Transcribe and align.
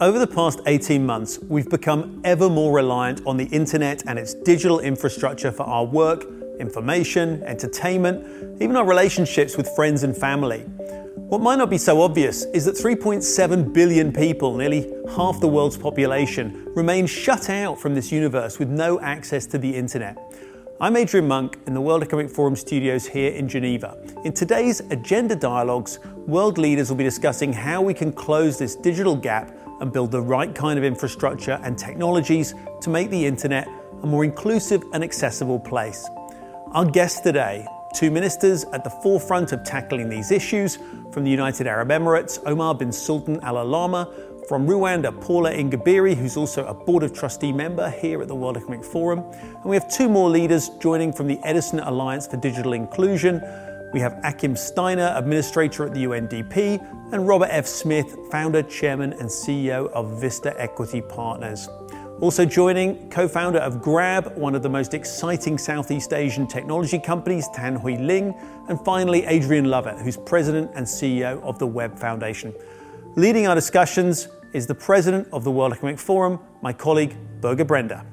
Over 0.00 0.18
the 0.18 0.26
past 0.26 0.58
18 0.66 1.06
months, 1.06 1.38
we've 1.38 1.70
become 1.70 2.20
ever 2.24 2.50
more 2.50 2.74
reliant 2.74 3.24
on 3.28 3.36
the 3.36 3.44
internet 3.44 4.02
and 4.08 4.18
its 4.18 4.34
digital 4.34 4.80
infrastructure 4.80 5.52
for 5.52 5.62
our 5.62 5.84
work, 5.84 6.24
information, 6.58 7.40
entertainment, 7.44 8.60
even 8.60 8.74
our 8.74 8.84
relationships 8.84 9.56
with 9.56 9.68
friends 9.76 10.02
and 10.02 10.16
family. 10.16 10.62
What 11.28 11.42
might 11.42 11.58
not 11.58 11.70
be 11.70 11.78
so 11.78 12.02
obvious 12.02 12.42
is 12.46 12.64
that 12.64 12.74
3.7 12.74 13.72
billion 13.72 14.12
people, 14.12 14.56
nearly 14.56 14.92
half 15.14 15.38
the 15.38 15.46
world's 15.46 15.76
population, 15.76 16.72
remain 16.74 17.06
shut 17.06 17.48
out 17.48 17.78
from 17.78 17.94
this 17.94 18.10
universe 18.10 18.58
with 18.58 18.68
no 18.68 18.98
access 18.98 19.46
to 19.46 19.58
the 19.58 19.76
internet. 19.76 20.18
I'm 20.80 20.96
Adrian 20.96 21.28
Monck 21.28 21.54
in 21.68 21.72
the 21.72 21.80
World 21.80 22.02
Economic 22.02 22.32
Forum 22.32 22.56
studios 22.56 23.06
here 23.06 23.30
in 23.30 23.48
Geneva. 23.48 23.96
In 24.24 24.32
today's 24.32 24.80
Agenda 24.90 25.36
Dialogues, 25.36 26.00
world 26.26 26.58
leaders 26.58 26.90
will 26.90 26.96
be 26.96 27.04
discussing 27.04 27.52
how 27.52 27.80
we 27.80 27.94
can 27.94 28.12
close 28.12 28.58
this 28.58 28.74
digital 28.74 29.14
gap 29.14 29.56
and 29.84 29.92
build 29.92 30.10
the 30.10 30.20
right 30.20 30.54
kind 30.54 30.78
of 30.78 30.84
infrastructure 30.84 31.60
and 31.62 31.78
technologies 31.78 32.54
to 32.80 32.88
make 32.88 33.10
the 33.10 33.26
internet 33.26 33.68
a 34.02 34.06
more 34.06 34.24
inclusive 34.24 34.82
and 34.94 35.04
accessible 35.04 35.60
place. 35.60 36.08
Our 36.72 36.86
guests 36.86 37.20
today, 37.20 37.66
two 37.94 38.10
ministers 38.10 38.64
at 38.72 38.82
the 38.82 38.88
forefront 38.88 39.52
of 39.52 39.62
tackling 39.62 40.08
these 40.08 40.30
issues 40.30 40.78
from 41.12 41.22
the 41.22 41.30
United 41.30 41.66
Arab 41.66 41.90
Emirates, 41.90 42.42
Omar 42.46 42.74
bin 42.74 42.90
Sultan 42.90 43.38
Al 43.42 43.56
Olama, 43.56 44.10
from 44.48 44.66
Rwanda, 44.66 45.12
Paula 45.20 45.52
Ingabire, 45.52 46.16
who's 46.16 46.38
also 46.38 46.64
a 46.66 46.72
Board 46.72 47.02
of 47.02 47.12
Trustee 47.12 47.52
member 47.52 47.90
here 47.90 48.22
at 48.22 48.28
the 48.28 48.34
World 48.34 48.56
Economic 48.56 48.84
Forum. 48.86 49.18
And 49.18 49.64
we 49.64 49.76
have 49.76 49.90
two 49.90 50.08
more 50.08 50.30
leaders 50.30 50.70
joining 50.80 51.12
from 51.12 51.26
the 51.26 51.38
Edison 51.44 51.80
Alliance 51.80 52.26
for 52.26 52.38
Digital 52.38 52.72
Inclusion. 52.72 53.42
We 53.94 54.00
have 54.00 54.18
Achim 54.24 54.56
Steiner, 54.56 55.14
Administrator 55.14 55.86
at 55.86 55.94
the 55.94 56.02
UNDP, 56.06 57.12
and 57.12 57.28
Robert 57.28 57.46
F. 57.52 57.64
Smith, 57.64 58.16
founder, 58.28 58.60
chairman, 58.60 59.12
and 59.12 59.28
CEO 59.28 59.88
of 59.92 60.20
Vista 60.20 60.52
Equity 60.60 61.00
Partners. 61.00 61.68
Also 62.20 62.44
joining, 62.44 63.08
co 63.08 63.28
founder 63.28 63.60
of 63.60 63.80
Grab, 63.80 64.36
one 64.36 64.56
of 64.56 64.64
the 64.64 64.68
most 64.68 64.94
exciting 64.94 65.56
Southeast 65.56 66.12
Asian 66.12 66.48
technology 66.48 66.98
companies, 66.98 67.48
Tan 67.54 67.76
Hooi 67.76 67.96
Ling, 67.98 68.34
and 68.68 68.84
finally, 68.84 69.24
Adrian 69.26 69.66
Lovett, 69.66 70.00
who's 70.00 70.16
president 70.16 70.72
and 70.74 70.84
CEO 70.84 71.40
of 71.44 71.60
the 71.60 71.66
Web 71.68 71.96
Foundation. 71.96 72.52
Leading 73.14 73.46
our 73.46 73.54
discussions 73.54 74.26
is 74.52 74.66
the 74.66 74.74
president 74.74 75.28
of 75.32 75.44
the 75.44 75.52
World 75.52 75.72
Economic 75.72 76.00
Forum, 76.00 76.40
my 76.62 76.72
colleague, 76.72 77.16
Børge 77.40 77.64
Brende. 77.64 78.04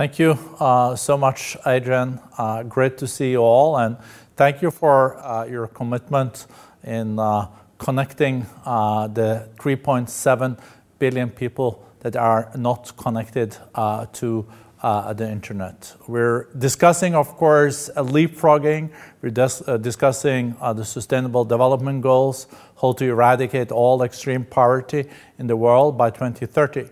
Thank 0.00 0.18
you 0.18 0.38
uh, 0.58 0.96
so 0.96 1.18
much, 1.18 1.58
Adrian. 1.66 2.20
Uh, 2.38 2.62
great 2.62 2.96
to 2.96 3.06
see 3.06 3.32
you 3.32 3.40
all, 3.40 3.76
and 3.76 3.98
thank 4.34 4.62
you 4.62 4.70
for 4.70 5.18
uh, 5.18 5.44
your 5.44 5.66
commitment 5.66 6.46
in 6.82 7.18
uh, 7.18 7.48
connecting 7.76 8.46
uh, 8.64 9.08
the 9.08 9.50
3.7 9.58 10.58
billion 10.98 11.28
people 11.28 11.86
that 11.98 12.16
are 12.16 12.50
not 12.56 12.96
connected 12.96 13.58
uh, 13.74 14.06
to 14.14 14.46
the 14.82 15.28
internet. 15.30 15.94
We're 16.08 16.44
discussing, 16.56 17.14
of 17.14 17.36
course, 17.36 17.90
leapfrogging. 17.94 18.88
We're 19.20 19.28
dis- 19.28 19.62
discussing 19.82 20.56
the 20.62 20.84
Sustainable 20.84 21.44
Development 21.44 22.00
Goals, 22.00 22.46
how 22.80 22.92
to 22.92 23.04
eradicate 23.04 23.70
all 23.70 24.02
extreme 24.02 24.46
poverty 24.46 25.10
in 25.38 25.46
the 25.46 25.56
world 25.56 25.98
by 25.98 26.08
2030. 26.08 26.88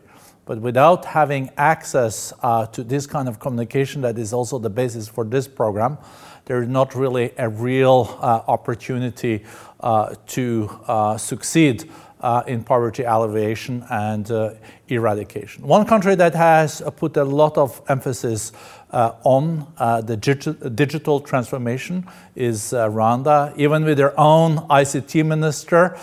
But 0.49 0.63
without 0.63 1.05
having 1.05 1.51
access 1.59 2.33
uh, 2.43 2.65
to 2.69 2.83
this 2.83 3.07
kind 3.07 3.29
of 3.29 3.39
communication 3.39 4.01
that 4.01 4.17
is 4.17 4.33
also 4.33 4.59
the 4.59 4.71
basis 4.71 5.07
for 5.07 5.23
this 5.23 5.47
program, 5.47 5.99
there 6.47 6.63
is 6.63 6.69
not 6.71 6.95
really 6.95 7.33
a 7.37 7.51
real 7.51 8.17
uh, 8.23 8.41
opportunity 8.49 9.45
uh, 9.81 10.15
to 10.29 10.71
uh, 10.87 11.19
succeed 11.19 11.91
uh, 12.23 12.45
in 12.47 12.65
poverty 12.65 13.03
alleviation 13.03 13.85
and 13.91 14.31
uh, 14.31 14.55
eradication. 14.89 15.67
One 15.67 15.85
country 15.85 16.15
that 16.15 16.35
has 16.35 16.81
put 16.97 17.19
a 17.19 17.25
lot 17.25 17.59
of 17.59 17.83
emphasis 17.87 18.53
on 18.91 19.71
the 19.77 20.17
digi- 20.17 20.75
digital 20.75 21.21
transformation 21.21 22.07
is 22.35 22.73
Rwanda, 22.73 23.53
even 23.59 23.85
with 23.85 23.99
their 23.99 24.19
own 24.19 24.57
ICT 24.69 25.27
minister, 25.27 25.99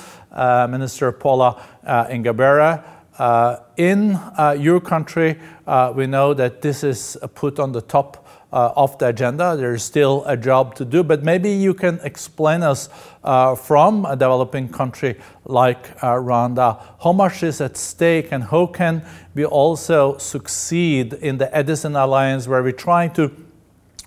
Minister 0.70 1.12
Paula 1.12 1.60
Ingabire. 1.84 2.84
Uh, 3.18 3.62
in 3.78 4.16
uh, 4.16 4.56
your 4.60 4.82
country, 4.82 5.40
uh, 5.68 5.94
we 5.96 6.06
know 6.06 6.34
that 6.34 6.62
this 6.62 6.84
is 6.84 7.18
put 7.34 7.60
on 7.60 7.72
the 7.72 7.82
top 7.82 8.22
of 8.52 8.98
the 9.00 9.08
agenda. 9.08 9.58
There's 9.58 9.84
still 9.84 10.24
a 10.26 10.38
job 10.38 10.76
to 10.76 10.86
do, 10.86 11.04
but 11.04 11.24
maybe 11.24 11.50
you 11.50 11.74
can 11.74 12.00
explain 12.04 12.64
us 12.64 12.88
from 13.22 14.06
a 14.06 14.16
developing 14.16 14.70
country 14.70 15.20
like 15.44 15.98
Rwanda 16.00 16.82
how 17.04 17.12
much 17.12 17.44
is 17.44 17.60
at 17.60 17.76
stake 17.76 18.32
and 18.32 18.46
how 18.46 18.68
can 18.68 19.06
we 19.34 19.44
also 19.44 20.18
succeed 20.20 21.16
in 21.16 21.38
the 21.38 21.54
Edison 21.54 21.98
Alliance 21.98 22.48
where 22.48 22.64
we're 22.64 22.72
trying 22.72 23.12
to 23.16 23.30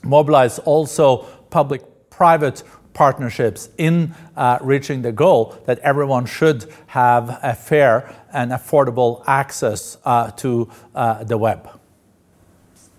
mobilize 0.02 0.58
also 0.60 1.26
public 1.50 1.82
private 2.08 2.62
partnerships 2.98 3.68
in 3.78 4.12
uh, 4.36 4.58
reaching 4.60 5.02
the 5.02 5.12
goal 5.12 5.56
that 5.66 5.78
everyone 5.78 6.26
should 6.26 6.66
have 6.88 7.38
a 7.44 7.54
fair 7.54 8.12
and 8.32 8.50
affordable 8.50 9.22
access 9.28 9.96
uh, 10.04 10.32
to 10.32 10.68
uh, 10.96 11.22
the 11.22 11.38
web. 11.38 11.77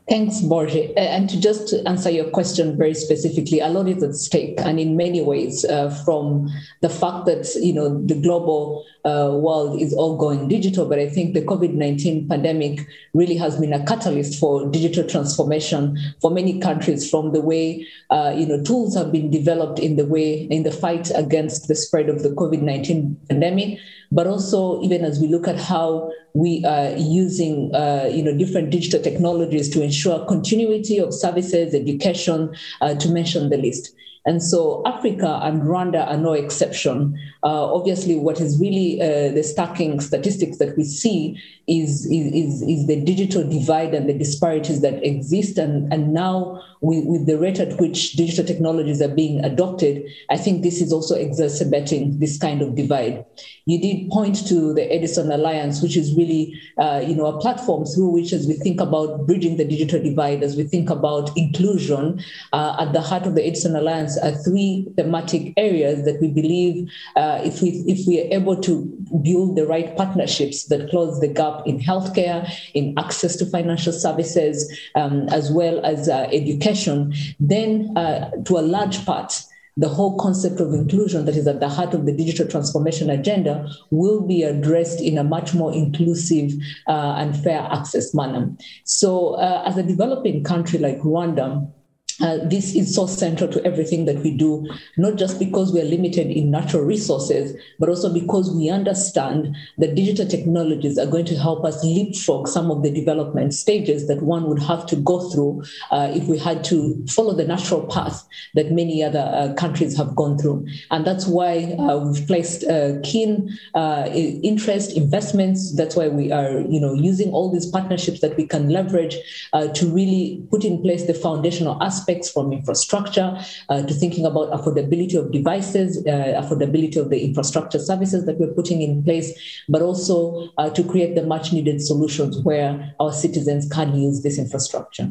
Thanks, 0.09 0.41
Borge. 0.41 0.91
And 0.97 1.29
to 1.29 1.39
just 1.39 1.71
answer 1.85 2.09
your 2.09 2.31
question 2.31 2.75
very 2.75 2.95
specifically, 2.95 3.59
a 3.59 3.69
lot 3.69 3.87
is 3.87 4.01
at 4.01 4.15
stake, 4.15 4.55
and 4.57 4.79
in 4.79 4.97
many 4.97 5.21
ways, 5.21 5.63
uh, 5.65 5.91
from 6.03 6.49
the 6.81 6.89
fact 6.89 7.27
that 7.27 7.47
you 7.61 7.73
know 7.73 8.03
the 8.07 8.15
global 8.15 8.83
uh, 9.05 9.37
world 9.39 9.79
is 9.79 9.93
all 9.93 10.17
going 10.17 10.47
digital. 10.47 10.87
But 10.87 10.97
I 10.97 11.07
think 11.07 11.35
the 11.35 11.43
COVID 11.43 11.75
nineteen 11.75 12.27
pandemic 12.27 12.87
really 13.13 13.37
has 13.37 13.59
been 13.59 13.71
a 13.71 13.85
catalyst 13.85 14.39
for 14.39 14.67
digital 14.71 15.07
transformation 15.07 15.95
for 16.19 16.31
many 16.31 16.59
countries. 16.59 17.07
From 17.07 17.31
the 17.31 17.41
way 17.41 17.85
uh, 18.09 18.33
you 18.35 18.47
know 18.47 18.63
tools 18.63 18.95
have 18.95 19.11
been 19.11 19.29
developed 19.29 19.77
in 19.77 19.95
the 19.95 20.07
way 20.07 20.47
in 20.49 20.63
the 20.63 20.71
fight 20.71 21.11
against 21.13 21.67
the 21.67 21.75
spread 21.75 22.09
of 22.09 22.23
the 22.23 22.29
COVID 22.29 22.63
nineteen 22.63 23.15
pandemic 23.29 23.77
but 24.11 24.27
also 24.27 24.81
even 24.81 25.03
as 25.03 25.19
we 25.19 25.27
look 25.27 25.47
at 25.47 25.59
how 25.59 26.11
we 26.33 26.63
are 26.65 26.91
using 26.97 27.73
uh, 27.73 28.09
you 28.11 28.23
know 28.23 28.35
different 28.35 28.69
digital 28.69 29.01
technologies 29.01 29.69
to 29.69 29.81
ensure 29.81 30.25
continuity 30.25 30.97
of 30.97 31.13
services, 31.13 31.73
education, 31.73 32.55
uh, 32.81 32.95
to 32.95 33.09
mention 33.09 33.49
the 33.49 33.57
list. 33.57 33.93
And 34.25 34.43
so 34.43 34.83
Africa 34.85 35.39
and 35.43 35.61
Rwanda 35.61 36.07
are 36.07 36.17
no 36.17 36.33
exception. 36.33 37.17
Uh, 37.43 37.73
obviously, 37.73 38.17
what 38.17 38.41
is 38.41 38.59
really 38.59 39.01
uh, 39.01 39.31
the 39.31 39.43
stacking 39.43 39.99
statistics 40.01 40.57
that 40.57 40.75
we 40.77 40.83
see 40.83 41.41
is, 41.67 42.05
is, 42.07 42.61
is, 42.63 42.87
the 42.87 42.99
digital 43.01 43.47
divide 43.47 43.93
and 43.93 44.09
the 44.09 44.13
disparities 44.13 44.81
that 44.81 45.03
exist. 45.05 45.57
And, 45.57 45.91
and 45.93 46.13
now, 46.13 46.61
with, 46.81 47.05
with 47.05 47.27
the 47.27 47.37
rate 47.37 47.59
at 47.59 47.79
which 47.79 48.13
digital 48.13 48.43
technologies 48.45 49.01
are 49.01 49.13
being 49.13 49.43
adopted, 49.45 50.03
I 50.29 50.37
think 50.37 50.63
this 50.63 50.81
is 50.81 50.91
also 50.91 51.15
exacerbating 51.15 52.19
this 52.19 52.37
kind 52.37 52.61
of 52.61 52.75
divide. 52.75 53.23
You 53.65 53.79
did 53.79 54.09
point 54.09 54.47
to 54.47 54.73
the 54.73 54.91
Edison 54.91 55.31
Alliance, 55.31 55.81
which 55.81 55.95
is 55.95 56.15
really 56.15 56.59
uh, 56.79 57.03
you 57.05 57.15
know, 57.15 57.27
a 57.27 57.39
platform 57.39 57.85
through 57.85 58.09
which, 58.09 58.33
as 58.33 58.47
we 58.47 58.53
think 58.53 58.81
about 58.81 59.27
bridging 59.27 59.57
the 59.57 59.65
digital 59.65 60.01
divide, 60.01 60.41
as 60.41 60.55
we 60.55 60.63
think 60.63 60.89
about 60.89 61.35
inclusion, 61.37 62.23
uh, 62.51 62.77
at 62.79 62.93
the 62.93 63.01
heart 63.01 63.27
of 63.27 63.35
the 63.35 63.45
Edison 63.45 63.75
Alliance 63.75 64.08
are 64.17 64.31
three 64.31 64.87
thematic 64.95 65.53
areas 65.57 66.05
that 66.05 66.19
we 66.21 66.29
believe 66.29 66.89
uh, 67.15 67.41
if, 67.43 67.61
we, 67.61 67.83
if 67.87 68.07
we 68.07 68.21
are 68.21 68.33
able 68.33 68.59
to 68.61 68.85
build 69.21 69.55
the 69.55 69.65
right 69.65 69.95
partnerships 69.95 70.65
that 70.65 70.89
close 70.89 71.19
the 71.19 71.27
gap 71.27 71.61
in 71.65 71.79
healthcare, 71.79 72.49
in 72.73 72.97
access 72.97 73.35
to 73.37 73.45
financial 73.45 73.93
services, 73.93 74.71
um, 74.95 75.27
as 75.29 75.51
well 75.51 75.83
as 75.85 76.09
uh, 76.09 76.27
education, 76.31 77.13
then 77.39 77.95
uh, 77.97 78.29
to 78.45 78.57
a 78.57 78.61
large 78.61 79.05
part, 79.05 79.43
the 79.79 79.87
whole 79.87 80.17
concept 80.17 80.59
of 80.59 80.73
inclusion 80.73 81.23
that 81.23 81.37
is 81.37 81.47
at 81.47 81.61
the 81.61 81.69
heart 81.69 81.93
of 81.93 82.05
the 82.05 82.11
digital 82.11 82.45
transformation 82.45 83.09
agenda 83.09 83.65
will 83.91 84.19
be 84.19 84.43
addressed 84.43 84.99
in 84.99 85.17
a 85.17 85.23
much 85.23 85.53
more 85.53 85.73
inclusive 85.73 86.51
uh, 86.87 87.15
and 87.17 87.41
fair 87.41 87.61
access 87.71 88.13
manner. 88.13 88.51
So, 88.83 89.35
uh, 89.35 89.63
as 89.65 89.77
a 89.77 89.83
developing 89.83 90.43
country 90.43 90.79
like 90.79 90.97
Rwanda, 90.99 91.71
uh, 92.21 92.37
this 92.43 92.75
is 92.75 92.93
so 92.93 93.07
central 93.07 93.49
to 93.51 93.63
everything 93.63 94.05
that 94.05 94.17
we 94.17 94.35
do, 94.35 94.67
not 94.97 95.15
just 95.15 95.39
because 95.39 95.71
we 95.71 95.79
are 95.79 95.85
limited 95.85 96.27
in 96.27 96.51
natural 96.51 96.83
resources, 96.83 97.59
but 97.79 97.87
also 97.87 98.13
because 98.13 98.53
we 98.53 98.69
understand 98.69 99.55
that 99.77 99.95
digital 99.95 100.27
technologies 100.27 100.97
are 100.97 101.05
going 101.05 101.25
to 101.25 101.35
help 101.35 101.63
us 101.63 101.83
leapfrog 101.83 102.47
some 102.47 102.69
of 102.71 102.83
the 102.83 102.91
development 102.91 103.53
stages 103.53 104.07
that 104.07 104.21
one 104.21 104.47
would 104.49 104.61
have 104.61 104.85
to 104.85 104.95
go 104.97 105.29
through 105.29 105.63
uh, 105.91 106.11
if 106.13 106.25
we 106.25 106.37
had 106.37 106.63
to 106.63 107.05
follow 107.07 107.33
the 107.33 107.45
natural 107.45 107.85
path 107.87 108.27
that 108.53 108.71
many 108.71 109.01
other 109.03 109.31
uh, 109.33 109.53
countries 109.53 109.95
have 109.95 110.15
gone 110.15 110.37
through. 110.37 110.67
And 110.91 111.05
that's 111.05 111.25
why 111.25 111.75
uh, 111.79 111.97
we've 111.97 112.27
placed 112.27 112.63
uh, 112.65 112.99
keen 113.03 113.57
interest, 113.73 114.95
investments. 114.97 115.75
That's 115.75 115.95
why 115.95 116.09
we 116.09 116.31
are, 116.31 116.59
you 116.61 116.79
know, 116.81 116.93
using 116.93 117.31
all 117.31 117.51
these 117.51 117.65
partnerships 117.65 118.19
that 118.21 118.35
we 118.35 118.45
can 118.45 118.69
leverage 118.69 119.15
to 119.53 119.87
really 119.89 120.45
put 120.49 120.65
in 120.65 120.81
place 120.81 121.05
the 121.05 121.13
foundational 121.13 121.81
aspects 121.81 122.08
aspects 122.09 122.31
from 122.31 122.51
infrastructure 122.51 123.39
uh, 123.69 123.81
to 123.83 123.93
thinking 123.93 124.25
about 124.25 124.49
affordability 124.51 125.15
of 125.15 125.31
devices, 125.31 125.97
uh, 126.07 126.41
affordability 126.41 126.97
of 126.97 127.09
the 127.09 127.23
infrastructure 127.23 127.79
services 127.79 128.25
that 128.25 128.39
we're 128.39 128.53
putting 128.53 128.81
in 128.81 129.03
place, 129.03 129.31
but 129.69 129.81
also 129.81 130.49
uh, 130.57 130.69
to 130.69 130.83
create 130.83 131.15
the 131.15 131.23
much 131.23 131.53
needed 131.53 131.81
solutions 131.81 132.39
where 132.39 132.93
our 132.99 133.13
citizens 133.13 133.69
can 133.69 133.95
use 133.95 134.23
this 134.23 134.39
infrastructure. 134.39 135.09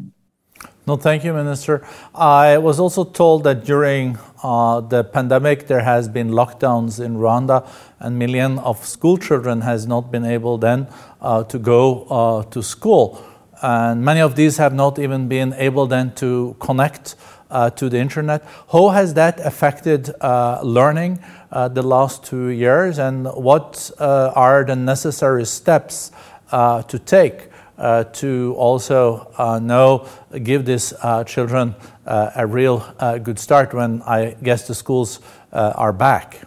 No, 0.87 0.97
thank 0.97 1.23
you, 1.23 1.33
Minister. 1.33 1.85
I 2.15 2.57
was 2.57 2.79
also 2.79 3.03
told 3.03 3.43
that 3.43 3.63
during 3.63 4.17
uh, 4.43 4.81
the 4.81 5.03
pandemic 5.03 5.67
there 5.67 5.81
has 5.81 6.09
been 6.09 6.31
lockdowns 6.31 6.99
in 6.99 7.17
Rwanda, 7.17 7.67
and 7.99 8.17
millions 8.17 8.59
of 8.63 8.83
school 8.85 9.17
children 9.17 9.61
has 9.61 9.85
not 9.85 10.11
been 10.11 10.25
able 10.25 10.57
then 10.57 10.87
uh, 11.21 11.43
to 11.43 11.59
go 11.59 12.03
uh, 12.09 12.43
to 12.49 12.63
school 12.63 13.23
and 13.61 14.03
many 14.03 14.21
of 14.21 14.35
these 14.35 14.57
have 14.57 14.73
not 14.73 14.99
even 14.99 15.27
been 15.27 15.53
able 15.53 15.87
then 15.87 16.13
to 16.15 16.55
connect 16.59 17.15
uh, 17.49 17.69
to 17.71 17.89
the 17.89 17.97
internet. 17.97 18.45
How 18.71 18.89
has 18.89 19.13
that 19.15 19.39
affected 19.39 20.09
uh, 20.21 20.61
learning 20.63 21.19
uh, 21.51 21.67
the 21.67 21.81
last 21.81 22.23
two 22.23 22.49
years, 22.49 22.99
and 22.99 23.25
what 23.25 23.91
uh, 23.99 24.31
are 24.35 24.63
the 24.63 24.75
necessary 24.75 25.45
steps 25.45 26.11
uh, 26.51 26.83
to 26.83 26.99
take 26.99 27.49
uh, 27.77 28.03
to 28.03 28.53
also 28.57 29.31
know 29.61 30.07
give 30.43 30.65
these 30.65 30.93
children 31.25 31.75
a 32.05 32.45
real 32.45 32.85
good 33.23 33.39
start 33.39 33.73
when 33.73 34.01
I 34.03 34.35
guess 34.43 34.67
the 34.67 34.75
schools 34.75 35.19
are 35.51 35.93
back? 35.93 36.41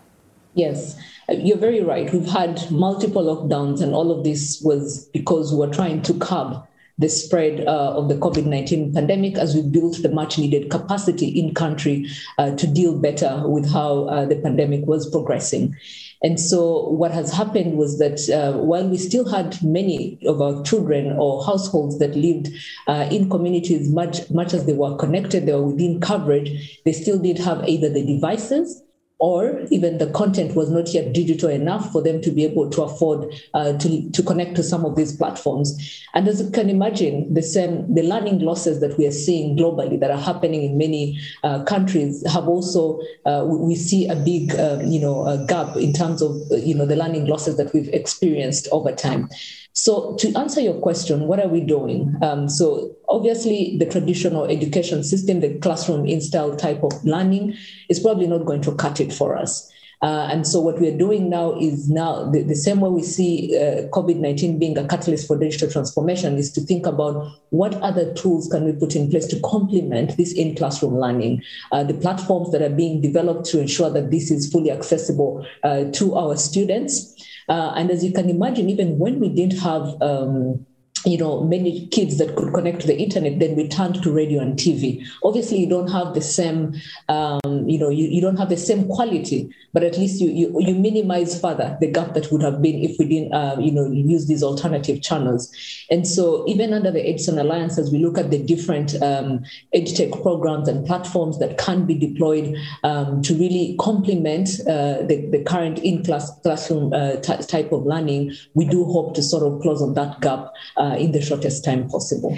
Yes. 0.55 0.99
You're 1.29 1.57
very 1.57 1.83
right. 1.83 2.13
We've 2.13 2.29
had 2.29 2.71
multiple 2.71 3.25
lockdowns, 3.25 3.81
and 3.81 3.95
all 3.95 4.11
of 4.11 4.23
this 4.23 4.61
was 4.63 5.07
because 5.15 5.55
we're 5.55 5.73
trying 5.73 6.03
to 6.03 6.15
curb 6.15 6.63
the 7.03 7.09
spread 7.09 7.67
uh, 7.67 7.95
of 7.95 8.09
the 8.09 8.15
COVID 8.15 8.47
19 8.47 8.95
pandemic 8.95 9.37
as 9.37 9.55
we 9.55 9.63
built 9.63 10.03
the 10.03 10.09
much 10.09 10.39
needed 10.39 10.71
capacity 10.71 11.29
in 11.29 11.55
country 11.55 12.07
uh, 12.39 12.55
to 12.57 12.67
deal 12.67 12.99
better 12.99 13.43
with 13.47 13.71
how 13.71 14.05
uh, 14.05 14.25
the 14.25 14.37
pandemic 14.37 14.87
was 14.87 15.09
progressing. 15.11 15.77
And 16.23 16.39
so, 16.39 16.89
what 16.89 17.11
has 17.11 17.33
happened 17.33 17.77
was 17.77 17.99
that 17.99 18.31
uh, 18.31 18.57
while 18.59 18.89
we 18.89 18.97
still 18.97 19.29
had 19.29 19.61
many 19.63 20.19
of 20.25 20.41
our 20.41 20.63
children 20.63 21.17
or 21.19 21.45
households 21.45 21.99
that 21.99 22.15
lived 22.15 22.49
uh, 22.87 23.09
in 23.11 23.29
communities, 23.29 23.91
much, 23.91 24.31
much 24.31 24.55
as 24.55 24.67
they 24.67 24.73
were 24.73 24.97
connected, 24.97 25.47
they 25.47 25.53
were 25.53 25.67
within 25.67 26.01
coverage, 26.01 26.81
they 26.85 26.93
still 26.93 27.19
did 27.19 27.39
have 27.39 27.69
either 27.69 27.89
the 27.89 28.07
devices 28.07 28.82
or 29.23 29.61
even 29.71 29.99
the 29.99 30.11
content 30.11 30.57
was 30.57 30.69
not 30.69 30.93
yet 30.93 31.13
digital 31.13 31.49
enough 31.49 31.93
for 31.93 32.03
them 32.03 32.21
to 32.21 32.33
be 32.33 32.43
able 32.45 32.69
to 32.69 32.83
afford 32.83 33.33
uh, 33.55 33.73
to, 33.79 34.11
to 34.11 34.21
connect 34.21 34.57
to 34.57 34.65
some 34.65 34.85
of 34.85 34.97
these 34.97 35.17
platforms. 35.17 35.79
And 36.13 36.27
as 36.27 36.43
you 36.43 36.51
can 36.51 36.69
imagine, 36.69 37.33
the 37.33 37.41
same 37.41 37.95
the 37.95 38.03
learning 38.03 38.41
losses 38.41 38.81
that 38.81 38.99
we 38.99 39.07
are 39.07 39.13
seeing 39.13 39.57
globally 39.57 40.01
that 40.01 40.11
are 40.11 40.21
happening 40.21 40.65
in 40.65 40.77
many 40.77 41.21
uh, 41.45 41.63
countries 41.63 42.29
have 42.33 42.49
also 42.49 43.01
uh, 43.25 43.45
we 43.47 43.77
see 43.77 44.09
a 44.09 44.17
big 44.17 44.57
um, 44.57 44.81
you 44.87 44.99
know 44.99 45.47
gap 45.47 45.77
in 45.77 45.93
terms 45.93 46.21
of 46.21 46.35
you 46.51 46.75
know 46.75 46.85
the 46.85 46.97
learning 46.97 47.27
losses 47.27 47.57
that 47.59 47.73
we've 47.73 47.91
experienced 47.91 48.67
over 48.73 48.91
time. 48.91 49.29
So, 49.75 50.17
to 50.17 50.35
answer 50.37 50.61
your 50.61 50.75
question, 50.75 51.27
what 51.27 51.41
are 51.41 51.49
we 51.49 51.61
doing? 51.61 52.15
Um, 52.23 52.49
so, 52.49 52.95
obviously, 53.09 53.79
the 53.79 53.87
traditional 53.87 54.45
education 54.45 55.03
system, 55.03 55.41
the 55.41 55.59
classroom 55.61 56.07
in 56.07 56.21
style 56.21 56.55
type 56.57 56.83
of 56.83 56.93
learning, 57.05 57.57
is 57.89 57.99
probably 57.99 58.27
not 58.27 58.45
going 58.45 58.61
to 58.63 58.75
cut 58.75 59.01
it 59.01 59.13
for 59.13 59.35
us. 59.35 59.71
Uh, 60.03 60.29
and 60.31 60.47
so, 60.47 60.61
what 60.61 60.79
we're 60.79 60.97
doing 60.99 61.31
now 61.31 61.55
is 61.59 61.89
now 61.89 62.29
the, 62.31 62.43
the 62.43 62.55
same 62.55 62.81
way 62.81 62.91
we 62.91 63.03
see 63.03 63.57
uh, 63.57 63.89
COVID 63.89 64.17
19 64.17 64.59
being 64.59 64.77
a 64.77 64.87
catalyst 64.87 65.27
for 65.27 65.39
digital 65.39 65.71
transformation 65.71 66.37
is 66.37 66.53
to 66.53 66.61
think 66.61 66.85
about 66.85 67.33
what 67.49 67.75
other 67.77 68.13
tools 68.13 68.49
can 68.49 68.65
we 68.65 68.73
put 68.73 68.95
in 68.95 69.09
place 69.09 69.27
to 69.29 69.41
complement 69.41 70.19
this 70.19 70.35
in 70.35 70.55
classroom 70.55 70.99
learning. 70.99 71.41
Uh, 71.71 71.83
the 71.83 71.95
platforms 71.95 72.51
that 72.53 72.61
are 72.61 72.69
being 72.69 73.01
developed 73.01 73.47
to 73.47 73.61
ensure 73.61 73.89
that 73.89 74.11
this 74.11 74.31
is 74.31 74.51
fully 74.53 74.71
accessible 74.71 75.47
uh, 75.63 75.85
to 75.93 76.15
our 76.15 76.37
students. 76.37 77.15
Uh, 77.53 77.71
and 77.77 77.91
as 77.91 78.03
you 78.03 78.13
can 78.13 78.31
imagine, 78.31 78.71
even 78.71 78.99
when 78.99 79.21
we 79.21 79.29
didn't 79.29 79.59
have 79.59 80.01
um, 80.01 80.65
you 81.05 81.19
know 81.19 81.43
many 81.45 81.87
kids 81.89 82.19
that 82.19 82.37
could 82.37 82.53
connect 82.53 82.81
to 82.81 82.87
the 82.87 82.97
internet 82.97 83.39
then 83.39 83.57
we 83.57 83.69
turned 83.69 84.03
to 84.03 84.11
radio 84.11 84.41
and 84.41 84.59
tv 84.59 85.05
obviously 85.25 85.59
you 85.59 85.69
don't 85.69 85.89
have 85.89 86.15
the 86.15 86.21
same 86.21 86.75
um, 87.09 87.41
you 87.69 87.79
know 87.79 87.89
you, 87.89 88.07
you 88.07 88.21
don't 88.21 88.37
have 88.37 88.49
the 88.49 88.57
same 88.57 88.87
quality 88.89 89.53
but 89.73 89.83
at 89.83 89.97
least 89.97 90.21
you, 90.21 90.31
you 90.31 90.61
you 90.61 90.75
minimize 90.75 91.41
further 91.41 91.77
the 91.81 91.91
gap 91.91 92.15
that 92.15 92.31
would 92.31 92.43
have 92.43 92.61
been 92.61 92.83
if 92.83 92.99
we 92.99 93.07
didn't 93.07 93.33
uh, 93.33 93.57
you 93.59 93.73
know 93.73 93.91
use 93.91 94.27
these 94.27 94.43
alternative 94.43 95.03
channels. 95.03 95.53
And 95.91 96.07
so 96.07 96.45
even 96.47 96.73
under 96.73 96.91
the 96.91 97.07
edison 97.07 97.39
alliance 97.39 97.79
as 97.79 97.91
we 97.91 97.99
look 97.99 98.19
at 98.19 98.31
the 98.31 98.43
different 98.43 98.95
um, 99.03 99.45
edtech 99.75 100.23
programs 100.23 100.69
and 100.69 100.87
platforms 100.87 101.39
that 101.39 101.59
can 101.59 101.87
be 101.87 101.95
deployed 101.95 102.57
um, 102.85 103.23
to 103.23 103.35
really 103.35 103.77
complement 103.81 104.51
uh, 104.61 105.03
the, 105.03 105.29
the 105.31 105.43
current 105.45 105.79
in-class 105.81 106.31
classroom 106.41 106.93
uh, 106.93 107.17
t- 107.17 107.43
type 107.45 107.73
of 107.73 107.85
learning 107.85 108.33
we 108.55 108.65
do 108.65 108.85
hope 108.85 109.15
to 109.15 109.23
sort 109.23 109.43
of 109.43 109.61
close 109.61 109.83
on 109.83 109.95
that 109.95 110.21
gap 110.21 110.53
uh, 110.77 110.92
in 110.99 111.13
the 111.13 111.21
shortest 111.21 111.65
time 111.65 111.89
possible 111.89 112.37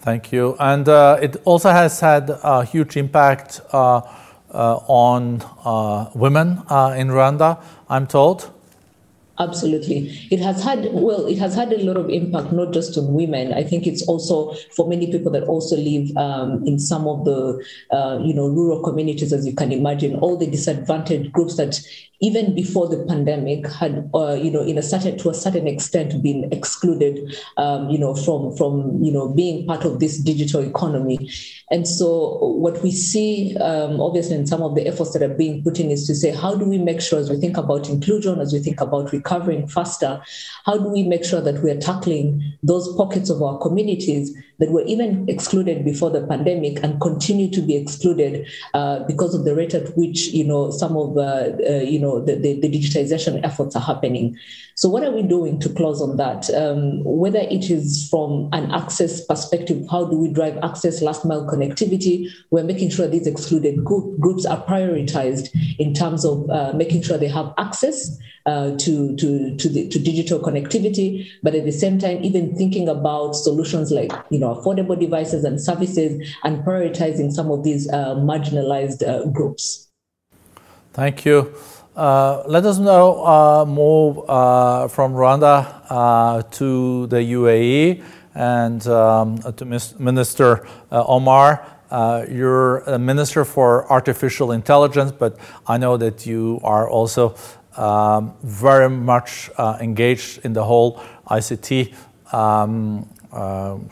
Thank 0.00 0.32
you. 0.32 0.56
And 0.58 0.88
uh, 0.88 1.18
it 1.20 1.36
also 1.44 1.70
has 1.70 2.00
had 2.00 2.30
a 2.42 2.64
huge 2.64 2.96
impact 2.96 3.60
uh, 3.72 4.00
uh, 4.50 4.76
on 4.86 5.42
uh, 5.64 6.10
women 6.14 6.62
uh, 6.70 6.94
in 6.96 7.08
Rwanda, 7.08 7.60
I'm 7.90 8.06
told. 8.06 8.50
Absolutely. 9.40 10.26
It 10.30 10.40
has 10.40 10.64
had, 10.64 10.88
well, 10.92 11.26
it 11.26 11.38
has 11.38 11.54
had 11.54 11.72
a 11.72 11.78
lot 11.84 11.96
of 11.96 12.10
impact, 12.10 12.52
not 12.52 12.72
just 12.72 12.98
on 12.98 13.12
women. 13.12 13.52
I 13.52 13.62
think 13.62 13.86
it's 13.86 14.02
also 14.08 14.54
for 14.74 14.88
many 14.88 15.12
people 15.12 15.30
that 15.32 15.44
also 15.44 15.76
live 15.76 16.16
um, 16.16 16.66
in 16.66 16.78
some 16.78 17.06
of 17.06 17.24
the, 17.24 17.64
uh, 17.92 18.18
you 18.24 18.34
know, 18.34 18.48
rural 18.48 18.82
communities, 18.82 19.32
as 19.32 19.46
you 19.46 19.54
can 19.54 19.70
imagine, 19.70 20.16
all 20.16 20.36
the 20.36 20.46
disadvantaged 20.46 21.30
groups 21.32 21.56
that 21.56 21.78
even 22.20 22.54
before 22.54 22.88
the 22.88 23.04
pandemic 23.04 23.66
had 23.68 24.10
uh, 24.14 24.34
you 24.34 24.50
know 24.50 24.62
in 24.62 24.76
a 24.76 24.82
certain 24.82 25.16
to 25.18 25.30
a 25.30 25.34
certain 25.34 25.68
extent 25.68 26.20
been 26.22 26.48
excluded 26.52 27.36
um, 27.56 27.88
you 27.88 27.98
know 27.98 28.14
from 28.14 28.56
from 28.56 29.02
you 29.02 29.12
know 29.12 29.28
being 29.28 29.66
part 29.66 29.84
of 29.84 30.00
this 30.00 30.18
digital 30.18 30.60
economy. 30.60 31.30
And 31.70 31.86
so 31.86 32.38
what 32.38 32.82
we 32.82 32.90
see 32.90 33.56
um, 33.58 34.00
obviously 34.00 34.36
in 34.36 34.46
some 34.46 34.62
of 34.62 34.74
the 34.74 34.86
efforts 34.86 35.12
that 35.12 35.22
are 35.22 35.34
being 35.34 35.62
put 35.62 35.78
in 35.78 35.90
is 35.90 36.06
to 36.06 36.14
say 36.14 36.30
how 36.30 36.54
do 36.54 36.64
we 36.64 36.78
make 36.78 37.00
sure 37.00 37.18
as 37.18 37.30
we 37.30 37.36
think 37.36 37.56
about 37.56 37.88
inclusion 37.88 38.40
as 38.40 38.52
we 38.52 38.58
think 38.58 38.80
about 38.80 39.12
recovering 39.12 39.66
faster 39.66 40.20
how 40.64 40.78
do 40.78 40.88
we 40.88 41.02
make 41.02 41.24
sure 41.24 41.40
that 41.40 41.62
we 41.62 41.70
are 41.70 41.78
tackling 41.78 42.42
those 42.62 42.94
pockets 42.96 43.28
of 43.30 43.42
our 43.42 43.58
communities 43.58 44.34
that 44.58 44.70
were 44.70 44.82
even 44.82 45.28
excluded 45.28 45.84
before 45.84 46.10
the 46.10 46.26
pandemic 46.26 46.82
and 46.82 47.00
continue 47.00 47.50
to 47.50 47.60
be 47.60 47.76
excluded 47.76 48.46
uh, 48.74 49.00
because 49.04 49.34
of 49.34 49.44
the 49.44 49.54
rate 49.54 49.74
at 49.74 49.96
which 49.96 50.28
you 50.28 50.44
know 50.44 50.70
some 50.70 50.96
of 50.96 51.16
uh, 51.16 51.50
uh, 51.68 51.82
you 51.82 51.98
know 51.98 52.24
the, 52.24 52.34
the, 52.34 52.60
the, 52.60 52.68
digitization 52.68 53.42
efforts 53.44 53.76
are 53.76 53.82
happening. 53.82 54.36
So 54.74 54.88
what 54.88 55.02
are 55.02 55.10
we 55.10 55.22
doing 55.22 55.58
to 55.60 55.68
close 55.68 56.00
on 56.00 56.16
that? 56.18 56.48
Um, 56.54 57.02
whether 57.04 57.40
it 57.40 57.68
is 57.70 58.08
from 58.08 58.48
an 58.52 58.70
access 58.70 59.24
perspective, 59.24 59.84
how 59.90 60.04
do 60.04 60.16
we 60.16 60.28
drive 60.28 60.56
access, 60.62 61.02
last 61.02 61.24
mile 61.24 61.46
connectivity? 61.46 62.28
We're 62.50 62.62
making 62.62 62.90
sure 62.90 63.08
these 63.08 63.26
excluded 63.26 63.84
group, 63.84 64.20
groups 64.20 64.46
are 64.46 64.64
prioritized 64.64 65.50
in 65.80 65.94
terms 65.94 66.24
of 66.24 66.48
uh, 66.50 66.72
making 66.74 67.02
sure 67.02 67.18
they 67.18 67.28
have 67.28 67.52
access 67.58 68.16
uh, 68.48 68.70
to, 68.78 69.14
to, 69.16 69.54
to, 69.56 69.68
the, 69.68 69.88
to 69.88 69.98
digital 69.98 70.40
connectivity, 70.40 71.28
but 71.42 71.54
at 71.54 71.64
the 71.64 71.72
same 71.72 71.98
time, 71.98 72.24
even 72.24 72.56
thinking 72.56 72.88
about 72.88 73.32
solutions 73.32 73.90
like 73.90 74.10
you 74.30 74.38
know 74.38 74.47
affordable 74.54 74.98
devices 74.98 75.44
and 75.44 75.60
services, 75.60 76.22
and 76.44 76.64
prioritizing 76.64 77.32
some 77.32 77.50
of 77.50 77.64
these 77.64 77.88
uh, 77.90 78.14
marginalized 78.16 79.06
uh, 79.06 79.26
groups. 79.26 79.88
Thank 80.92 81.24
you. 81.24 81.54
Uh, 81.96 82.42
let 82.46 82.64
us 82.64 82.78
now 82.78 83.24
uh, 83.24 83.64
move 83.64 84.18
uh, 84.28 84.88
from 84.88 85.14
Rwanda 85.14 86.48
to 86.50 87.06
the 87.08 87.16
UAE 87.16 88.02
and 88.34 88.86
um, 88.86 89.38
to 89.56 89.64
Minister 89.98 90.66
Omar. 90.92 91.66
Uh, 91.90 92.26
you're 92.30 92.78
a 92.80 92.98
minister 92.98 93.44
for 93.44 93.90
artificial 93.90 94.52
intelligence, 94.52 95.10
but 95.10 95.38
I 95.66 95.78
know 95.78 95.96
that 95.96 96.26
you 96.26 96.60
are 96.62 96.88
also 96.88 97.34
um, 97.76 98.34
very 98.42 98.90
much 98.90 99.50
uh, 99.56 99.78
engaged 99.80 100.44
in 100.44 100.52
the 100.52 100.64
whole 100.64 101.00
ICT 101.30 101.94
um, 102.32 103.08
uh, 103.08 103.17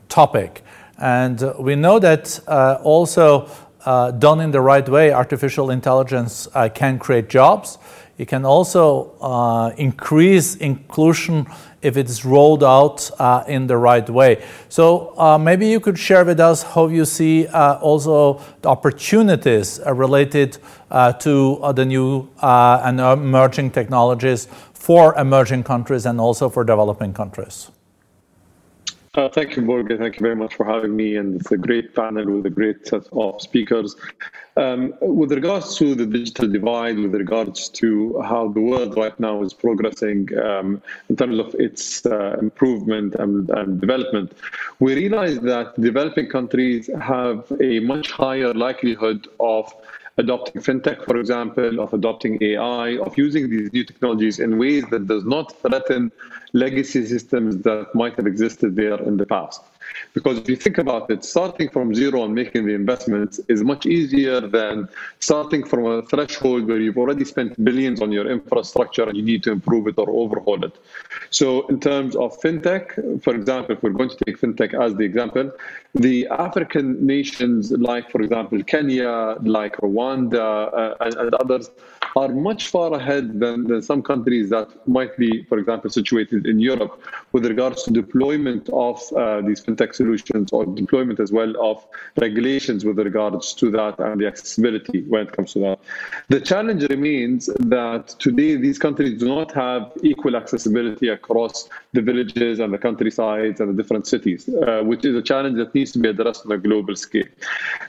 topic. 0.09 0.63
And 0.99 1.55
we 1.59 1.75
know 1.75 1.99
that 1.99 2.41
uh, 2.47 2.79
also 2.83 3.49
uh, 3.85 4.11
done 4.11 4.41
in 4.41 4.51
the 4.51 4.61
right 4.61 4.87
way, 4.89 5.13
artificial 5.13 5.71
intelligence 5.71 6.49
uh, 6.55 6.69
can 6.69 6.99
create 6.99 7.29
jobs. 7.29 7.79
It 8.19 8.29
can 8.29 8.45
also 8.45 9.13
uh, 9.21 9.75
increase 9.77 10.57
inclusion 10.57 11.47
if 11.83 11.97
it's 11.97 12.25
rolled 12.25 12.65
out 12.65 13.09
uh, 13.21 13.45
in 13.47 13.67
the 13.67 13.77
right 13.77 14.09
way. 14.09 14.43
So 14.71 15.17
uh, 15.19 15.39
maybe 15.39 15.69
you 15.69 15.79
could 15.79 15.99
share 15.99 16.25
with 16.25 16.41
us 16.41 16.63
how 16.63 16.89
you 16.89 17.05
see 17.05 17.47
uh, 17.47 17.79
also 17.79 18.41
the 18.63 18.71
opportunities 18.71 19.79
related 19.87 20.59
to 21.21 21.73
the 21.75 21.85
new 21.85 22.29
and 22.43 22.99
emerging 22.99 23.71
technologies 23.71 24.49
for 24.73 25.15
emerging 25.17 25.65
countries 25.65 26.07
and 26.07 26.19
also 26.19 26.49
for 26.49 26.65
developing 26.65 27.13
countries. 27.13 27.71
Uh, 29.17 29.31
thank 29.31 29.57
you, 29.57 29.63
Borge. 29.63 29.97
Thank 29.97 30.17
you 30.17 30.21
very 30.21 30.37
much 30.37 30.55
for 30.57 30.67
having 30.67 30.95
me. 30.95 31.17
And 31.17 31.41
it's 31.41 31.51
a 31.51 31.57
great 31.57 31.95
panel 31.95 32.27
with 32.27 32.45
a 32.45 32.51
great 32.51 32.87
set 32.87 33.05
of 33.13 33.41
speakers. 33.41 33.97
Um, 34.59 34.93
with 35.01 35.33
regards 35.33 35.75
to 35.77 35.95
the 35.95 36.05
digital 36.05 36.49
divide, 36.49 36.99
with 36.99 37.15
regards 37.15 37.71
to 37.71 38.21
how 38.21 38.49
the 38.49 38.61
world 38.61 38.95
right 38.95 39.19
now 39.19 39.43
is 39.43 39.55
progressing 39.55 40.29
um, 40.39 40.83
in 41.09 41.17
terms 41.17 41.39
of 41.39 41.55
its 41.55 42.05
uh, 42.05 42.37
improvement 42.39 43.15
and, 43.15 43.49
and, 43.51 43.81
development, 43.81 44.33
we 44.81 44.95
realize 44.95 45.41
that 45.41 45.81
developing 45.81 46.29
countries 46.29 46.91
have 47.01 47.51
a 47.61 47.81
much 47.81 48.11
higher 48.11 48.53
likelihood 48.53 49.29
of 49.41 49.75
adopting 50.19 50.63
fintech, 50.63 51.05
for 51.05 51.19
example, 51.19 51.81
of 51.81 51.93
adopting 51.93 52.39
AI, 52.43 52.97
of 52.99 53.17
using 53.19 53.51
these 53.51 53.73
new 53.73 53.85
technologies 53.85 54.39
in 54.39 54.59
ways 54.59 54.85
that 54.91 55.07
does 55.07 55.25
not 55.25 55.53
threaten 55.61 56.11
legacy 56.53 57.05
systems 57.07 57.59
that 57.63 57.95
might 57.95 58.17
have 58.17 58.27
existed 58.27 58.77
there 58.77 59.01
in 59.03 59.17
the 59.17 59.27
past. 59.27 59.61
Because 60.15 60.39
if 60.39 60.49
you 60.49 60.57
think 60.57 60.79
about 60.79 61.11
it, 61.11 61.25
starting 61.25 61.69
from 61.69 61.95
zero 61.95 62.25
and 62.25 62.35
making 62.35 62.67
the 62.67 62.75
investments 62.75 63.41
is 63.49 63.63
much 63.63 63.87
easier 63.87 64.41
than 64.41 64.89
starting 65.21 65.65
from 65.65 65.87
a 65.87 66.03
threshold 66.03 66.67
where 66.67 66.79
you've 66.79 66.99
already 66.99 67.25
spent 67.25 67.63
billions 67.65 68.01
on 68.01 68.13
your 68.13 68.31
infrastructure 68.31 69.05
and 69.05 69.17
you 69.17 69.23
need 69.23 69.43
to 69.43 69.53
improve 69.53 69.87
it 69.87 69.99
or 69.99 70.09
overhaul 70.11 70.65
it. 70.65 70.77
So, 71.31 71.67
in 71.69 71.81
terms 71.81 72.17
of 72.17 72.39
fintech, 72.41 73.23
for 73.23 73.35
example, 73.35 73.77
if 73.77 73.83
we're 73.83 73.91
going 73.91 74.11
to 74.11 74.25
take 74.25 74.41
fintech 74.41 74.73
as 74.81 74.95
the 74.95 75.05
example, 75.05 75.53
the 75.95 76.27
African 76.29 77.07
nations, 77.07 77.73
like, 77.73 78.11
for 78.11 78.21
example, 78.23 78.63
Kenya, 78.63 79.37
like 79.43 79.77
Rwanda, 79.79 80.73
uh, 80.73 80.95
and, 81.01 81.15
and 81.15 81.35
others, 81.35 81.71
are 82.17 82.29
much 82.29 82.69
far 82.69 82.95
ahead 82.95 83.39
than, 83.39 83.65
than 83.65 83.83
some 83.83 84.03
countries 84.03 84.49
that 84.49 84.69
might 84.89 85.15
be, 85.19 85.45
for 85.45 85.59
example, 85.59 85.91
situated 85.91 86.47
in 86.47 86.59
Europe 86.59 86.99
with 87.33 87.45
regards 87.45 87.83
to 87.83 87.91
deployment 87.91 88.71
of 88.71 88.97
uh, 89.13 89.43
these 89.43 89.63
fintech 89.63 89.95
solutions 89.95 90.51
or 90.51 90.65
deployment 90.65 91.21
as 91.21 91.31
well 91.31 91.53
of 91.63 91.87
regulations 92.17 92.87
with 92.87 92.99
regards 92.99 93.53
to 93.53 93.71
that 93.71 93.99
and 93.99 94.19
the 94.19 94.27
accessibility 94.27 95.03
when 95.03 95.27
it 95.27 95.33
comes 95.33 95.53
to 95.53 95.59
that. 95.59 95.79
The 96.29 96.41
challenge 96.41 96.85
remains 96.85 97.51
that 97.59 98.09
today 98.19 98.57
these 98.57 98.79
countries 98.79 99.21
do 99.21 99.29
not 99.29 99.53
have 99.53 99.93
equal 100.03 100.37
accessibility 100.37 101.09
across 101.09 101.69
the 101.93 102.01
villages 102.01 102.61
and 102.61 102.73
the 102.73 102.79
countrysides 102.79 103.61
and 103.61 103.69
the 103.71 103.83
different 103.83 104.07
cities, 104.07 104.49
uh, 104.49 104.81
which 104.83 105.05
is 105.05 105.15
a 105.15 105.23
challenge 105.23 105.59
that 105.59 105.75
needs 105.75 105.93
to 105.93 105.99
be 105.99 106.09
addressed 106.09 106.47
on 106.47 106.53
a 106.53 106.59
global 106.59 106.97
scale. 106.97 107.29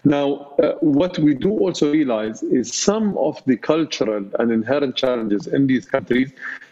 Now, 0.03 0.53
uh, 0.61 0.73
what 0.81 1.17
we 1.19 1.33
do 1.33 1.51
also 1.51 1.93
realize 1.93 2.43
is 2.43 2.73
some 2.73 3.17
of 3.17 3.41
the 3.45 3.55
cultural 3.55 4.16
and 4.39 4.51
inherent 4.51 4.95
challenges 4.95 5.47
in 5.47 5.67
these 5.67 5.85
countries 5.85 6.31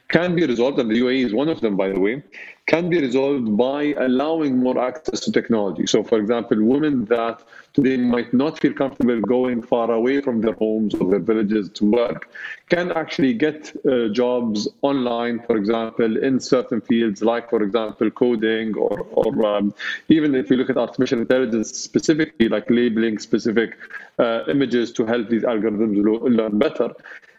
can 0.09 0.35
be 0.35 0.45
resolved, 0.45 0.79
and 0.79 0.89
the 0.89 0.99
UAE 1.01 1.25
is 1.25 1.33
one 1.33 1.49
of 1.49 1.61
them, 1.61 1.75
by 1.75 1.89
the 1.89 1.99
way, 1.99 2.21
can 2.67 2.89
be 2.89 2.99
resolved 2.99 3.57
by 3.57 3.93
allowing 3.97 4.57
more 4.57 4.77
access 4.79 5.19
to 5.19 5.31
technology. 5.31 5.85
So, 5.87 6.03
for 6.03 6.19
example, 6.19 6.63
women 6.63 7.05
that 7.05 7.43
today 7.73 7.97
might 7.97 8.33
not 8.33 8.59
feel 8.59 8.73
comfortable 8.73 9.19
going 9.21 9.61
far 9.61 9.91
away 9.91 10.21
from 10.21 10.41
their 10.41 10.53
homes 10.53 10.93
or 10.95 11.09
their 11.09 11.19
villages 11.19 11.69
to 11.71 11.85
work 11.85 12.29
can 12.69 12.91
actually 12.91 13.33
get 13.33 13.75
uh, 13.85 14.07
jobs 14.09 14.67
online, 14.81 15.39
for 15.39 15.57
example, 15.57 16.17
in 16.17 16.39
certain 16.39 16.81
fields, 16.81 17.21
like, 17.21 17.49
for 17.49 17.61
example, 17.63 18.09
coding, 18.11 18.75
or, 18.75 19.05
or 19.11 19.45
um, 19.45 19.73
even 20.09 20.33
if 20.35 20.49
you 20.49 20.57
look 20.57 20.69
at 20.69 20.77
artificial 20.77 21.19
intelligence 21.19 21.71
specifically, 21.77 22.47
like 22.47 22.69
labeling 22.69 23.17
specific 23.17 23.77
uh, 24.19 24.43
images 24.47 24.91
to 24.91 25.05
help 25.05 25.29
these 25.29 25.43
algorithms 25.43 25.97
learn 26.37 26.57
better 26.57 26.93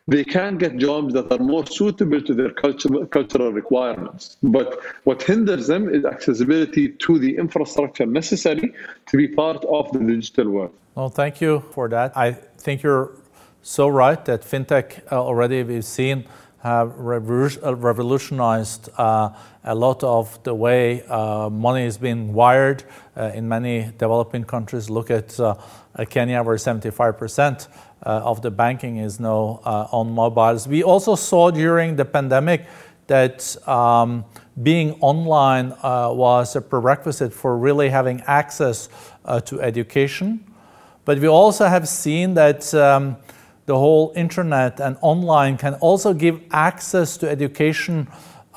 they 0.09 0.25
can 0.25 0.57
get 0.57 0.77
jobs 0.77 1.15
that 1.15 1.31
are 1.33 1.39
more 1.39 1.67
suitable 1.67 2.21
to 2.21 2.35
their 2.35 2.51
cultural, 2.51 3.07
cultural 3.07 3.53
requirements. 3.53 4.37
But 4.43 4.79
what 5.05 5.23
hinders 5.23 5.67
them 5.67 5.89
is 5.89 6.05
accessibility 6.05 6.91
to 6.91 7.19
the 7.19 7.37
infrastructure 7.37 8.07
necessary 8.07 8.73
to 9.07 9.17
be 9.17 9.29
part 9.29 9.65
of 9.65 9.91
the 9.93 9.99
digital 9.99 10.51
world. 10.51 10.75
Well, 10.95 11.09
thank 11.09 11.41
you 11.41 11.61
for 11.73 11.89
that. 11.89 12.17
I 12.17 12.33
think 12.33 12.83
you're 12.83 13.13
so 13.63 13.89
right 13.89 14.25
that 14.27 14.43
fintech 14.43 15.01
uh, 15.11 15.21
already 15.21 15.63
we've 15.65 15.85
seen 15.85 16.25
have 16.67 16.91
uh, 16.91 17.75
revolutionized 17.77 18.89
uh, 18.97 19.31
a 19.65 19.75
lot 19.75 20.03
of 20.03 20.43
the 20.45 20.55
way 20.55 21.03
uh, 21.03 21.49
money 21.51 21.85
is 21.85 21.99
being 21.99 22.33
wired 22.33 22.83
uh, 23.17 23.31
in 23.35 23.49
many 23.49 23.93
developing 23.99 24.45
countries. 24.45 24.89
Look 24.89 25.11
at 25.11 25.39
uh, 25.39 25.55
Kenya, 26.09 26.43
where 26.43 26.59
75 26.59 27.19
percent 27.19 27.69
uh, 27.69 27.86
of 28.03 28.43
the 28.43 28.51
banking 28.51 28.99
is 28.99 29.19
now 29.19 29.61
uh, 29.65 29.89
on 29.91 30.13
mobiles. 30.13 30.69
We 30.69 30.83
also 30.83 31.15
saw 31.15 31.51
during 31.51 31.97
the 31.97 32.05
pandemic 32.05 32.67
that 33.07 33.57
um, 33.69 34.25
being 34.63 34.93
online 35.01 35.73
uh, 35.83 36.11
was 36.13 36.57
a 36.57 36.61
prerequisite 36.61 37.33
for 37.33 37.57
really 37.57 37.89
having 37.89 38.21
access 38.27 38.89
to 39.45 39.61
education. 39.61 40.45
But 41.05 41.19
we 41.21 41.29
also 41.29 41.67
have 41.67 41.89
seen 41.89 42.35
that 42.35 42.73
um, 42.75 43.17
the 43.67 43.77
whole 43.77 44.13
internet 44.17 44.81
and 44.81 44.97
online 45.01 45.57
can 45.57 45.75
also 45.75 46.15
give 46.15 46.41
access 46.53 47.17
to 47.19 47.29
education 47.29 48.09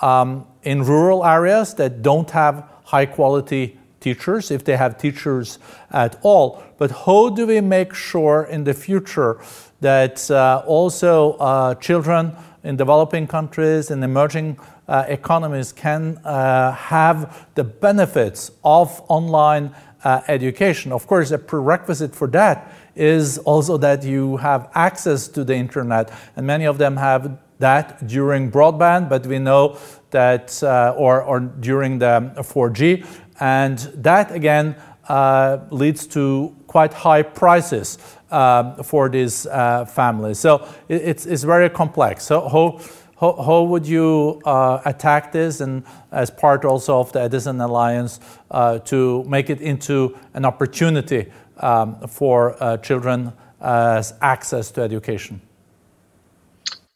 um, 0.01 0.45
in 0.63 0.83
rural 0.83 1.25
areas 1.25 1.73
that 1.75 2.01
don't 2.01 2.29
have 2.31 2.63
high 2.83 3.05
quality 3.05 3.78
teachers, 3.99 4.51
if 4.51 4.63
they 4.63 4.77
have 4.77 4.97
teachers 4.97 5.59
at 5.91 6.19
all. 6.21 6.63
But 6.77 6.91
how 6.91 7.29
do 7.29 7.47
we 7.47 7.61
make 7.61 7.93
sure 7.93 8.43
in 8.43 8.63
the 8.63 8.73
future 8.73 9.39
that 9.81 10.29
uh, 10.31 10.63
also 10.65 11.33
uh, 11.33 11.75
children 11.75 12.35
in 12.63 12.75
developing 12.75 13.27
countries 13.27 13.91
and 13.91 14.03
emerging 14.03 14.59
uh, 14.87 15.05
economies 15.07 15.71
can 15.71 16.17
uh, 16.25 16.71
have 16.73 17.47
the 17.55 17.63
benefits 17.63 18.51
of 18.63 19.01
online 19.07 19.73
uh, 20.03 20.21
education? 20.27 20.91
Of 20.91 21.07
course, 21.07 21.31
a 21.31 21.37
prerequisite 21.37 22.15
for 22.15 22.27
that 22.29 22.73
is 22.95 23.37
also 23.39 23.77
that 23.77 24.03
you 24.03 24.37
have 24.37 24.69
access 24.75 25.27
to 25.29 25.43
the 25.43 25.55
internet, 25.55 26.11
and 26.35 26.45
many 26.45 26.65
of 26.65 26.77
them 26.77 26.97
have 26.97 27.39
that 27.59 28.07
during 28.07 28.51
broadband, 28.51 29.09
but 29.09 29.25
we 29.25 29.37
know 29.37 29.77
that, 30.11 30.61
uh, 30.63 30.93
or, 30.97 31.21
or 31.21 31.39
during 31.39 31.99
the 31.99 32.31
4G, 32.37 33.05
and 33.39 33.79
that 33.95 34.31
again 34.31 34.75
uh, 35.07 35.57
leads 35.71 36.05
to 36.07 36.55
quite 36.67 36.93
high 36.93 37.23
prices 37.23 37.97
uh, 38.31 38.83
for 38.83 39.09
these 39.09 39.47
uh, 39.47 39.85
families. 39.85 40.39
So 40.39 40.67
it's, 40.87 41.25
it's 41.25 41.43
very 41.43 41.69
complex. 41.69 42.23
So 42.25 42.47
how, 42.47 42.79
how, 43.19 43.41
how 43.41 43.63
would 43.63 43.87
you 43.87 44.41
uh, 44.45 44.81
attack 44.85 45.31
this 45.31 45.61
and 45.61 45.83
as 46.11 46.29
part 46.29 46.63
also 46.63 46.99
of 46.99 47.11
the 47.11 47.21
Edison 47.21 47.59
Alliance 47.59 48.19
uh, 48.51 48.79
to 48.79 49.23
make 49.23 49.49
it 49.49 49.61
into 49.61 50.15
an 50.33 50.45
opportunity 50.45 51.31
um, 51.57 52.07
for 52.07 52.61
uh, 52.63 52.77
children 52.77 53.33
as 53.59 54.13
access 54.21 54.71
to 54.71 54.81
education? 54.81 55.41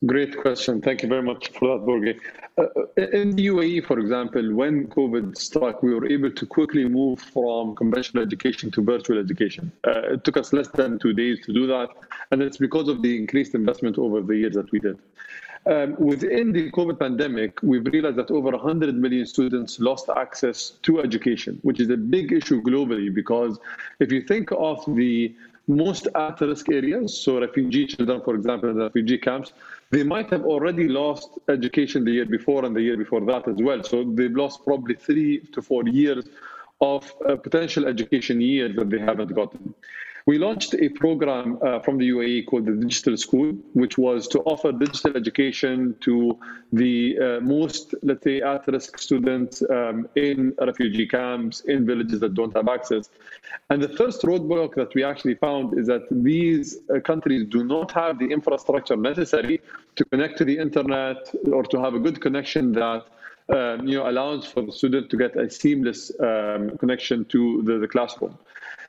Great 0.06 0.36
question. 0.36 0.82
Thank 0.82 1.02
you 1.02 1.08
very 1.08 1.22
much 1.22 1.50
for 1.50 1.78
that, 1.78 1.86
Borge. 1.86 2.20
Uh, 2.58 2.66
in 3.22 3.36
the 3.38 3.48
UAE, 3.48 3.86
for 3.86 4.00
example, 4.00 4.54
when 4.54 4.88
COVID 4.88 5.38
struck, 5.38 5.82
we 5.82 5.94
were 5.94 6.06
able 6.06 6.30
to 6.30 6.46
quickly 6.46 6.86
move 6.86 7.20
from 7.22 7.74
conventional 7.76 8.22
education 8.22 8.70
to 8.72 8.82
virtual 8.82 9.18
education. 9.18 9.72
Uh, 9.88 10.14
it 10.14 10.24
took 10.26 10.36
us 10.36 10.52
less 10.52 10.68
than 10.68 11.00
two 11.00 11.14
days 11.14 11.40
to 11.46 11.54
do 11.54 11.68
that, 11.68 11.88
and 12.32 12.42
it's 12.42 12.58
because 12.58 12.90
of 12.90 13.02
the 13.02 13.16
increased 13.16 13.56
investment 13.56 13.98
over 13.98 14.22
the 14.22 14.36
years 14.36 14.56
that 14.56 14.70
we 14.72 14.80
did. 14.80 15.00
Um, 15.66 15.96
within 15.98 16.52
the 16.52 16.70
COVID 16.72 17.00
pandemic, 17.00 17.60
we've 17.64 17.86
realized 17.86 18.18
that 18.18 18.30
over 18.30 18.52
100 18.52 18.96
million 18.96 19.26
students 19.26 19.80
lost 19.80 20.10
access 20.18 20.72
to 20.82 21.00
education, 21.00 21.60
which 21.62 21.80
is 21.80 21.90
a 21.90 21.96
big 21.96 22.34
issue 22.34 22.62
globally 22.62 23.14
because 23.14 23.58
if 24.00 24.12
you 24.12 24.22
think 24.24 24.50
of 24.52 24.84
the 24.96 25.34
most 25.68 26.08
at-risk 26.16 26.70
areas, 26.70 27.18
so 27.18 27.40
refugee 27.40 27.88
children, 27.88 28.22
for 28.22 28.36
example, 28.36 28.70
in 28.70 28.78
the 28.78 28.84
refugee 28.84 29.18
camps, 29.18 29.54
they 29.94 30.04
might 30.04 30.30
have 30.32 30.44
already 30.44 30.88
lost 30.88 31.30
education 31.50 32.04
the 32.04 32.12
year 32.12 32.26
before 32.26 32.66
and 32.66 32.76
the 32.76 32.82
year 32.82 32.98
before 32.98 33.22
that 33.22 33.48
as 33.48 33.58
well. 33.68 33.84
So 33.84 34.04
they've 34.04 34.36
lost 34.44 34.66
probably 34.66 34.96
three 34.96 35.42
to 35.54 35.62
four 35.62 35.84
years 35.88 36.26
of 36.82 37.14
uh, 37.30 37.36
potential 37.36 37.86
education 37.86 38.42
years 38.42 38.76
that 38.76 38.90
they 38.90 38.98
haven't 38.98 39.34
gotten. 39.36 39.76
We 40.26 40.38
launched 40.38 40.74
a 40.76 40.88
program 40.90 41.60
uh, 41.62 41.80
from 41.80 41.98
the 41.98 42.10
UAE 42.10 42.46
called 42.46 42.66
the 42.66 42.72
Digital 42.72 43.18
School, 43.18 43.54
which 43.74 43.98
was 43.98 44.28
to 44.30 44.40
offer 44.42 44.72
digital 44.72 45.18
education 45.18 45.96
to 46.00 46.40
the 46.72 47.20
uh, 47.20 47.40
most, 47.42 47.94
let's 48.04 48.24
say, 48.24 48.42
at 48.42 48.66
risk 48.68 48.98
students 48.98 49.62
um, 49.70 50.08
in 50.16 50.54
refugee 50.62 51.08
camps, 51.08 51.60
in 51.62 51.86
villages 51.86 52.22
that 52.22 52.36
don't 52.36 52.56
have 52.56 52.70
access. 52.70 53.10
And 53.70 53.82
the 53.82 53.90
first 53.90 54.22
roadblock 54.22 54.76
that 54.76 54.96
we 54.96 55.04
actually 55.04 55.36
found 55.36 55.78
is 55.78 55.88
that 55.88 56.04
these 56.10 56.78
uh, 56.90 57.02
countries 57.02 57.46
do 57.50 57.66
not 57.66 57.92
have 57.92 58.18
the 58.18 58.28
infrastructure 58.32 58.96
necessary 58.96 59.62
to 59.98 60.06
connect 60.06 60.38
to 60.38 60.46
the 60.46 60.58
internet 60.58 61.36
or 61.52 61.64
to 61.64 61.82
have 61.82 61.96
a 61.96 62.00
good 62.00 62.22
connection 62.22 62.72
that 62.74 63.06
um, 63.50 63.86
you 63.86 63.98
know, 63.98 64.10
allows 64.10 64.46
for 64.46 64.62
the 64.62 64.72
student 64.72 65.10
to 65.10 65.18
get 65.18 65.36
a 65.36 65.50
seamless 65.50 66.12
um, 66.22 66.78
connection 66.78 67.26
to 67.26 67.62
the, 67.64 67.78
the 67.78 67.88
classroom. 67.90 68.38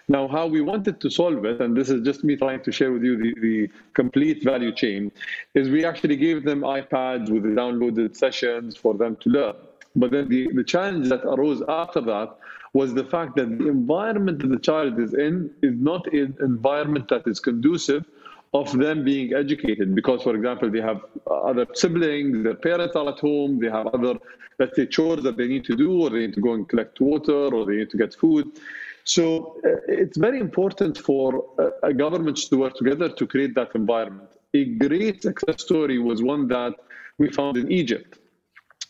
Now, 0.09 0.29
how 0.29 0.47
we 0.47 0.61
wanted 0.61 1.01
to 1.01 1.11
solve 1.11 1.45
it, 1.47 1.61
and 1.61 1.75
this 1.75 1.89
is 1.89 2.03
just 2.03 2.25
me 2.25 2.37
trying 2.37 2.63
to 2.65 2.73
share 2.73 2.93
with 2.93 3.03
you 3.03 3.17
the, 3.17 3.41
the 3.41 3.71
complete 3.95 4.43
value 4.43 4.73
chain, 4.73 5.11
is 5.55 5.71
we 5.71 5.85
actually 5.85 6.17
gave 6.17 6.45
them 6.45 6.61
iPads 6.61 7.31
with 7.31 7.43
the 7.43 7.51
downloaded 7.51 8.15
sessions 8.15 8.77
for 8.77 8.95
them 8.95 9.17
to 9.17 9.31
learn. 9.31 9.55
But 9.97 10.11
then 10.11 10.29
the, 10.29 10.53
the 10.53 10.65
challenge 10.65 11.09
that 11.09 11.25
arose 11.25 11.63
after 11.69 12.01
that 12.03 12.37
was 12.75 12.93
the 12.93 13.05
fact 13.05 13.37
that 13.37 13.59
the 13.59 13.69
environment 13.69 14.41
that 14.41 14.49
the 14.49 14.59
child 14.59 14.99
is 14.99 15.15
in 15.15 15.51
is 15.63 15.75
not 15.77 16.13
an 16.13 16.37
environment 16.41 17.09
that 17.09 17.27
is 17.27 17.41
conducive 17.41 18.05
of 18.53 18.71
them 18.79 19.05
being 19.05 19.33
educated 19.35 19.95
because 19.95 20.23
for 20.23 20.35
example 20.37 20.71
they 20.71 20.81
have 20.81 21.01
other 21.27 21.67
siblings 21.75 22.45
their 22.45 22.55
parents 22.55 22.95
are 22.95 23.09
at 23.09 23.19
home 23.19 23.59
they 23.59 23.69
have 23.69 23.87
other 23.89 24.15
let's 24.61 24.77
say 24.77 24.87
chores 24.87 25.23
that 25.25 25.37
they 25.37 25.49
need 25.49 25.65
to 25.65 25.75
do 25.75 26.03
or 26.03 26.11
they 26.11 26.21
need 26.21 26.35
to 26.35 26.41
go 26.41 26.53
and 26.53 26.69
collect 26.69 27.01
water 27.01 27.53
or 27.55 27.65
they 27.67 27.77
need 27.77 27.91
to 27.91 27.97
get 27.97 28.15
food 28.15 28.47
so 29.05 29.57
uh, 29.65 29.77
it's 29.89 30.17
very 30.17 30.41
important 30.41 30.99
for 30.99 31.45
governments 31.97 32.49
to 32.49 32.57
work 32.57 32.75
together 32.75 33.09
to 33.11 33.27
create 33.27 33.55
that 33.55 33.75
environment. 33.75 34.31
A 34.55 34.65
great 34.65 35.23
success 35.23 35.63
story 35.63 35.99
was 35.99 36.23
one 36.23 36.49
that 36.49 36.75
we 37.19 37.31
found 37.31 37.57
in 37.57 37.71
Egypt, 37.71 38.19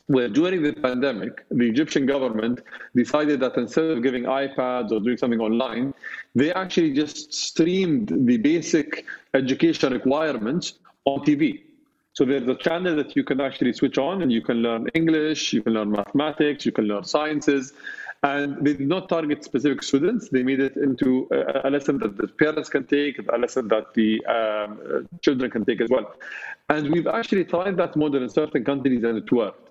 where 0.07 0.29
during 0.29 0.63
the 0.63 0.73
pandemic, 0.73 1.45
the 1.51 1.69
Egyptian 1.69 2.07
government 2.07 2.61
decided 2.95 3.41
that 3.41 3.57
instead 3.57 3.85
of 3.87 4.03
giving 4.03 4.25
iPads 4.25 4.93
or 4.93 5.01
doing 5.01 5.17
something 5.17 5.41
online, 5.41 5.93
they 6.35 6.53
actually 6.53 6.93
just 6.93 7.33
streamed 7.35 8.13
the 8.27 8.37
basic 8.37 9.05
education 9.35 9.93
requirements 9.93 10.75
on 11.07 11.21
TV. 11.21 11.63
So 12.13 12.25
there's 12.25 12.49
a 12.49 12.55
channel 12.55 12.95
that 12.97 13.17
you 13.17 13.25
can 13.25 13.41
actually 13.41 13.73
switch 13.73 13.99
on 13.99 14.23
and 14.23 14.31
you 14.31 14.41
can 14.41 14.59
learn 14.59 14.87
English, 14.95 15.53
you 15.53 15.63
can 15.63 15.73
learn 15.73 15.91
mathematics, 15.91 16.65
you 16.65 16.71
can 16.71 16.85
learn 16.85 17.03
sciences. 17.03 17.73
And 18.25 18.65
they 18.65 18.73
did 18.73 18.89
not 18.89 19.11
target 19.11 19.45
specific 19.45 19.83
students. 19.83 20.31
They 20.31 20.43
made 20.43 20.59
it 20.59 20.77
into 20.77 21.29
a, 21.63 21.69
lesson 21.69 21.99
that 21.99 22.17
the 22.17 22.27
parents 22.27 22.71
can 22.71 22.87
take, 22.87 23.19
a 23.31 23.37
lesson 23.37 23.69
that 23.69 23.93
the 23.93 24.25
um, 24.25 25.07
children 25.21 25.51
can 25.51 25.67
take 25.67 25.83
as 25.83 25.91
well. 25.91 26.15
And 26.71 26.91
we've 26.91 27.07
actually 27.07 27.45
tried 27.45 27.77
that 27.77 27.97
model 27.97 28.23
in 28.23 28.31
certain 28.31 28.65
countries 28.65 29.05
and 29.05 29.19
it 29.19 29.31
worked. 29.31 29.69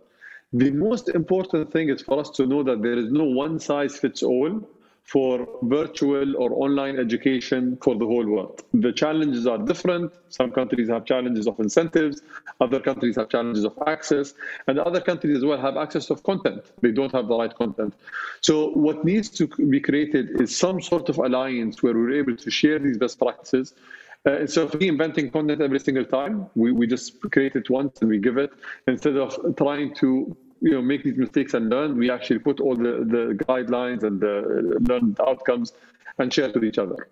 The 0.53 0.69
most 0.69 1.09
important 1.09 1.73
thing 1.73 1.89
is 1.89 2.03
for 2.03 2.19
us 2.19 2.29
to 2.37 2.45
know 2.45 2.61
that 2.61 2.83
there 2.83 2.95
is 2.95 3.11
no 3.11 3.23
one 3.23 3.59
size 3.59 3.97
fits 3.97 4.21
all 4.21 4.69
for 5.03 5.47
virtual 5.63 6.37
or 6.37 6.51
online 6.53 6.97
education 6.97 7.77
for 7.81 7.95
the 7.95 8.05
whole 8.05 8.25
world. 8.25 8.63
The 8.73 8.91
challenges 8.93 9.45
are 9.45 9.57
different. 9.57 10.13
Some 10.29 10.51
countries 10.51 10.89
have 10.89 11.05
challenges 11.05 11.45
of 11.45 11.59
incentives, 11.59 12.21
other 12.61 12.79
countries 12.79 13.17
have 13.17 13.29
challenges 13.29 13.65
of 13.65 13.77
access, 13.85 14.33
and 14.67 14.79
other 14.79 15.01
countries 15.01 15.37
as 15.37 15.45
well 15.45 15.59
have 15.59 15.77
access 15.77 16.09
of 16.09 16.23
content. 16.23 16.63
They 16.81 16.91
don't 16.91 17.11
have 17.11 17.27
the 17.27 17.37
right 17.37 17.53
content. 17.53 17.93
So 18.41 18.69
what 18.69 19.03
needs 19.03 19.29
to 19.31 19.47
be 19.47 19.79
created 19.81 20.41
is 20.41 20.55
some 20.55 20.81
sort 20.81 21.09
of 21.09 21.17
alliance 21.17 21.83
where 21.83 21.93
we're 21.93 22.17
able 22.17 22.37
to 22.37 22.49
share 22.49 22.79
these 22.79 22.97
best 22.97 23.19
practices. 23.19 23.73
Uh, 24.25 24.39
instead 24.39 24.63
of 24.63 24.71
reinventing 24.71 25.33
content 25.33 25.61
every 25.61 25.79
single 25.79 26.05
time, 26.05 26.47
we, 26.55 26.71
we 26.71 26.87
just 26.87 27.19
create 27.31 27.55
it 27.57 27.69
once 27.69 27.99
and 27.99 28.09
we 28.09 28.17
give 28.17 28.37
it 28.37 28.51
instead 28.87 29.17
of 29.17 29.37
trying 29.57 29.93
to 29.95 30.35
you 30.63 30.71
know 30.71 30.81
make 30.81 31.03
these 31.03 31.17
mistakes 31.17 31.53
and 31.53 31.69
learn. 31.69 31.97
We 31.97 32.09
actually 32.09 32.39
put 32.39 32.59
all 32.59 32.75
the, 32.75 32.93
the 33.15 33.37
guidelines 33.47 34.03
and 34.03 34.19
the 34.19 34.79
learned 34.89 35.19
outcomes 35.19 35.73
and 36.17 36.33
share 36.33 36.49
with 36.53 36.63
each 36.63 36.77
other. 36.77 37.09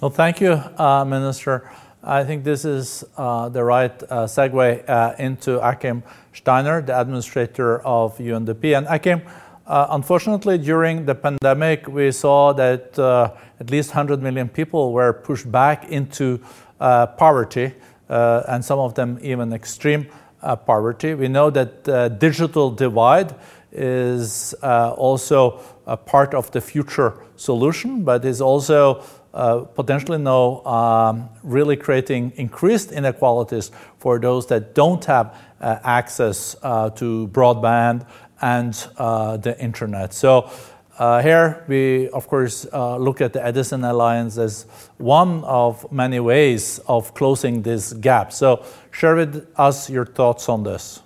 Well, 0.00 0.10
thank 0.10 0.40
you, 0.40 0.52
uh, 0.52 1.04
Minister. 1.06 1.70
I 2.02 2.22
think 2.24 2.44
this 2.44 2.66
is 2.66 3.02
uh, 3.16 3.48
the 3.48 3.64
right 3.64 4.02
uh, 4.02 4.26
segue 4.26 4.88
uh, 4.88 5.14
into 5.18 5.58
Achim 5.66 6.02
Steiner, 6.34 6.82
the 6.82 7.00
administrator 7.00 7.80
of 7.80 8.18
UNDP. 8.18 8.76
And 8.76 8.86
Achim, 8.88 9.22
uh, 9.66 9.86
unfortunately, 9.90 10.58
during 10.58 11.06
the 11.06 11.14
pandemic, 11.14 11.88
we 11.88 12.12
saw 12.12 12.52
that 12.52 12.98
uh, 12.98 13.32
at 13.58 13.70
least 13.70 13.90
100 13.90 14.22
million 14.22 14.50
people 14.50 14.92
were 14.92 15.14
pushed 15.14 15.50
back 15.50 15.88
into 15.88 16.40
poverty, 16.78 17.72
and 18.10 18.62
some 18.62 18.78
of 18.78 18.94
them 18.94 19.18
even 19.22 19.54
extreme 19.54 20.06
uh, 20.10 20.23
poverty. 20.66 21.14
We 21.14 21.28
know 21.28 21.50
that 21.50 21.84
the 21.84 22.08
digital 22.08 22.70
divide 22.70 23.34
is 23.72 24.54
uh, 24.62 24.92
also 24.96 25.60
a 25.86 25.96
part 25.96 26.34
of 26.34 26.50
the 26.52 26.60
future 26.60 27.14
solution, 27.36 28.04
but 28.04 28.24
is 28.24 28.40
also 28.40 29.02
uh, 29.34 29.64
potentially 29.74 30.18
now 30.18 30.62
um, 30.64 31.28
really 31.42 31.76
creating 31.76 32.32
increased 32.36 32.92
inequalities 32.92 33.72
for 33.98 34.20
those 34.20 34.46
that 34.46 34.74
don't 34.74 35.04
have 35.04 35.36
uh, 35.60 35.78
access 35.82 36.54
uh, 36.62 36.90
to 36.90 37.26
broadband 37.28 38.06
and 38.40 38.86
uh, 38.96 39.36
the 39.36 39.58
internet. 39.60 40.14
So 40.14 40.50
uh, 40.98 41.22
here 41.22 41.64
we, 41.66 42.08
of 42.10 42.28
course, 42.28 42.66
uh, 42.72 42.96
look 42.96 43.20
at 43.20 43.32
the 43.32 43.44
Edison 43.44 43.84
Alliance 43.84 44.38
as 44.38 44.66
one 44.98 45.42
of 45.44 45.90
many 45.90 46.20
ways 46.20 46.78
of 46.86 47.14
closing 47.14 47.62
this 47.62 47.92
gap. 47.94 48.32
So 48.32 48.64
share 48.90 49.16
with 49.16 49.46
us 49.56 49.90
your 49.90 50.06
thoughts 50.06 50.48
on 50.48 50.62
this. 50.62 51.00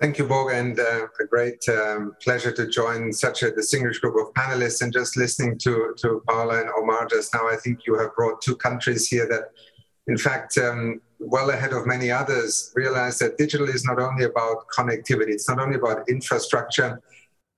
Thank 0.00 0.18
you, 0.18 0.26
Borg, 0.26 0.52
and 0.52 0.80
uh, 0.80 1.06
a 1.20 1.26
great 1.26 1.64
um, 1.68 2.16
pleasure 2.20 2.50
to 2.50 2.66
join 2.66 3.12
such 3.12 3.44
a 3.44 3.52
distinguished 3.52 4.00
group 4.00 4.16
of 4.16 4.34
panelists. 4.34 4.82
And 4.82 4.92
just 4.92 5.16
listening 5.16 5.58
to, 5.58 5.94
to 5.98 6.22
Paula 6.26 6.60
and 6.60 6.70
Omar 6.76 7.06
just 7.06 7.32
now, 7.32 7.48
I 7.48 7.54
think 7.54 7.86
you 7.86 7.96
have 7.98 8.12
brought 8.16 8.42
two 8.42 8.56
countries 8.56 9.06
here 9.06 9.28
that, 9.28 9.52
in 10.08 10.18
fact, 10.18 10.58
um, 10.58 11.00
well 11.20 11.50
ahead 11.50 11.72
of 11.72 11.86
many 11.86 12.10
others, 12.10 12.72
realize 12.74 13.20
that 13.20 13.38
digital 13.38 13.68
is 13.68 13.84
not 13.84 14.00
only 14.00 14.24
about 14.24 14.66
connectivity, 14.76 15.28
it's 15.28 15.48
not 15.48 15.60
only 15.60 15.76
about 15.76 16.08
infrastructure, 16.08 17.00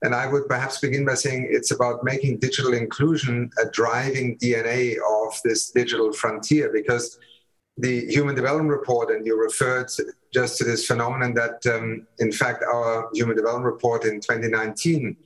and 0.01 0.13
I 0.13 0.27
would 0.27 0.47
perhaps 0.47 0.79
begin 0.79 1.05
by 1.05 1.15
saying 1.15 1.47
it's 1.49 1.71
about 1.71 2.03
making 2.03 2.39
digital 2.39 2.73
inclusion 2.73 3.49
a 3.63 3.69
driving 3.69 4.37
DNA 4.37 4.95
of 4.97 5.39
this 5.43 5.71
digital 5.71 6.11
frontier 6.11 6.71
because 6.71 7.17
the 7.77 8.05
Human 8.07 8.35
Development 8.35 8.69
Report, 8.69 9.11
and 9.11 9.25
you 9.25 9.41
referred 9.41 9.89
just 10.33 10.57
to 10.57 10.63
this 10.63 10.85
phenomenon 10.85 11.33
that, 11.33 11.65
um, 11.67 12.07
in 12.19 12.31
fact, 12.31 12.63
our 12.63 13.09
Human 13.13 13.35
Development 13.35 13.73
Report 13.73 14.05
in 14.05 14.21
2019, 14.21 15.17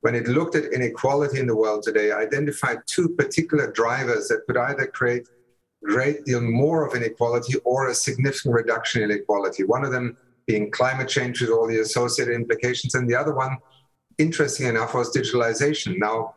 when 0.00 0.14
it 0.14 0.28
looked 0.28 0.54
at 0.54 0.72
inequality 0.72 1.38
in 1.40 1.46
the 1.46 1.56
world 1.56 1.82
today, 1.82 2.12
identified 2.12 2.78
two 2.86 3.08
particular 3.10 3.72
drivers 3.72 4.28
that 4.28 4.42
could 4.46 4.58
either 4.58 4.86
create 4.86 5.26
a 5.82 5.86
great 5.86 6.24
deal 6.26 6.42
more 6.42 6.86
of 6.86 6.94
inequality 6.94 7.54
or 7.64 7.88
a 7.88 7.94
significant 7.94 8.54
reduction 8.54 9.02
in 9.02 9.10
inequality. 9.10 9.64
One 9.64 9.84
of 9.84 9.92
them 9.92 10.16
being 10.46 10.70
climate 10.70 11.08
change 11.08 11.40
with 11.40 11.50
all 11.50 11.66
the 11.66 11.78
associated 11.78 12.34
implications, 12.34 12.94
and 12.94 13.08
the 13.08 13.14
other 13.14 13.34
one 13.34 13.56
interesting 14.18 14.66
enough 14.66 14.94
was 14.94 15.14
digitalization. 15.14 15.98
Now, 15.98 16.34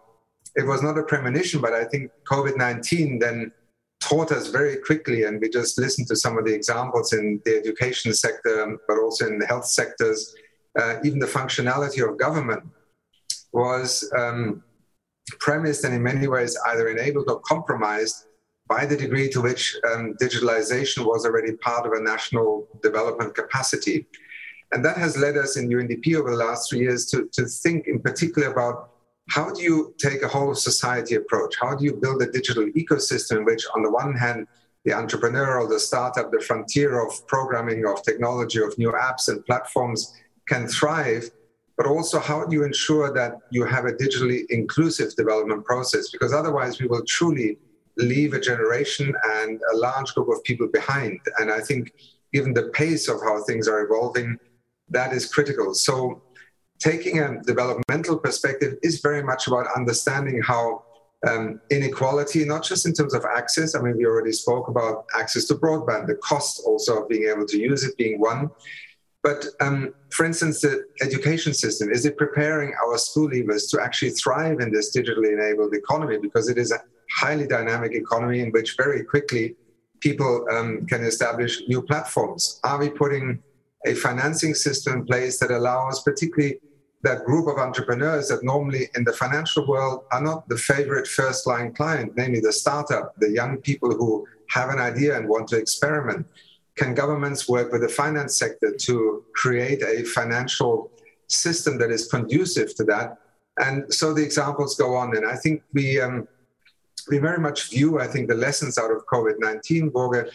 it 0.55 0.65
was 0.65 0.81
not 0.81 0.97
a 0.97 1.03
premonition, 1.03 1.61
but 1.61 1.73
I 1.73 1.85
think 1.85 2.11
COVID 2.29 2.57
19 2.57 3.19
then 3.19 3.51
taught 3.99 4.31
us 4.31 4.47
very 4.47 4.77
quickly, 4.77 5.23
and 5.23 5.39
we 5.41 5.49
just 5.49 5.79
listened 5.79 6.07
to 6.07 6.15
some 6.15 6.37
of 6.37 6.45
the 6.45 6.53
examples 6.53 7.13
in 7.13 7.41
the 7.45 7.57
education 7.57 8.13
sector, 8.13 8.77
but 8.87 8.97
also 8.97 9.27
in 9.27 9.39
the 9.39 9.45
health 9.45 9.65
sectors, 9.65 10.33
uh, 10.79 10.95
even 11.03 11.19
the 11.19 11.25
functionality 11.25 12.07
of 12.07 12.17
government 12.17 12.63
was 13.51 14.09
um, 14.17 14.63
premised 15.39 15.83
and 15.83 15.93
in 15.93 16.03
many 16.03 16.27
ways 16.27 16.57
either 16.67 16.89
enabled 16.89 17.29
or 17.29 17.39
compromised 17.41 18.25
by 18.67 18.85
the 18.85 18.97
degree 18.97 19.29
to 19.29 19.41
which 19.41 19.75
um, 19.91 20.13
digitalization 20.21 21.05
was 21.05 21.25
already 21.25 21.53
part 21.53 21.85
of 21.85 21.93
a 21.93 22.01
national 22.01 22.67
development 22.83 23.33
capacity. 23.33 24.05
And 24.71 24.83
that 24.83 24.97
has 24.97 25.17
led 25.17 25.37
us 25.37 25.55
in 25.57 25.69
UNDP 25.69 26.15
over 26.15 26.31
the 26.31 26.37
last 26.37 26.69
three 26.69 26.79
years 26.79 27.05
to, 27.07 27.29
to 27.33 27.45
think 27.45 27.87
in 27.87 27.99
particular 28.01 28.51
about 28.51 28.91
how 29.29 29.51
do 29.51 29.61
you 29.61 29.93
take 29.97 30.23
a 30.23 30.27
whole 30.27 30.55
society 30.55 31.15
approach? 31.15 31.55
How 31.59 31.75
do 31.75 31.83
you 31.83 31.93
build 31.93 32.21
a 32.21 32.31
digital 32.31 32.65
ecosystem 32.71 33.37
in 33.37 33.45
which, 33.45 33.65
on 33.75 33.83
the 33.83 33.91
one 33.91 34.15
hand, 34.15 34.47
the 34.85 34.91
entrepreneurial, 34.91 35.67
the 35.67 35.79
startup, 35.79 36.31
the 36.31 36.39
frontier 36.39 37.05
of 37.05 37.27
programming, 37.27 37.85
of 37.85 38.03
technology, 38.03 38.61
of 38.61 38.77
new 38.77 38.91
apps 38.91 39.27
and 39.27 39.45
platforms 39.45 40.13
can 40.47 40.67
thrive? 40.67 41.29
But 41.75 41.87
also, 41.87 42.19
how 42.19 42.45
do 42.45 42.55
you 42.55 42.63
ensure 42.63 43.13
that 43.13 43.39
you 43.51 43.65
have 43.65 43.85
a 43.85 43.91
digitally 43.91 44.43
inclusive 44.49 45.15
development 45.15 45.65
process? 45.65 46.09
Because 46.09 46.33
otherwise, 46.33 46.79
we 46.81 46.87
will 46.87 47.03
truly 47.05 47.57
leave 47.97 48.33
a 48.33 48.39
generation 48.39 49.13
and 49.25 49.59
a 49.73 49.77
large 49.77 50.13
group 50.13 50.29
of 50.29 50.43
people 50.43 50.67
behind. 50.67 51.19
And 51.39 51.51
I 51.51 51.59
think, 51.59 51.93
given 52.33 52.53
the 52.53 52.69
pace 52.69 53.09
of 53.09 53.19
how 53.21 53.43
things 53.43 53.67
are 53.67 53.81
evolving, 53.81 54.39
that 54.89 55.13
is 55.13 55.31
critical. 55.31 55.73
So, 55.73 56.21
taking 56.79 57.19
a 57.19 57.41
developmental 57.43 58.17
perspective 58.17 58.77
is 58.83 59.01
very 59.01 59.23
much 59.23 59.47
about 59.47 59.67
understanding 59.75 60.41
how 60.41 60.83
um, 61.27 61.59
inequality, 61.71 62.45
not 62.45 62.63
just 62.63 62.85
in 62.85 62.93
terms 62.93 63.13
of 63.13 63.25
access. 63.25 63.75
I 63.75 63.81
mean, 63.81 63.97
we 63.97 64.05
already 64.05 64.31
spoke 64.31 64.67
about 64.67 65.05
access 65.17 65.45
to 65.45 65.55
broadband, 65.55 66.07
the 66.07 66.15
cost 66.15 66.61
also 66.65 67.01
of 67.01 67.09
being 67.09 67.27
able 67.29 67.45
to 67.47 67.57
use 67.57 67.83
it 67.83 67.97
being 67.97 68.19
one. 68.19 68.51
But 69.23 69.45
um, 69.59 69.93
for 70.11 70.25
instance, 70.25 70.61
the 70.61 70.85
education 71.01 71.53
system, 71.53 71.91
is 71.91 72.05
it 72.05 72.17
preparing 72.17 72.73
our 72.85 72.97
school 72.97 73.29
leavers 73.29 73.69
to 73.71 73.81
actually 73.81 74.11
thrive 74.11 74.59
in 74.59 74.71
this 74.71 74.95
digitally 74.95 75.33
enabled 75.33 75.73
economy? 75.73 76.17
Because 76.17 76.49
it 76.49 76.57
is 76.57 76.71
a 76.71 76.79
highly 77.19 77.47
dynamic 77.47 77.93
economy 77.93 78.41
in 78.41 78.51
which 78.51 78.77
very 78.77 79.03
quickly 79.03 79.55
people 79.99 80.45
um, 80.51 80.85
can 80.85 81.03
establish 81.03 81.61
new 81.67 81.81
platforms. 81.81 82.59
Are 82.63 82.77
we 82.77 82.89
putting 82.89 83.41
a 83.87 83.93
financing 83.95 84.53
system 84.53 84.93
in 84.93 85.05
place 85.05 85.39
that 85.39 85.51
allows, 85.51 86.03
particularly 86.03 86.59
that 87.03 87.25
group 87.25 87.47
of 87.47 87.57
entrepreneurs 87.57 88.27
that 88.27 88.43
normally 88.43 88.89
in 88.95 89.03
the 89.03 89.13
financial 89.13 89.67
world 89.67 90.03
are 90.11 90.21
not 90.21 90.47
the 90.49 90.57
favorite 90.57 91.07
first 91.07 91.47
line 91.47 91.73
client, 91.73 92.11
namely 92.17 92.39
the 92.39 92.51
startup, 92.51 93.13
the 93.17 93.29
young 93.29 93.57
people 93.57 93.91
who 93.93 94.25
have 94.49 94.69
an 94.69 94.79
idea 94.79 95.17
and 95.17 95.27
want 95.27 95.47
to 95.47 95.57
experiment. 95.57 96.25
Can 96.75 96.93
governments 96.93 97.47
work 97.47 97.71
with 97.71 97.81
the 97.81 97.89
finance 97.89 98.37
sector 98.37 98.75
to 98.87 99.23
create 99.33 99.81
a 99.83 100.03
financial 100.03 100.91
system 101.27 101.77
that 101.79 101.91
is 101.91 102.07
conducive 102.07 102.75
to 102.75 102.83
that? 102.85 103.17
And 103.57 103.91
so 103.93 104.13
the 104.13 104.23
examples 104.23 104.75
go 104.75 104.95
on. 104.95 105.15
And 105.15 105.25
I 105.25 105.35
think 105.35 105.63
we, 105.73 105.99
um, 105.99 106.27
we 107.09 107.17
very 107.17 107.39
much 107.39 107.69
view, 107.69 107.99
I 107.99 108.07
think, 108.07 108.27
the 108.27 108.35
lessons 108.35 108.77
out 108.77 108.91
of 108.91 109.05
COVID 109.07 109.35
19, 109.39 109.91
Borge, 109.91 110.29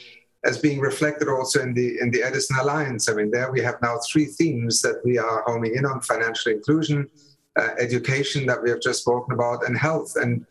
as 0.44 0.58
being 0.58 0.80
reflected 0.80 1.28
also 1.28 1.60
in 1.60 1.72
the 1.72 1.98
in 2.00 2.10
the 2.10 2.22
Edison 2.22 2.56
Alliance. 2.58 3.08
I 3.08 3.14
mean, 3.14 3.30
there 3.30 3.52
we 3.52 3.60
have 3.60 3.76
now 3.82 3.98
three 4.10 4.26
themes 4.26 4.82
that 4.82 5.00
we 5.04 5.18
are 5.18 5.42
homing 5.46 5.74
in 5.76 5.86
on: 5.86 6.00
financial 6.00 6.52
inclusion, 6.52 7.08
uh, 7.58 7.70
education 7.78 8.46
that 8.46 8.62
we 8.62 8.70
have 8.70 8.80
just 8.80 9.00
spoken 9.00 9.34
about, 9.34 9.66
and 9.66 9.78
health. 9.78 10.14
And 10.16 10.44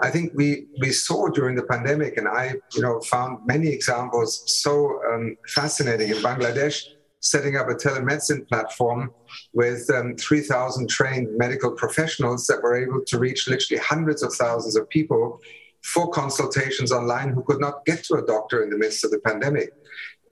I 0.00 0.10
think 0.10 0.32
we 0.34 0.66
we 0.80 0.90
saw 0.90 1.28
during 1.28 1.56
the 1.56 1.62
pandemic, 1.62 2.18
and 2.18 2.28
I 2.28 2.54
you 2.74 2.82
know 2.82 3.00
found 3.00 3.46
many 3.46 3.68
examples 3.68 4.42
so 4.62 5.00
um, 5.10 5.36
fascinating 5.46 6.10
in 6.10 6.16
Bangladesh. 6.16 6.84
Setting 7.20 7.56
up 7.56 7.68
a 7.68 7.74
telemedicine 7.74 8.46
platform 8.48 9.12
with 9.52 9.90
um, 9.90 10.14
3,000 10.14 10.88
trained 10.88 11.36
medical 11.36 11.72
professionals 11.72 12.46
that 12.46 12.62
were 12.62 12.80
able 12.80 13.04
to 13.04 13.18
reach 13.18 13.48
literally 13.48 13.82
hundreds 13.82 14.22
of 14.22 14.32
thousands 14.34 14.76
of 14.76 14.88
people 14.88 15.40
for 15.82 16.10
consultations 16.10 16.92
online 16.92 17.30
who 17.30 17.42
could 17.42 17.60
not 17.60 17.84
get 17.84 18.04
to 18.04 18.14
a 18.14 18.26
doctor 18.26 18.62
in 18.62 18.70
the 18.70 18.76
midst 18.76 19.04
of 19.04 19.10
the 19.10 19.18
pandemic. 19.20 19.72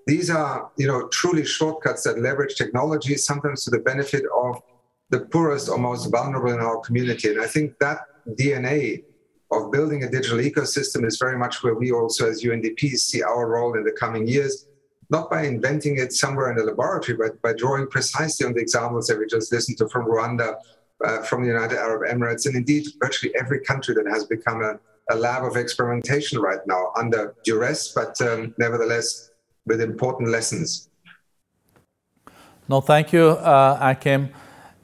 These 0.07 0.31
are, 0.31 0.71
you 0.77 0.87
know, 0.87 1.09
truly 1.09 1.45
shortcuts 1.45 2.05
that 2.05 2.21
leverage 2.21 2.55
technology, 2.55 3.17
sometimes 3.17 3.65
to 3.65 3.71
the 3.71 3.81
benefit 3.81 4.25
of 4.37 4.63
the 5.11 5.21
poorest 5.21 5.69
or 5.69 5.79
most 5.79 6.07
vulnerable 6.07 6.53
in 6.53 6.61
our 6.61 6.79
community. 6.81 7.31
And 7.31 7.41
I 7.41 7.47
think 7.47 7.79
that 7.81 8.01
DNA 8.29 9.05
of 9.53 9.71
building 9.71 10.03
a 10.03 10.11
digital 10.11 10.39
ecosystem 10.39 11.05
is 11.07 11.19
very 11.19 11.39
much 11.39 11.63
where 11.63 11.75
we 11.75 11.93
also, 11.93 12.29
as 12.29 12.43
UNDP, 12.43 12.97
see 12.97 13.23
our 13.23 13.49
role 13.49 13.77
in 13.77 13.85
the 13.85 13.93
coming 13.93 14.27
years, 14.27 14.67
not 15.11 15.31
by 15.31 15.45
inventing 15.45 15.99
it 15.99 16.13
somewhere 16.13 16.51
in 16.51 16.59
a 16.59 16.65
laboratory, 16.65 17.17
but 17.17 17.41
by 17.43 17.53
drawing 17.53 17.87
precisely 17.87 18.45
on 18.45 18.53
the 18.55 18.61
examples 18.61 19.07
that 19.07 19.19
we 19.19 19.27
just 19.27 19.53
listened 19.53 19.79
to 19.79 19.89
from 19.89 20.07
Rwanda, 20.07 20.57
uh, 21.05 21.23
from 21.23 21.43
the 21.43 21.49
United 21.49 21.79
Arab 21.79 22.03
Emirates, 22.11 22.47
and 22.47 22.57
indeed 22.57 22.87
virtually 23.01 23.33
every 23.39 23.61
country 23.61 23.95
that 23.95 24.07
has 24.09 24.25
become 24.25 24.63
a 24.63 24.81
a 25.11 25.17
lab 25.17 25.45
of 25.45 25.57
experimentation 25.57 26.41
right 26.41 26.61
now 26.67 26.93
under 26.97 27.35
duress, 27.45 27.93
but 27.93 28.21
um, 28.21 28.55
nevertheless 28.59 29.31
with 29.67 29.81
important 29.81 30.31
lessons. 30.31 30.89
No, 32.69 32.81
thank 32.81 33.13
you, 33.13 33.29
uh, 33.29 33.79
Achim. 33.81 34.31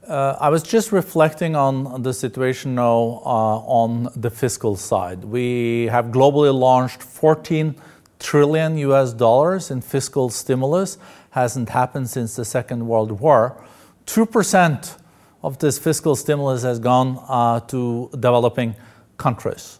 Uh, 0.06 0.36
I 0.40 0.48
was 0.48 0.62
just 0.62 0.92
reflecting 0.92 1.54
on 1.56 2.02
the 2.02 2.12
situation 2.12 2.74
now 2.74 3.22
uh, 3.24 3.58
on 3.66 4.08
the 4.16 4.30
fiscal 4.30 4.76
side. 4.76 5.24
We 5.24 5.86
have 5.86 6.06
globally 6.06 6.52
launched 6.52 7.02
14 7.02 7.74
trillion 8.18 8.78
US 8.78 9.12
dollars 9.12 9.70
in 9.70 9.80
fiscal 9.80 10.30
stimulus. 10.30 10.98
Hasn't 11.30 11.68
happened 11.68 12.10
since 12.10 12.36
the 12.36 12.44
Second 12.44 12.86
World 12.86 13.20
War. 13.20 13.56
2% 14.06 14.96
of 15.42 15.58
this 15.58 15.78
fiscal 15.78 16.14
stimulus 16.14 16.62
has 16.62 16.78
gone 16.78 17.18
uh, 17.28 17.60
to 17.60 18.10
developing 18.12 18.74
countries. 19.16 19.78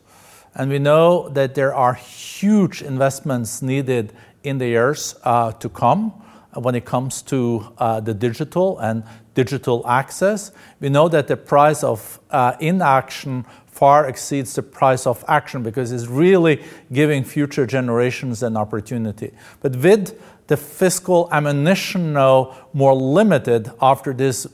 And 0.55 0.71
we 0.71 0.79
know 0.79 1.29
that 1.31 1.55
there 1.55 1.75
are 1.75 1.95
huge 1.95 2.83
investments 2.83 3.63
needed 3.63 4.13
in 4.43 4.59
the 4.59 4.67
years 4.67 5.15
uh, 5.25 5.53
to 5.53 5.69
come 5.69 6.11
when 6.55 6.75
it 6.75 6.85
comes 6.85 7.23
to 7.23 7.73
uh, 7.79 8.01
the 8.01 8.13
digital 8.13 8.79
and 8.79 9.05
digital 9.35 9.87
access. 9.89 10.53
We 10.81 10.91
know 10.91 11.09
that 11.09 11.27
the 11.27 11.37
price 11.37 11.83
of 11.83 12.21
uh, 12.31 12.55
inaction 12.61 13.47
far 13.67 14.07
exceeds 14.07 14.55
the 14.55 14.63
price 14.63 15.07
of 15.07 15.25
action 15.27 15.63
because 15.63 15.93
it's 15.93 16.07
really 16.07 16.63
giving 16.93 17.25
future 17.25 17.67
generations 17.67 18.43
an 18.43 18.57
opportunity. 18.57 19.33
But 19.61 19.77
with 19.77 20.21
the 20.49 20.59
fiscal 20.59 21.29
ammunition 21.33 22.13
now 22.13 22.69
more 22.75 22.95
limited 22.95 23.73
after 23.81 24.13
this 24.13 24.47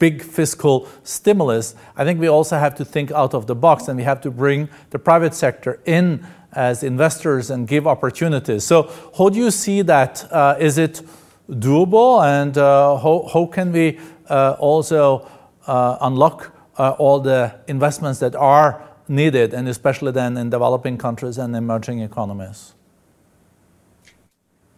big 0.00 0.22
fiscal 0.22 0.88
stimulus, 1.04 1.76
I 1.96 2.04
think 2.04 2.18
we 2.18 2.26
also 2.26 2.58
have 2.58 2.74
to 2.76 2.84
think 2.84 3.12
out 3.12 3.34
of 3.34 3.46
the 3.46 3.54
box 3.54 3.86
and 3.86 3.96
we 3.96 4.02
have 4.02 4.20
to 4.22 4.30
bring 4.32 4.68
the 4.90 4.98
private 4.98 5.34
sector 5.34 5.78
in 5.84 6.26
as 6.52 6.82
investors 6.82 7.50
and 7.50 7.68
give 7.68 7.86
opportunities. 7.86 8.64
So, 8.64 8.90
how 9.16 9.28
do 9.28 9.38
you 9.38 9.52
see 9.52 9.82
that? 9.82 10.26
Uh, 10.32 10.56
is 10.58 10.78
it 10.78 11.00
doable, 11.48 12.24
and 12.24 12.56
uh, 12.58 12.96
how, 12.96 13.28
how 13.32 13.46
can 13.46 13.70
we 13.72 14.00
uh, 14.28 14.56
also 14.58 15.28
uh, 15.66 15.98
unlock 16.00 16.52
uh, 16.76 16.90
all 16.98 17.20
the 17.20 17.54
investments 17.68 18.18
that 18.20 18.34
are 18.34 18.82
needed, 19.08 19.54
and 19.54 19.68
especially 19.68 20.12
then 20.12 20.36
in 20.36 20.50
developing 20.50 20.98
countries 20.98 21.38
and 21.38 21.54
emerging 21.54 22.00
economies? 22.00 22.74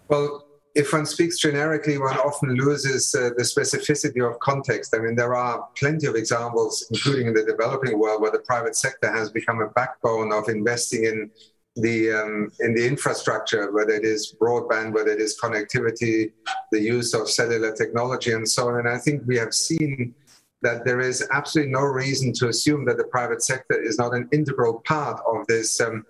Well, 0.08 0.44
if 0.74 0.92
one 0.92 1.04
speaks 1.04 1.38
generically, 1.38 1.98
one 1.98 2.16
often 2.18 2.54
loses 2.54 3.14
uh, 3.14 3.30
the 3.36 3.42
specificity 3.42 4.26
of 4.28 4.38
context. 4.40 4.94
I 4.94 5.00
mean, 5.00 5.14
there 5.14 5.34
are 5.34 5.68
plenty 5.76 6.06
of 6.06 6.14
examples, 6.14 6.86
including 6.90 7.26
in 7.26 7.34
the 7.34 7.44
developing 7.44 7.98
world, 7.98 8.22
where 8.22 8.30
the 8.30 8.38
private 8.40 8.74
sector 8.76 9.12
has 9.12 9.30
become 9.30 9.60
a 9.60 9.68
backbone 9.68 10.32
of 10.32 10.48
investing 10.48 11.04
in 11.04 11.30
the 11.76 12.12
um, 12.12 12.52
in 12.60 12.74
the 12.74 12.86
infrastructure, 12.86 13.72
whether 13.72 13.92
it 13.92 14.04
is 14.04 14.34
broadband, 14.40 14.92
whether 14.92 15.10
it 15.10 15.20
is 15.20 15.38
connectivity, 15.42 16.32
the 16.70 16.80
use 16.80 17.14
of 17.14 17.28
cellular 17.28 17.74
technology, 17.74 18.32
and 18.32 18.48
so 18.48 18.68
on. 18.68 18.78
And 18.78 18.88
I 18.88 18.98
think 18.98 19.22
we 19.26 19.36
have 19.36 19.54
seen 19.54 20.14
that 20.62 20.84
there 20.84 21.00
is 21.00 21.26
absolutely 21.32 21.72
no 21.72 21.82
reason 21.82 22.32
to 22.34 22.48
assume 22.48 22.84
that 22.86 22.96
the 22.96 23.04
private 23.04 23.42
sector 23.42 23.80
is 23.80 23.98
not 23.98 24.14
an 24.14 24.28
integral 24.32 24.80
part 24.86 25.20
of 25.26 25.46
this 25.48 25.80
um, 25.80 26.06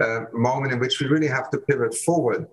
uh, 0.00 0.20
moment 0.32 0.72
in 0.72 0.78
which 0.78 1.00
we 1.00 1.06
really 1.06 1.26
have 1.26 1.50
to 1.50 1.58
pivot 1.58 1.94
forward. 1.94 2.46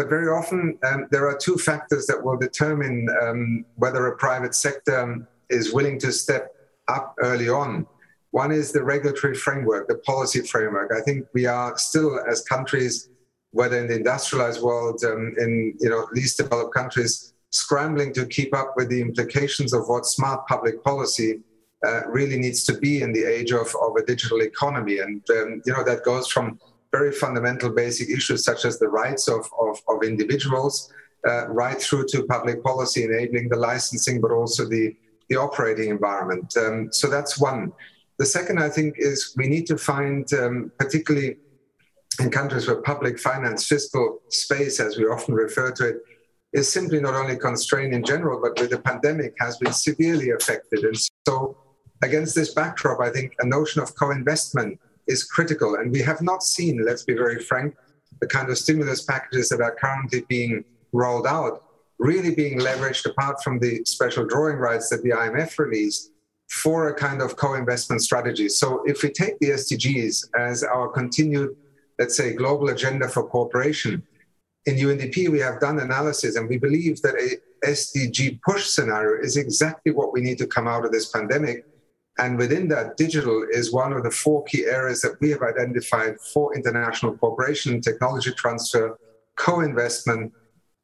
But 0.00 0.08
very 0.08 0.28
often, 0.28 0.78
um, 0.82 1.08
there 1.10 1.28
are 1.28 1.36
two 1.36 1.58
factors 1.58 2.06
that 2.06 2.24
will 2.24 2.38
determine 2.38 3.06
um, 3.20 3.66
whether 3.76 4.06
a 4.06 4.16
private 4.16 4.54
sector 4.54 5.28
is 5.50 5.74
willing 5.74 5.98
to 5.98 6.10
step 6.10 6.54
up 6.88 7.14
early 7.18 7.50
on. 7.50 7.86
One 8.30 8.50
is 8.50 8.72
the 8.72 8.82
regulatory 8.82 9.34
framework, 9.34 9.88
the 9.88 9.96
policy 9.96 10.40
framework. 10.40 10.90
I 10.90 11.02
think 11.02 11.26
we 11.34 11.44
are 11.44 11.76
still, 11.76 12.18
as 12.26 12.40
countries, 12.40 13.10
whether 13.50 13.76
in 13.76 13.88
the 13.88 13.96
industrialized 13.96 14.62
world, 14.62 15.04
um, 15.04 15.34
in 15.36 15.76
you 15.78 15.90
know 15.90 16.08
least 16.12 16.38
developed 16.38 16.72
countries, 16.72 17.34
scrambling 17.50 18.14
to 18.14 18.24
keep 18.24 18.56
up 18.56 18.78
with 18.78 18.88
the 18.88 19.02
implications 19.02 19.74
of 19.74 19.86
what 19.86 20.06
smart 20.06 20.46
public 20.46 20.82
policy 20.82 21.40
uh, 21.86 22.06
really 22.08 22.38
needs 22.38 22.64
to 22.64 22.78
be 22.78 23.02
in 23.02 23.12
the 23.12 23.24
age 23.24 23.52
of, 23.52 23.66
of 23.82 23.96
a 23.96 24.06
digital 24.06 24.40
economy. 24.40 25.00
And 25.00 25.22
um, 25.28 25.60
you 25.66 25.74
know 25.74 25.84
that 25.84 26.04
goes 26.04 26.26
from 26.28 26.58
very 26.92 27.12
fundamental 27.12 27.70
basic 27.70 28.08
issues 28.08 28.44
such 28.44 28.64
as 28.64 28.78
the 28.78 28.88
rights 28.88 29.28
of, 29.28 29.48
of, 29.60 29.80
of 29.88 30.02
individuals, 30.02 30.92
uh, 31.26 31.48
right 31.48 31.80
through 31.80 32.06
to 32.08 32.24
public 32.24 32.62
policy 32.62 33.04
enabling 33.04 33.48
the 33.48 33.56
licensing, 33.56 34.20
but 34.20 34.30
also 34.30 34.68
the, 34.68 34.94
the 35.28 35.36
operating 35.36 35.90
environment. 35.90 36.52
Um, 36.56 36.92
so 36.92 37.08
that's 37.08 37.38
one. 37.38 37.72
The 38.18 38.26
second, 38.26 38.58
I 38.58 38.68
think, 38.68 38.96
is 38.98 39.34
we 39.36 39.46
need 39.46 39.66
to 39.66 39.78
find, 39.78 40.30
um, 40.34 40.72
particularly 40.78 41.36
in 42.20 42.30
countries 42.30 42.66
where 42.66 42.82
public 42.82 43.18
finance, 43.18 43.66
fiscal 43.66 44.20
space, 44.28 44.80
as 44.80 44.98
we 44.98 45.04
often 45.04 45.34
refer 45.34 45.70
to 45.72 45.88
it, 45.88 45.96
is 46.52 46.70
simply 46.70 47.00
not 47.00 47.14
only 47.14 47.36
constrained 47.36 47.94
in 47.94 48.04
general, 48.04 48.40
but 48.42 48.58
with 48.60 48.70
the 48.70 48.78
pandemic 48.78 49.34
has 49.38 49.56
been 49.58 49.72
severely 49.72 50.30
affected. 50.30 50.80
And 50.80 50.96
so, 51.26 51.56
against 52.02 52.34
this 52.34 52.52
backdrop, 52.52 53.00
I 53.00 53.10
think 53.10 53.34
a 53.38 53.46
notion 53.46 53.80
of 53.80 53.94
co 53.94 54.10
investment 54.10 54.80
is 55.10 55.24
critical. 55.24 55.74
And 55.74 55.92
we 55.92 56.00
have 56.02 56.22
not 56.22 56.42
seen, 56.42 56.84
let's 56.84 57.04
be 57.04 57.14
very 57.14 57.40
frank, 57.42 57.76
the 58.20 58.26
kind 58.26 58.48
of 58.50 58.56
stimulus 58.58 59.02
packages 59.02 59.48
that 59.50 59.60
are 59.60 59.74
currently 59.74 60.24
being 60.28 60.64
rolled 60.92 61.26
out 61.26 61.64
really 62.00 62.34
being 62.34 62.58
leveraged 62.58 63.04
apart 63.04 63.42
from 63.44 63.58
the 63.58 63.84
special 63.84 64.24
drawing 64.26 64.56
rights 64.56 64.88
that 64.88 65.02
the 65.02 65.10
IMF 65.10 65.58
released 65.58 66.10
for 66.48 66.88
a 66.88 66.94
kind 66.94 67.20
of 67.20 67.36
co-investment 67.36 68.02
strategy. 68.02 68.48
So 68.48 68.82
if 68.86 69.02
we 69.02 69.10
take 69.10 69.38
the 69.38 69.50
SDGs 69.50 70.30
as 70.36 70.64
our 70.64 70.88
continued, 70.88 71.54
let's 71.98 72.16
say, 72.16 72.32
global 72.32 72.70
agenda 72.70 73.06
for 73.06 73.22
cooperation, 73.22 74.02
in 74.66 74.76
UNDP 74.76 75.28
we 75.28 75.38
have 75.40 75.60
done 75.60 75.78
analysis 75.78 76.36
and 76.36 76.48
we 76.48 76.56
believe 76.56 77.00
that 77.02 77.14
a 77.14 77.66
SDG 77.66 78.40
push 78.42 78.64
scenario 78.64 79.22
is 79.22 79.36
exactly 79.36 79.92
what 79.92 80.12
we 80.12 80.22
need 80.22 80.38
to 80.38 80.46
come 80.46 80.66
out 80.66 80.84
of 80.86 80.92
this 80.92 81.10
pandemic 81.10 81.66
And 82.20 82.36
within 82.36 82.68
that, 82.68 82.98
digital 82.98 83.46
is 83.50 83.72
one 83.72 83.94
of 83.94 84.02
the 84.02 84.10
four 84.10 84.44
key 84.44 84.66
areas 84.66 85.00
that 85.00 85.18
we 85.22 85.30
have 85.30 85.40
identified 85.42 86.20
for 86.20 86.54
international 86.54 87.16
cooperation, 87.16 87.80
technology 87.80 88.30
transfer, 88.32 88.98
co 89.36 89.60
investment. 89.60 90.30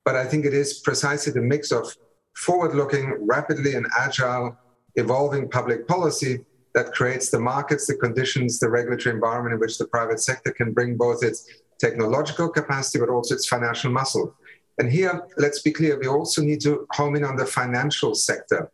But 0.06 0.16
I 0.16 0.24
think 0.24 0.46
it 0.46 0.54
is 0.54 0.80
precisely 0.80 1.32
the 1.34 1.42
mix 1.42 1.72
of 1.72 1.94
forward 2.34 2.74
looking, 2.74 3.18
rapidly 3.20 3.74
and 3.74 3.86
agile, 3.98 4.56
evolving 4.94 5.50
public 5.50 5.86
policy 5.86 6.42
that 6.74 6.94
creates 6.94 7.28
the 7.28 7.38
markets, 7.38 7.86
the 7.86 7.96
conditions, 7.96 8.58
the 8.58 8.70
regulatory 8.70 9.14
environment 9.14 9.52
in 9.52 9.60
which 9.60 9.76
the 9.76 9.86
private 9.88 10.20
sector 10.20 10.52
can 10.52 10.72
bring 10.72 10.96
both 10.96 11.22
its 11.22 11.46
technological 11.78 12.48
capacity 12.48 12.98
but 12.98 13.10
also 13.10 13.34
its 13.34 13.46
financial 13.46 13.90
muscle. 13.90 14.34
And 14.78 14.90
here, 14.90 15.22
let's 15.36 15.60
be 15.60 15.72
clear, 15.72 15.98
we 15.98 16.06
also 16.06 16.40
need 16.40 16.62
to 16.62 16.86
home 16.92 17.14
in 17.16 17.24
on 17.24 17.36
the 17.36 17.46
financial 17.46 18.14
sector. 18.14 18.70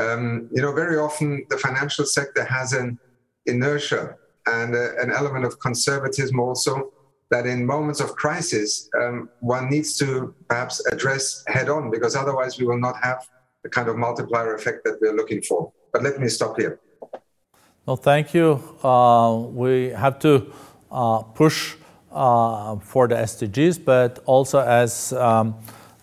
Um, 0.00 0.48
you 0.52 0.62
know, 0.62 0.72
very 0.72 0.98
often 0.98 1.46
the 1.48 1.58
financial 1.58 2.04
sector 2.04 2.44
has 2.44 2.72
an 2.72 2.98
inertia 3.46 4.16
and 4.46 4.74
uh, 4.74 4.96
an 4.98 5.10
element 5.10 5.44
of 5.44 5.58
conservatism 5.60 6.38
also 6.38 6.92
that 7.30 7.46
in 7.46 7.66
moments 7.66 8.00
of 8.00 8.14
crisis, 8.14 8.88
um, 9.00 9.28
one 9.40 9.68
needs 9.68 9.96
to 9.98 10.34
perhaps 10.48 10.84
address 10.86 11.42
head 11.48 11.68
on 11.68 11.90
because 11.90 12.14
otherwise 12.14 12.58
we 12.58 12.66
will 12.66 12.78
not 12.78 12.96
have 13.02 13.26
the 13.62 13.68
kind 13.68 13.88
of 13.88 13.96
multiplier 13.96 14.54
effect 14.54 14.84
that 14.84 14.98
we're 15.00 15.14
looking 15.14 15.42
for. 15.42 15.72
But 15.92 16.02
let 16.02 16.20
me 16.20 16.28
stop 16.28 16.58
here. 16.58 16.78
Well, 17.84 17.96
thank 17.96 18.34
you. 18.34 18.60
Uh, 18.82 19.46
we 19.50 19.90
have 19.90 20.18
to 20.20 20.52
uh, 20.90 21.22
push 21.22 21.74
uh, 22.12 22.76
for 22.76 23.08
the 23.08 23.16
SDGs, 23.16 23.84
but 23.84 24.20
also 24.26 24.60
as 24.60 25.12
um, 25.12 25.56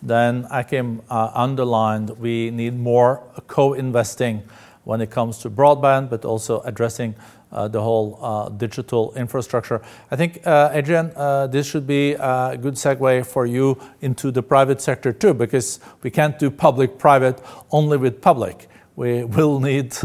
then 0.04 0.46
Achim 0.50 1.00
uh, 1.08 1.30
underlined, 1.34 2.10
we 2.18 2.50
need 2.50 2.78
more 2.78 3.22
co-investing 3.46 4.42
when 4.84 5.00
it 5.00 5.10
comes 5.10 5.38
to 5.38 5.50
broadband, 5.50 6.10
but 6.10 6.24
also 6.24 6.60
addressing 6.60 7.14
uh, 7.50 7.68
the 7.68 7.80
whole 7.80 8.18
uh, 8.20 8.48
digital 8.50 9.14
infrastructure. 9.16 9.80
I 10.10 10.16
think, 10.16 10.40
Adrian, 10.46 11.10
this 11.50 11.66
should 11.66 11.86
be 11.86 12.12
a 12.12 12.58
good 12.60 12.74
segue 12.74 13.24
for 13.24 13.46
you 13.46 13.80
into 14.00 14.30
the 14.30 14.42
private 14.42 14.80
sector 14.80 15.12
too, 15.12 15.32
because 15.32 15.80
we 16.02 16.10
can't 16.10 16.38
do 16.38 16.50
public-private 16.50 17.40
only 17.70 17.96
with 17.96 18.20
public. 18.20 18.68
We 18.96 19.24
will 19.24 19.58
need, 19.60 19.96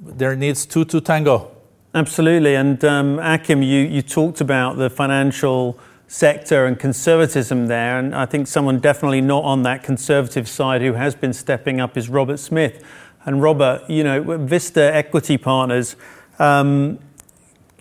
there 0.00 0.36
needs 0.36 0.66
two 0.66 0.84
to 0.86 1.00
tango. 1.00 1.50
Absolutely. 1.94 2.56
And 2.56 2.84
um, 2.84 3.18
Achim, 3.20 3.62
you 3.62 4.02
talked 4.02 4.40
about 4.40 4.76
the 4.76 4.90
financial 4.90 5.78
sector 6.08 6.66
and 6.66 6.78
conservatism 6.78 7.66
there. 7.66 7.98
And 7.98 8.14
I 8.14 8.26
think 8.26 8.46
someone 8.46 8.78
definitely 8.78 9.20
not 9.20 9.44
on 9.44 9.62
that 9.62 9.82
conservative 9.82 10.48
side 10.48 10.82
who 10.82 10.92
has 10.92 11.14
been 11.14 11.32
stepping 11.32 11.80
up 11.80 11.96
is 11.96 12.08
Robert 12.08 12.38
Smith. 12.38 12.84
And 13.24 13.42
Robert, 13.42 13.88
you 13.90 14.04
know, 14.04 14.38
Vista 14.38 14.94
Equity 14.94 15.36
Partners, 15.36 15.96
um, 16.38 16.98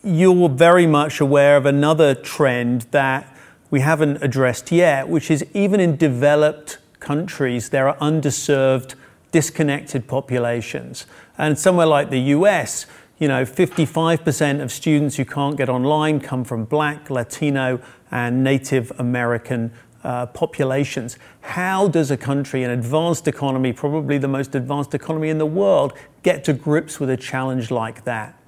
you're 0.04 0.50
very 0.50 0.88
much 0.88 1.20
aware 1.20 1.58
of 1.58 1.66
another 1.66 2.16
trend 2.16 2.84
that 2.92 3.36
we 3.70 3.82
haven't 3.82 4.24
addressed 4.24 4.72
yet, 4.72 5.08
which 5.08 5.30
is 5.30 5.46
even 5.54 5.80
in 5.80 5.98
developed 5.98 6.78
countries, 7.00 7.70
there 7.70 7.88
are 7.88 7.98
underserved, 7.98 8.96
disconnected 9.32 10.08
populations. 10.08 11.06
And 11.38 11.58
somewhere 11.58 11.86
like 11.86 12.10
the 12.10 12.20
US, 12.20 12.86
you 13.18 13.28
know, 13.28 13.44
55% 13.44 14.62
of 14.62 14.72
students 14.72 15.16
who 15.16 15.26
can't 15.26 15.58
get 15.58 15.70
online 15.70 16.20
come 16.20 16.44
from 16.44 16.66
black, 16.66 17.10
Latino, 17.10 17.80
and 18.12 18.44
Native 18.44 18.92
American 19.00 19.72
uh, 20.04 20.26
populations. 20.28 21.18
How 21.42 21.88
does 21.88 22.12
a 22.12 22.18
country, 22.18 22.64
an 22.64 22.72
advanced 22.72 23.28
economy, 23.28 23.74
probably 23.74 24.18
the 24.18 24.28
most 24.28 24.54
advanced 24.54 24.94
economy 24.94 25.30
in 25.30 25.38
the 25.38 25.46
world, 25.46 25.94
get 26.24 26.44
to 26.44 26.54
grips 26.54 27.00
with 27.00 27.10
a 27.10 27.18
challenge 27.18 27.72
like 27.72 28.04
that? 28.04 28.40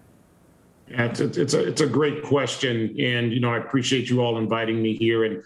Yeah, 0.89 1.06
it's, 1.06 1.19
it's, 1.19 1.53
a, 1.53 1.67
it's 1.67 1.82
a 1.82 1.88
great 1.88 2.23
question. 2.23 2.95
And, 2.99 3.34
you 3.34 3.39
know, 3.39 3.51
I 3.51 3.58
appreciate 3.58 4.10
you 4.10 4.21
all 4.21 4.38
inviting 4.38 4.82
me 4.82 4.95
here 4.95 5.23
and 5.23 5.43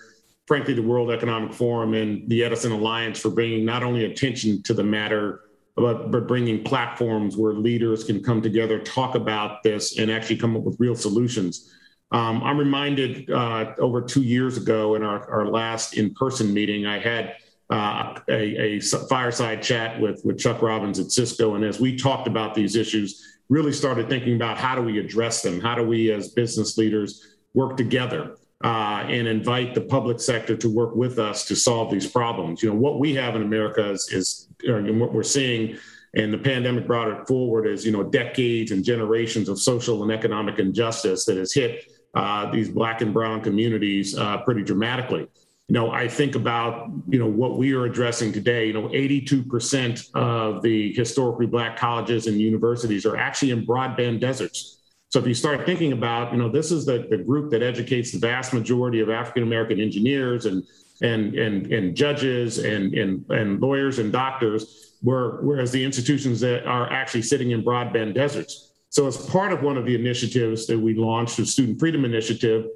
frankly, 0.52 0.74
the 0.74 0.82
World 0.82 1.12
Economic 1.12 1.54
Forum 1.54 1.94
and 1.94 2.28
the 2.28 2.44
Edison 2.44 2.74
Alliance 2.74 3.20
for 3.20 3.30
bringing 3.30 3.64
not 3.64 3.84
only 3.84 4.04
attention 4.04 4.62
to 4.64 4.74
the 4.74 4.84
matter, 4.84 5.40
but, 5.76 6.28
bringing 6.28 6.64
platforms 6.64 7.38
where 7.38 7.54
leaders 7.54 8.04
can 8.04 8.22
come 8.24 8.42
together, 8.42 8.80
talk 8.80 9.16
about 9.16 9.64
this, 9.64 9.98
and 9.98 10.12
actually 10.12 10.38
come 10.38 10.56
up 10.56 10.64
with 10.64 10.76
real 10.80 10.96
solutions. 10.96 11.74
Um, 12.12 12.44
I'm 12.44 12.58
reminded 12.58 13.30
uh, 13.32 13.74
over 13.80 14.02
two 14.02 14.22
years 14.22 14.58
ago 14.58 14.96
in 14.96 15.04
our, 15.04 15.30
our 15.32 15.48
last 15.48 15.98
in 15.98 16.14
person 16.14 16.54
meeting, 16.54 16.86
I 16.86 17.00
had 17.00 17.36
uh, 17.70 18.20
a, 18.30 18.78
a, 18.78 18.80
fireside 18.82 19.64
chat 19.64 20.00
with, 20.02 20.22
with 20.26 20.38
Chuck 20.38 20.62
Robbins 20.62 21.00
at 21.00 21.10
Cisco. 21.10 21.56
And 21.56 21.64
as 21.64 21.80
we 21.80 21.96
talked 21.96 22.28
about 22.28 22.54
these 22.54 22.76
issues, 22.76 23.40
really 23.48 23.72
started 23.72 24.10
thinking 24.10 24.36
about 24.36 24.58
how 24.58 24.76
do 24.76 24.82
we 24.82 25.00
address 25.00 25.42
them? 25.42 25.62
How 25.62 25.76
do 25.76 25.84
we, 25.84 26.12
as 26.12 26.30
business 26.30 26.78
leaders, 26.78 27.38
work 27.54 27.78
together? 27.78 28.36
Uh, 28.64 29.04
and 29.08 29.28
invite 29.28 29.74
the 29.74 29.82
public 29.82 30.20
sector 30.20 30.56
to 30.56 30.70
work 30.70 30.96
with 30.96 31.18
us 31.18 31.46
to 31.46 31.56
solve 31.56 31.90
these 31.90 32.06
problems. 32.06 32.62
You 32.62 32.70
know, 32.70 32.76
what 32.76 33.00
we 33.00 33.16
have 33.16 33.36
in 33.36 33.42
America 33.42 33.90
is, 33.90 34.08
is 34.12 34.50
and 34.64 35.00
what 35.02 35.14
we're 35.14 35.24
seeing, 35.24 35.78
and 36.14 36.32
the 36.32 36.38
pandemic 36.38 36.86
brought 36.86 37.08
it 37.08 37.28
forward, 37.28 37.66
is 37.66 37.84
you 37.86 37.92
know 37.92 38.04
decades 38.04 38.72
and 38.72 38.84
generations 38.84 39.50
of 39.50 39.60
social 39.60 40.04
and 40.04 40.12
economic 40.12 40.60
injustice 40.60 41.26
that 41.26 41.38
has 41.38 41.54
hit 41.54 41.92
uh, 42.14 42.52
these 42.52 42.70
black 42.70 43.02
and 43.02 43.14
brown 43.14 43.42
communities 43.42 44.18
uh, 44.18 44.38
pretty 44.40 44.64
dramatically. 44.64 45.28
You 45.68 45.74
know, 45.74 45.92
I 45.92 46.08
think 46.08 46.36
about 46.36 46.92
you 47.08 47.18
know 47.18 47.28
what 47.28 47.58
we 47.58 47.74
are 47.74 47.86
addressing 47.86 48.34
today. 48.34 48.68
You 48.68 48.74
know, 48.74 48.90
82% 48.90 50.14
of 50.14 50.62
the 50.62 50.92
historically 50.94 51.46
black 51.46 51.78
colleges 51.78 52.28
and 52.28 52.42
universities 52.42 53.06
are 53.06 53.16
actually 53.16 53.52
in 53.52 53.66
broadband 53.66 54.20
deserts. 54.20 54.81
So 55.12 55.20
if 55.20 55.28
you 55.28 55.34
start 55.34 55.66
thinking 55.66 55.92
about, 55.92 56.32
you 56.32 56.40
know, 56.40 56.48
this 56.48 56.72
is 56.72 56.86
the, 56.86 57.06
the 57.10 57.18
group 57.18 57.52
that 57.52 57.62
educates 57.62 58.14
the 58.14 58.20
vast 58.20 58.54
majority 58.54 59.02
of 59.02 59.10
African 59.10 59.44
American 59.44 59.80
engineers 59.80 60.46
and 60.46 60.64
and 61.02 61.36
and 61.36 61.72
and 61.74 61.96
judges 61.96 62.60
and 62.60 62.94
and 62.94 63.30
and 63.30 63.60
lawyers 63.60 64.00
and 64.00 64.10
doctors, 64.10 64.96
where, 65.02 65.42
whereas 65.42 65.70
the 65.72 65.84
institutions 65.84 66.40
that 66.40 66.66
are 66.66 66.90
actually 66.90 67.24
sitting 67.24 67.52
in 67.52 67.62
broadband 67.62 68.14
deserts. 68.14 68.72
So 68.88 69.06
as 69.06 69.18
part 69.18 69.52
of 69.52 69.64
one 69.64 69.78
of 69.78 69.86
the 69.86 69.96
initiatives 69.96 70.66
that 70.68 70.80
we 70.80 70.94
launched, 70.94 71.36
the 71.38 71.46
Student 71.46 71.80
Freedom 71.80 72.06
Initiative, 72.06 72.68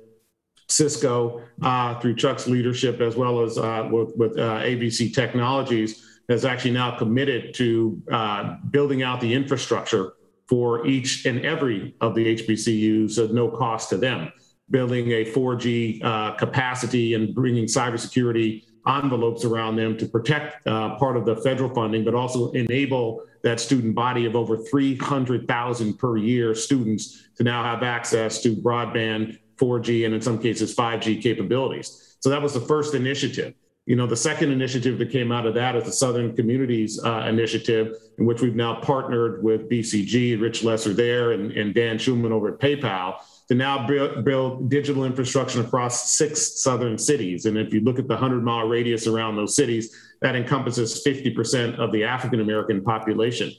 Cisco, 0.67 1.41
uh, 1.61 1.99
through 1.99 2.15
Chuck's 2.15 2.47
leadership, 2.47 2.99
as 2.99 3.15
well 3.15 3.43
as 3.43 3.57
uh, 3.57 3.87
with, 3.91 4.15
with 4.15 4.37
uh, 4.37 4.59
ABC 4.61 5.13
Technologies, 5.13 6.19
has 6.27 6.43
actually 6.43 6.71
now 6.71 6.97
committed 6.97 7.53
to 7.55 8.01
uh, 8.11 8.55
building 8.71 9.03
out 9.03 9.21
the 9.21 9.33
infrastructure 9.33 10.13
for 10.47 10.85
each 10.85 11.25
and 11.25 11.43
every 11.45 11.95
of 12.01 12.15
the 12.15 12.35
HBCUs 12.35 13.23
at 13.23 13.33
no 13.33 13.49
cost 13.49 13.89
to 13.89 13.97
them, 13.97 14.31
building 14.69 15.11
a 15.11 15.25
4G 15.25 16.03
uh, 16.03 16.31
capacity 16.35 17.13
and 17.13 17.33
bringing 17.33 17.65
cybersecurity 17.65 18.63
envelopes 18.87 19.43
around 19.43 19.75
them 19.75 19.97
to 19.97 20.05
protect 20.05 20.65
uh, 20.67 20.95
part 20.97 21.17
of 21.17 21.25
the 21.25 21.35
federal 21.37 21.73
funding, 21.73 22.03
but 22.03 22.13
also 22.13 22.51
enable 22.51 23.23
that 23.43 23.59
student 23.59 23.95
body 23.95 24.25
of 24.25 24.35
over 24.35 24.57
300,000 24.57 25.97
per 25.97 26.17
year 26.17 26.53
students 26.53 27.23
to 27.35 27.43
now 27.43 27.63
have 27.63 27.83
access 27.83 28.41
to 28.41 28.55
broadband, 28.55 29.39
4G, 29.57 30.05
and 30.05 30.13
in 30.13 30.21
some 30.21 30.39
cases 30.39 30.75
5G 30.75 31.21
capabilities. 31.21 32.17
So 32.19 32.29
that 32.29 32.41
was 32.41 32.53
the 32.53 32.61
first 32.61 32.93
initiative. 32.93 33.53
You 33.85 33.95
know, 33.95 34.07
the 34.07 34.15
second 34.15 34.51
initiative 34.51 34.97
that 34.97 35.11
came 35.11 35.31
out 35.31 35.45
of 35.45 35.53
that 35.53 35.75
is 35.75 35.83
the 35.83 35.91
Southern 35.91 36.35
Communities 36.35 36.99
uh, 37.03 37.25
Initiative, 37.29 37.95
in 38.17 38.25
which 38.25 38.41
we've 38.41 38.55
now 38.55 38.81
partnered 38.81 39.43
with 39.43 39.69
BCG, 39.69 40.41
Rich 40.41 40.63
Lesser 40.63 40.91
there, 40.91 41.33
and, 41.33 41.51
and 41.51 41.73
Dan 41.73 41.97
Schulman 41.97 42.31
over 42.31 42.53
at 42.53 42.59
PayPal 42.59 43.17
to 43.47 43.53
now 43.53 43.85
build, 43.85 44.25
build, 44.25 44.71
digital 44.71 45.05
infrastructure 45.05 45.61
across 45.61 46.09
six 46.09 46.63
southern 46.63 46.97
cities. 46.97 47.45
And 47.45 47.59
if 47.59 47.71
you 47.71 47.81
look 47.81 47.99
at 47.99 48.07
the 48.07 48.15
100 48.15 48.43
mile 48.43 48.67
radius 48.67 49.05
around 49.05 49.35
those 49.35 49.55
cities, 49.55 49.95
that 50.21 50.35
encompasses 50.35 51.03
50% 51.05 51.77
of 51.77 51.91
the 51.91 52.03
African 52.03 52.39
American 52.39 52.83
population. 52.83 53.51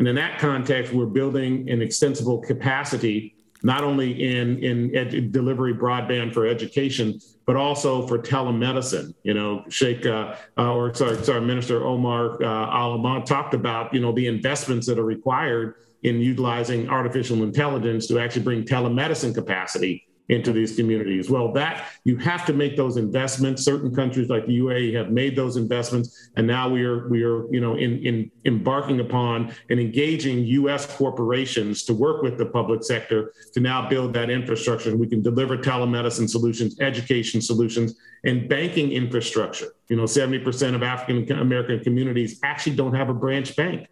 And 0.00 0.08
in 0.08 0.16
that 0.16 0.40
context, 0.40 0.92
we're 0.92 1.06
building 1.06 1.70
an 1.70 1.82
extensible 1.82 2.38
capacity 2.40 3.36
not 3.62 3.82
only 3.82 4.36
in 4.36 4.62
in 4.62 4.94
ed- 4.96 5.32
delivery 5.32 5.74
broadband 5.74 6.32
for 6.32 6.46
education, 6.46 7.20
but 7.48 7.56
also 7.56 8.06
for 8.06 8.18
telemedicine. 8.18 9.14
You 9.22 9.32
know, 9.32 9.64
Sheikh 9.70 10.04
uh, 10.04 10.36
uh, 10.58 10.74
or 10.74 10.92
sorry, 10.92 11.16
sorry, 11.24 11.40
Minister 11.40 11.82
Omar 11.82 12.42
uh, 12.44 13.24
talked 13.24 13.54
about 13.54 13.94
you 13.94 14.00
know 14.00 14.12
the 14.12 14.26
investments 14.26 14.86
that 14.86 14.98
are 14.98 15.04
required 15.04 15.76
in 16.02 16.20
utilizing 16.20 16.90
artificial 16.90 17.42
intelligence 17.42 18.06
to 18.08 18.20
actually 18.20 18.42
bring 18.42 18.64
telemedicine 18.64 19.34
capacity 19.34 20.06
into 20.28 20.52
these 20.52 20.76
communities. 20.76 21.30
Well, 21.30 21.52
that 21.52 21.86
you 22.04 22.16
have 22.18 22.44
to 22.46 22.52
make 22.52 22.76
those 22.76 22.96
investments. 22.96 23.64
Certain 23.64 23.94
countries 23.94 24.28
like 24.28 24.46
the 24.46 24.58
UAE 24.58 24.94
have 24.94 25.10
made 25.10 25.34
those 25.34 25.56
investments, 25.56 26.30
and 26.36 26.46
now 26.46 26.68
we 26.68 26.84
are 26.84 27.08
we 27.08 27.22
are 27.22 27.50
you 27.52 27.60
know 27.60 27.76
in, 27.76 28.04
in 28.04 28.30
embarking 28.44 29.00
upon 29.00 29.52
and 29.70 29.80
engaging 29.80 30.44
U.S. 30.44 30.86
corporations 30.96 31.84
to 31.84 31.94
work 31.94 32.22
with 32.22 32.36
the 32.36 32.46
public 32.46 32.84
sector 32.84 33.32
to 33.54 33.60
now 33.60 33.88
build 33.88 34.12
that 34.14 34.30
infrastructure. 34.30 34.94
We 34.96 35.06
can 35.06 35.22
deliver 35.22 35.56
telemedicine 35.56 36.28
solutions, 36.28 36.78
education 36.80 37.40
solutions, 37.40 37.94
and 38.24 38.48
banking 38.48 38.92
infrastructure. 38.92 39.68
You 39.88 39.96
know, 39.96 40.06
seventy 40.06 40.38
percent 40.38 40.76
of 40.76 40.82
African 40.82 41.38
American 41.38 41.82
communities 41.82 42.38
actually 42.42 42.76
don't 42.76 42.94
have 42.94 43.08
a 43.08 43.14
branch 43.14 43.56
bank. 43.56 43.88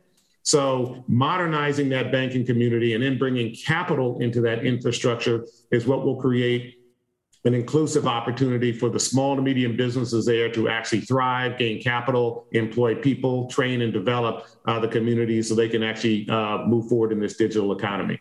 So, 0.46 1.02
modernizing 1.08 1.88
that 1.88 2.12
banking 2.12 2.46
community 2.46 2.94
and 2.94 3.02
then 3.02 3.18
bringing 3.18 3.52
capital 3.52 4.20
into 4.20 4.40
that 4.42 4.64
infrastructure 4.64 5.44
is 5.72 5.88
what 5.88 6.06
will 6.06 6.20
create 6.20 6.78
an 7.46 7.52
inclusive 7.52 8.06
opportunity 8.06 8.70
for 8.70 8.88
the 8.88 9.00
small 9.00 9.34
to 9.34 9.42
medium 9.42 9.76
businesses 9.76 10.24
there 10.24 10.48
to 10.52 10.68
actually 10.68 11.00
thrive, 11.00 11.58
gain 11.58 11.82
capital, 11.82 12.46
employ 12.52 12.94
people, 12.94 13.48
train 13.48 13.82
and 13.82 13.92
develop 13.92 14.46
uh, 14.66 14.78
the 14.78 14.86
community 14.86 15.42
so 15.42 15.56
they 15.56 15.68
can 15.68 15.82
actually 15.82 16.28
uh, 16.28 16.58
move 16.58 16.88
forward 16.88 17.10
in 17.10 17.18
this 17.18 17.36
digital 17.36 17.76
economy. 17.76 18.20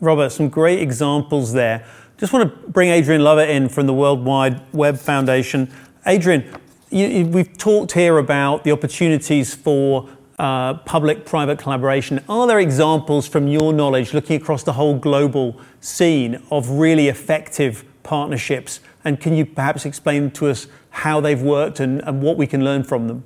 Robert, 0.00 0.30
some 0.30 0.48
great 0.48 0.80
examples 0.80 1.52
there. 1.52 1.86
Just 2.16 2.32
want 2.32 2.50
to 2.50 2.70
bring 2.70 2.88
Adrian 2.88 3.22
Lovett 3.22 3.50
in 3.50 3.68
from 3.68 3.86
the 3.86 3.92
World 3.92 4.24
Wide 4.24 4.62
Web 4.72 4.96
Foundation. 4.96 5.70
Adrian, 6.06 6.50
you, 6.88 7.06
you, 7.06 7.26
we've 7.26 7.58
talked 7.58 7.92
here 7.92 8.16
about 8.16 8.64
the 8.64 8.72
opportunities 8.72 9.54
for 9.54 10.08
uh, 10.38 10.74
public 10.74 11.24
private 11.24 11.58
collaboration. 11.58 12.22
Are 12.28 12.46
there 12.46 12.60
examples 12.60 13.26
from 13.26 13.48
your 13.48 13.72
knowledge, 13.72 14.14
looking 14.14 14.40
across 14.40 14.62
the 14.62 14.74
whole 14.74 14.96
global 14.98 15.60
scene, 15.80 16.42
of 16.50 16.70
really 16.70 17.08
effective 17.08 17.84
partnerships? 18.02 18.80
And 19.04 19.20
can 19.20 19.34
you 19.34 19.44
perhaps 19.44 19.84
explain 19.84 20.30
to 20.32 20.48
us 20.48 20.66
how 20.90 21.20
they've 21.20 21.40
worked 21.42 21.80
and, 21.80 22.00
and 22.02 22.22
what 22.22 22.36
we 22.36 22.46
can 22.46 22.64
learn 22.64 22.84
from 22.84 23.08
them? 23.08 23.24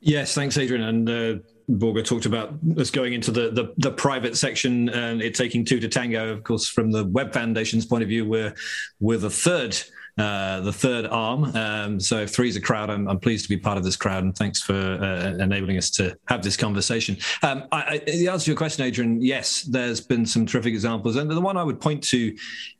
Yes, 0.00 0.34
thanks, 0.34 0.56
Adrian. 0.56 0.82
And 0.82 1.08
uh, 1.08 1.42
Borge 1.68 2.04
talked 2.04 2.26
about 2.26 2.54
us 2.78 2.90
going 2.90 3.12
into 3.12 3.32
the, 3.32 3.50
the, 3.50 3.74
the 3.78 3.90
private 3.90 4.36
section 4.36 4.88
and 4.90 5.20
it 5.20 5.34
taking 5.34 5.64
two 5.64 5.80
to 5.80 5.88
tango. 5.88 6.32
Of 6.32 6.44
course, 6.44 6.68
from 6.68 6.92
the 6.92 7.04
Web 7.04 7.32
Foundation's 7.32 7.86
point 7.86 8.02
of 8.02 8.08
view, 8.08 8.24
we're 8.24 8.54
we're 9.00 9.18
the 9.18 9.30
third 9.30 9.76
uh, 10.18 10.60
the 10.60 10.72
third 10.72 11.06
arm. 11.06 11.44
Um, 11.54 12.00
so 12.00 12.20
if 12.20 12.30
three 12.30 12.48
is 12.48 12.56
a 12.56 12.60
crowd, 12.60 12.88
I'm, 12.88 13.06
I'm, 13.06 13.20
pleased 13.20 13.44
to 13.44 13.48
be 13.50 13.58
part 13.58 13.76
of 13.76 13.84
this 13.84 13.96
crowd, 13.96 14.24
and 14.24 14.34
thanks 14.34 14.62
for 14.62 14.72
uh, 14.74 15.42
enabling 15.42 15.76
us 15.76 15.90
to 15.90 16.16
have 16.28 16.42
this 16.42 16.56
conversation. 16.56 17.18
Um, 17.42 17.64
I, 17.70 17.82
I, 17.82 17.98
the 17.98 18.28
answer 18.28 18.46
to 18.46 18.50
your 18.52 18.56
question, 18.56 18.84
Adrian, 18.84 19.20
yes, 19.20 19.62
there's 19.62 20.00
been 20.00 20.24
some 20.24 20.46
terrific 20.46 20.72
examples, 20.72 21.16
and 21.16 21.30
the 21.30 21.40
one 21.40 21.58
I 21.58 21.62
would 21.62 21.80
point 21.80 22.02
to 22.04 22.34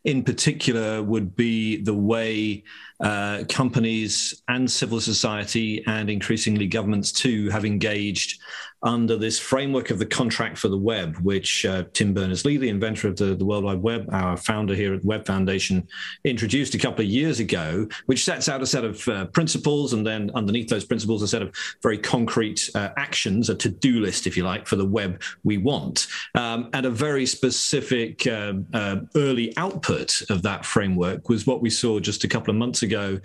in 0.04 0.22
particular 0.22 1.02
would 1.02 1.36
be 1.36 1.82
the 1.82 1.92
way 1.92 2.64
uh, 3.00 3.44
companies 3.50 4.42
and 4.48 4.70
civil 4.70 5.00
society 5.00 5.84
and 5.86 6.08
increasingly 6.08 6.66
governments 6.66 7.12
too 7.12 7.50
have 7.50 7.66
engaged 7.66 8.40
under 8.86 9.16
this 9.16 9.38
framework 9.38 9.90
of 9.90 9.98
the 9.98 10.06
contract 10.06 10.56
for 10.56 10.68
the 10.68 10.78
web, 10.78 11.16
which 11.16 11.66
uh, 11.66 11.82
Tim 11.92 12.14
Berners-Lee, 12.14 12.56
the 12.56 12.68
inventor 12.68 13.08
of 13.08 13.16
the, 13.16 13.34
the 13.34 13.44
World 13.44 13.64
Wide 13.64 13.82
Web, 13.82 14.08
our 14.12 14.36
founder 14.36 14.74
here 14.74 14.94
at 14.94 15.02
the 15.02 15.06
Web 15.08 15.26
Foundation, 15.26 15.86
introduced 16.24 16.74
a 16.74 16.78
couple 16.78 17.04
of 17.04 17.10
years 17.10 17.40
ago, 17.40 17.88
which 18.06 18.24
sets 18.24 18.48
out 18.48 18.62
a 18.62 18.66
set 18.66 18.84
of 18.84 19.06
uh, 19.08 19.26
principles, 19.26 19.92
and 19.92 20.06
then 20.06 20.30
underneath 20.34 20.68
those 20.68 20.84
principles, 20.84 21.20
a 21.22 21.28
set 21.28 21.42
of 21.42 21.54
very 21.82 21.98
concrete 21.98 22.70
uh, 22.76 22.90
actions, 22.96 23.50
a 23.50 23.56
to-do 23.56 24.00
list, 24.00 24.26
if 24.26 24.36
you 24.36 24.44
like, 24.44 24.68
for 24.68 24.76
the 24.76 24.84
web 24.84 25.20
we 25.42 25.58
want, 25.58 26.06
um, 26.36 26.70
and 26.72 26.86
a 26.86 26.90
very 26.90 27.26
specific 27.26 28.24
um, 28.28 28.64
uh, 28.72 28.96
early 29.16 29.52
output 29.56 30.22
of 30.30 30.42
that 30.42 30.64
framework 30.64 31.28
was 31.28 31.44
what 31.44 31.60
we 31.60 31.70
saw 31.70 31.98
just 31.98 32.22
a 32.22 32.28
couple 32.28 32.50
of 32.50 32.56
months 32.56 32.82
ago, 32.82 33.18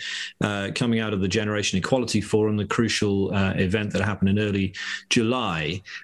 uh, 0.44 0.72
coming 0.74 1.00
out 1.00 1.14
of 1.14 1.22
the 1.22 1.28
Generation 1.28 1.78
Equality 1.78 2.20
Forum, 2.20 2.58
the 2.58 2.66
crucial 2.66 3.34
uh, 3.36 3.54
event 3.58 3.94
that 3.94 4.02
happened 4.02 4.30
in 4.30 4.40
early 4.40 4.74
July 5.10 5.51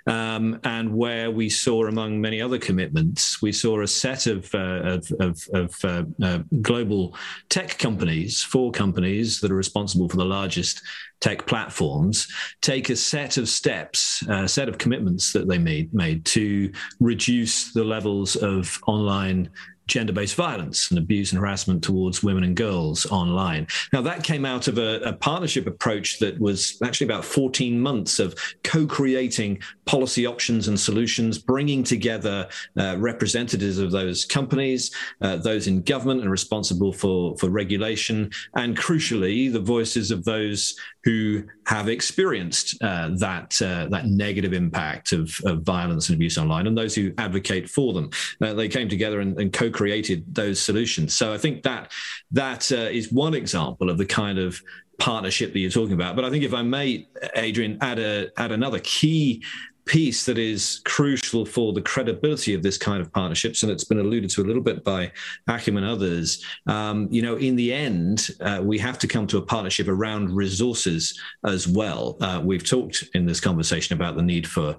Um, 0.07 0.59
and 0.63 0.93
where 0.93 1.31
we 1.31 1.49
saw, 1.49 1.87
among 1.87 2.19
many 2.19 2.41
other 2.41 2.57
commitments, 2.57 3.41
we 3.41 3.51
saw 3.51 3.81
a 3.81 3.87
set 3.87 4.27
of, 4.27 4.53
uh, 4.53 4.81
of, 4.83 5.11
of, 5.19 5.47
of 5.53 5.85
uh, 5.85 6.03
uh, 6.23 6.39
global 6.61 7.15
tech 7.49 7.77
companies, 7.77 8.43
four 8.43 8.71
companies 8.71 9.39
that 9.41 9.51
are 9.51 9.55
responsible 9.55 10.09
for 10.09 10.17
the 10.17 10.25
largest 10.25 10.81
tech 11.19 11.45
platforms, 11.47 12.27
take 12.61 12.89
a 12.89 12.95
set 12.95 13.37
of 13.37 13.49
steps, 13.49 14.23
a 14.29 14.47
set 14.47 14.69
of 14.69 14.77
commitments 14.77 15.33
that 15.33 15.47
they 15.47 15.57
made, 15.57 15.93
made 15.93 16.25
to 16.25 16.71
reduce 16.99 17.73
the 17.73 17.83
levels 17.83 18.35
of 18.35 18.79
online 18.87 19.49
gender 19.87 20.13
based 20.13 20.35
violence 20.35 20.89
and 20.89 20.99
abuse 20.99 21.31
and 21.31 21.39
harassment 21.39 21.83
towards 21.83 22.21
women 22.21 22.43
and 22.43 22.55
girls 22.55 23.05
online. 23.07 23.67
Now, 23.93 24.01
that 24.01 24.23
came 24.23 24.45
out 24.45 24.67
of 24.67 24.77
a, 24.77 24.99
a, 25.01 25.13
partnership 25.13 25.67
approach 25.67 26.19
that 26.19 26.39
was 26.39 26.77
actually 26.83 27.05
about 27.05 27.25
14 27.25 27.79
months 27.79 28.19
of 28.19 28.35
co 28.63 28.85
creating 28.85 29.59
policy 29.85 30.25
options 30.25 30.67
and 30.67 30.79
solutions, 30.79 31.37
bringing 31.37 31.83
together 31.83 32.47
uh, 32.77 32.95
representatives 32.99 33.79
of 33.79 33.91
those 33.91 34.25
companies, 34.25 34.93
uh, 35.21 35.37
those 35.37 35.67
in 35.67 35.81
government 35.81 36.21
and 36.21 36.29
responsible 36.29 36.93
for, 36.93 37.35
for 37.37 37.49
regulation, 37.49 38.29
and 38.55 38.77
crucially, 38.77 39.51
the 39.51 39.59
voices 39.59 40.11
of 40.11 40.23
those 40.23 40.75
who 41.07 41.41
have 41.65 41.87
experienced 41.87 42.75
uh, 42.83 43.09
that 43.15 43.61
uh, 43.61 43.87
that 43.87 44.07
negative 44.07 44.51
impact 44.51 45.13
of, 45.13 45.33
of, 45.45 45.61
violence 45.63 46.09
and 46.09 46.17
abuse 46.17 46.37
online, 46.37 46.67
and 46.67 46.77
those 46.77 46.93
who 46.93 47.13
advocate 47.17 47.69
for 47.69 47.93
them. 47.93 48.09
Uh, 48.41 48.53
they 48.53 48.67
came 48.67 48.89
together 48.89 49.21
and, 49.21 49.39
and, 49.39 49.53
co-created 49.77 50.33
those 50.33 50.61
solutions. 50.61 51.15
So 51.15 51.33
I 51.33 51.37
think 51.37 51.63
that 51.63 51.91
that 52.31 52.71
uh, 52.71 52.89
is 52.91 53.11
one 53.11 53.33
example 53.33 53.89
of 53.89 53.97
the 53.97 54.05
kind 54.05 54.39
of 54.39 54.61
partnership 54.99 55.53
that 55.53 55.59
you're 55.59 55.71
talking 55.71 55.93
about. 55.93 56.15
But 56.15 56.25
I 56.25 56.29
think 56.29 56.43
if 56.43 56.53
I 56.53 56.63
may, 56.63 57.07
Adrian, 57.35 57.77
add 57.81 57.99
a 57.99 58.29
add 58.37 58.51
another 58.51 58.79
key 58.79 59.43
piece 59.87 60.25
that 60.25 60.37
is 60.37 60.81
crucial 60.85 61.45
for 61.45 61.73
the 61.73 61.81
credibility 61.81 62.53
of 62.53 62.61
this 62.61 62.77
kind 62.77 63.01
of 63.01 63.11
partnerships, 63.11 63.63
and 63.63 63.71
it's 63.71 63.83
been 63.83 63.99
alluded 63.99 64.29
to 64.31 64.41
a 64.41 64.45
little 64.45 64.61
bit 64.61 64.83
by 64.83 65.11
Achim 65.47 65.77
and 65.77 65.85
others. 65.85 66.43
Um, 66.67 67.07
you 67.09 67.21
know, 67.21 67.35
in 67.37 67.55
the 67.55 67.73
end, 67.73 68.29
uh, 68.41 68.59
we 68.61 68.77
have 68.79 68.99
to 68.99 69.07
come 69.07 69.25
to 69.27 69.37
a 69.37 69.41
partnership 69.41 69.87
around 69.87 70.35
resources 70.35 71.19
as 71.45 71.67
well. 71.67 72.17
Uh, 72.21 72.41
we've 72.43 72.67
talked 72.67 73.03
in 73.13 73.25
this 73.25 73.39
conversation 73.39 73.95
about 73.95 74.15
the 74.15 74.23
need 74.23 74.47
for 74.47 74.77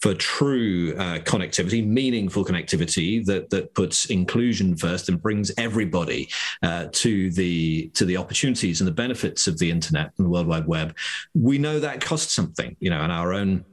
for 0.00 0.14
true 0.14 0.94
uh, 0.96 1.18
connectivity, 1.18 1.86
meaningful 1.86 2.44
connectivity 2.44 3.24
that 3.26 3.50
that 3.50 3.74
puts 3.74 4.06
inclusion 4.06 4.76
first 4.76 5.08
and 5.08 5.20
brings 5.20 5.50
everybody 5.58 6.28
uh, 6.62 6.86
to 6.92 7.30
the 7.32 7.88
to 7.94 8.04
the 8.04 8.16
opportunities 8.16 8.80
and 8.80 8.88
the 8.88 8.92
benefits 8.92 9.46
of 9.46 9.58
the 9.58 9.70
internet 9.70 10.12
and 10.16 10.26
the 10.26 10.30
World 10.30 10.46
Wide 10.46 10.66
Web. 10.66 10.96
We 11.34 11.58
know 11.58 11.80
that 11.80 12.00
costs 12.00 12.34
something, 12.34 12.76
you 12.80 12.90
know, 12.90 13.00
and 13.00 13.12
our 13.12 13.32
own 13.32 13.64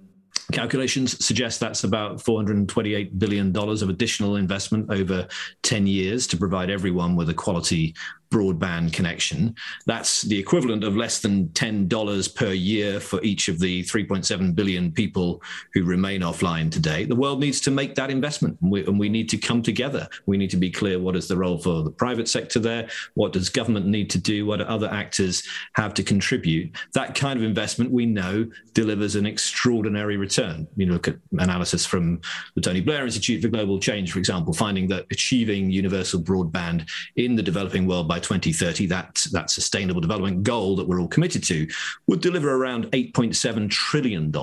Calculations 0.52 1.24
suggest 1.26 1.60
that's 1.60 1.84
about 1.84 2.18
$428 2.18 3.20
billion 3.20 3.56
of 3.56 3.90
additional 3.90 4.38
investment 4.38 4.90
over 4.92 5.28
10 5.64 5.88
years 5.88 6.26
to 6.28 6.38
provide 6.38 6.70
everyone 6.70 7.16
with 7.16 7.30
a 7.30 7.34
quality 7.34 7.94
broadband 8.30 8.94
connection. 8.94 9.56
That's 9.86 10.24
the 10.24 10.38
equivalent 10.38 10.84
of 10.84 10.96
less 10.96 11.20
than 11.20 11.48
$10 11.50 12.36
per 12.36 12.52
year 12.52 13.00
for 13.00 13.22
each 13.24 13.48
of 13.48 13.60
the 13.60 13.84
3.7 13.84 14.56
billion 14.56 14.92
people 14.92 15.42
who 15.74 15.84
remain 15.84 16.22
offline 16.22 16.72
today. 16.72 17.06
The 17.06 17.16
world 17.16 17.40
needs 17.40 17.62
to 17.62 17.72
make 17.72 17.96
that 17.96 18.10
investment 18.10 18.58
and 18.62 18.72
we, 18.72 18.86
and 18.86 19.00
we, 19.00 19.08
need 19.08 19.30
to 19.30 19.38
come 19.38 19.62
together. 19.62 20.08
We 20.26 20.38
need 20.38 20.50
to 20.50 20.58
be 20.58 20.70
clear 20.70 21.00
what 21.00 21.16
is 21.16 21.30
the 21.30 21.38
role 21.38 21.58
for 21.58 21.82
the 21.82 21.92
private 21.92 22.28
sector 22.28 22.60
there? 22.60 22.90
What 23.14 23.32
does 23.32 23.50
government 23.50 23.86
need 23.86 24.10
to 24.12 24.18
do? 24.18 24.46
What 24.46 24.58
do 24.58 24.66
other 24.66 24.90
actors 24.90 25.44
have 25.74 25.94
to 25.94 26.04
contribute? 26.04 26.76
That 26.94 27.16
kind 27.16 27.40
of 27.40 27.46
investment 27.46 27.92
we 27.92 28.06
know 28.06 28.50
delivers 28.74 29.16
an 29.16 29.26
extraordinary 29.26 30.18
return. 30.18 30.68
You 30.76 30.88
look 30.88 31.08
at 31.08 31.16
analysis 31.40 31.86
from 31.86 32.22
the 32.56 32.62
Tony 32.62 32.82
Blair 32.82 33.06
Institute 33.06 33.42
for 33.42 33.48
Global 33.48 33.80
Change, 33.80 34.12
for 34.12 34.20
example, 34.20 34.54
finding 34.54 34.88
that 34.90 35.06
achieving 35.12 35.72
universal 35.72 36.22
broadband 36.22 36.90
in 37.16 37.36
the 37.36 37.44
developing 37.44 37.88
world 37.88 38.08
by 38.08 38.17
by 38.18 38.22
2030, 38.22 38.88
that, 38.88 39.28
that 39.32 39.50
sustainable 39.50 40.02
development 40.02 40.44
goal 40.44 40.76
that 40.76 40.88
we're 40.88 41.00
all 41.00 41.08
committed 41.08 41.44
to, 41.44 41.68
would 42.08 42.22
deliver 42.22 42.54
around 42.54 42.86
$8.7 42.92 43.70
trillion 43.70 44.34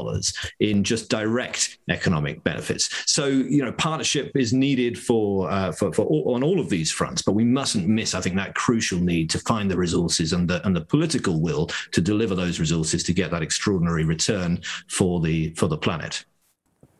in 0.60 0.84
just 0.84 1.08
direct 1.08 1.78
economic 1.88 2.42
benefits. 2.44 2.90
So, 3.10 3.26
you 3.26 3.64
know, 3.64 3.72
partnership 3.72 4.32
is 4.36 4.52
needed 4.52 4.98
for, 4.98 5.50
uh, 5.50 5.72
for, 5.72 5.92
for 5.92 6.04
all, 6.06 6.34
on 6.34 6.42
all 6.42 6.60
of 6.60 6.70
these 6.70 6.92
fronts, 6.92 7.22
but 7.22 7.32
we 7.32 7.44
mustn't 7.44 7.88
miss, 7.88 8.14
I 8.14 8.20
think, 8.20 8.36
that 8.36 8.54
crucial 8.54 9.00
need 9.00 9.30
to 9.30 9.38
find 9.40 9.70
the 9.70 9.76
resources 9.76 10.32
and 10.32 10.48
the, 10.48 10.64
and 10.66 10.74
the 10.74 10.82
political 10.82 11.40
will 11.40 11.66
to 11.92 12.00
deliver 12.00 12.34
those 12.34 12.60
resources 12.60 13.02
to 13.04 13.12
get 13.12 13.30
that 13.30 13.42
extraordinary 13.42 14.04
return 14.04 14.60
for 14.88 15.20
the, 15.20 15.50
for 15.54 15.66
the 15.66 15.78
planet. 15.78 16.24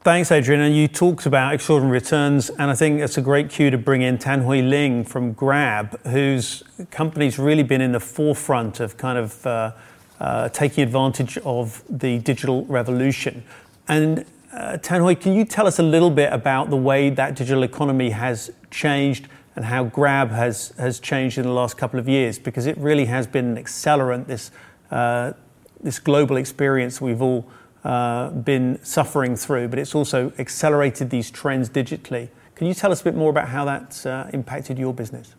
Thanks, 0.05 0.31
Adrian. 0.31 0.61
And 0.61 0.77
you 0.77 0.87
talked 0.87 1.25
about 1.25 1.55
extraordinary 1.55 1.99
returns, 1.99 2.51
and 2.51 2.71
I 2.71 2.75
think 2.75 3.01
it's 3.01 3.17
a 3.17 3.23
great 3.23 3.49
cue 3.49 3.71
to 3.71 3.79
bring 3.79 4.03
in 4.03 4.19
Tan 4.19 4.43
Hooi 4.43 4.61
Ling 4.61 5.03
from 5.03 5.33
Grab, 5.33 5.99
whose 6.09 6.63
company's 6.91 7.39
really 7.39 7.63
been 7.63 7.81
in 7.81 7.93
the 7.93 8.01
forefront 8.01 8.81
of 8.81 8.99
kind 8.99 9.17
of 9.17 9.47
uh, 9.47 9.73
uh, 10.21 10.51
taking 10.51 10.85
advantage 10.85 11.39
of 11.39 11.83
the 11.89 12.19
digital 12.19 12.67
revolution. 12.67 13.43
And 13.89 14.27
uh, 14.53 14.77
Tan 14.77 15.01
Hooi, 15.01 15.15
can 15.15 15.33
you 15.33 15.47
tell 15.47 15.67
us 15.67 15.79
a 15.79 15.83
little 15.83 16.11
bit 16.11 16.31
about 16.35 16.69
the 16.69 16.77
way 16.77 17.09
that 17.09 17.35
digital 17.35 17.63
economy 17.63 18.11
has 18.11 18.51
changed 18.71 19.27
and 19.57 19.65
how 19.65 19.85
Grab 19.85 20.29
has, 20.33 20.75
has 20.77 21.01
changed 21.01 21.39
in 21.39 21.45
the 21.45 21.51
last 21.51 21.79
couple 21.79 21.99
of 21.99 22.07
years? 22.07 22.39
Because 22.39 22.67
it 22.67 22.77
really 22.77 23.07
has 23.07 23.27
been 23.27 23.57
an 23.57 23.65
accelerant, 23.65 24.27
this, 24.27 24.51
uh, 24.91 25.33
this 25.81 25.99
global 25.99 26.37
experience 26.37 27.01
we've 27.01 27.23
all 27.23 27.49
been 27.85 28.79
suffering 28.83 29.37
through, 29.37 29.69
but 29.69 29.79
it's 29.79 29.95
also 29.95 30.33
accelerated 30.39 31.11
these 31.11 31.31
trends 31.31 31.69
digitally. 31.69 32.29
Can 32.55 32.67
you 32.67 32.75
tell 32.75 32.93
us 32.93 33.01
a 33.01 33.05
bit 33.05 33.15
more 33.15 33.31
about 33.31 33.49
how 33.49 33.65
that's 33.65 34.07
uh, 34.07 34.31
impacted 34.33 34.79
your 34.79 34.95
business? 34.95 35.35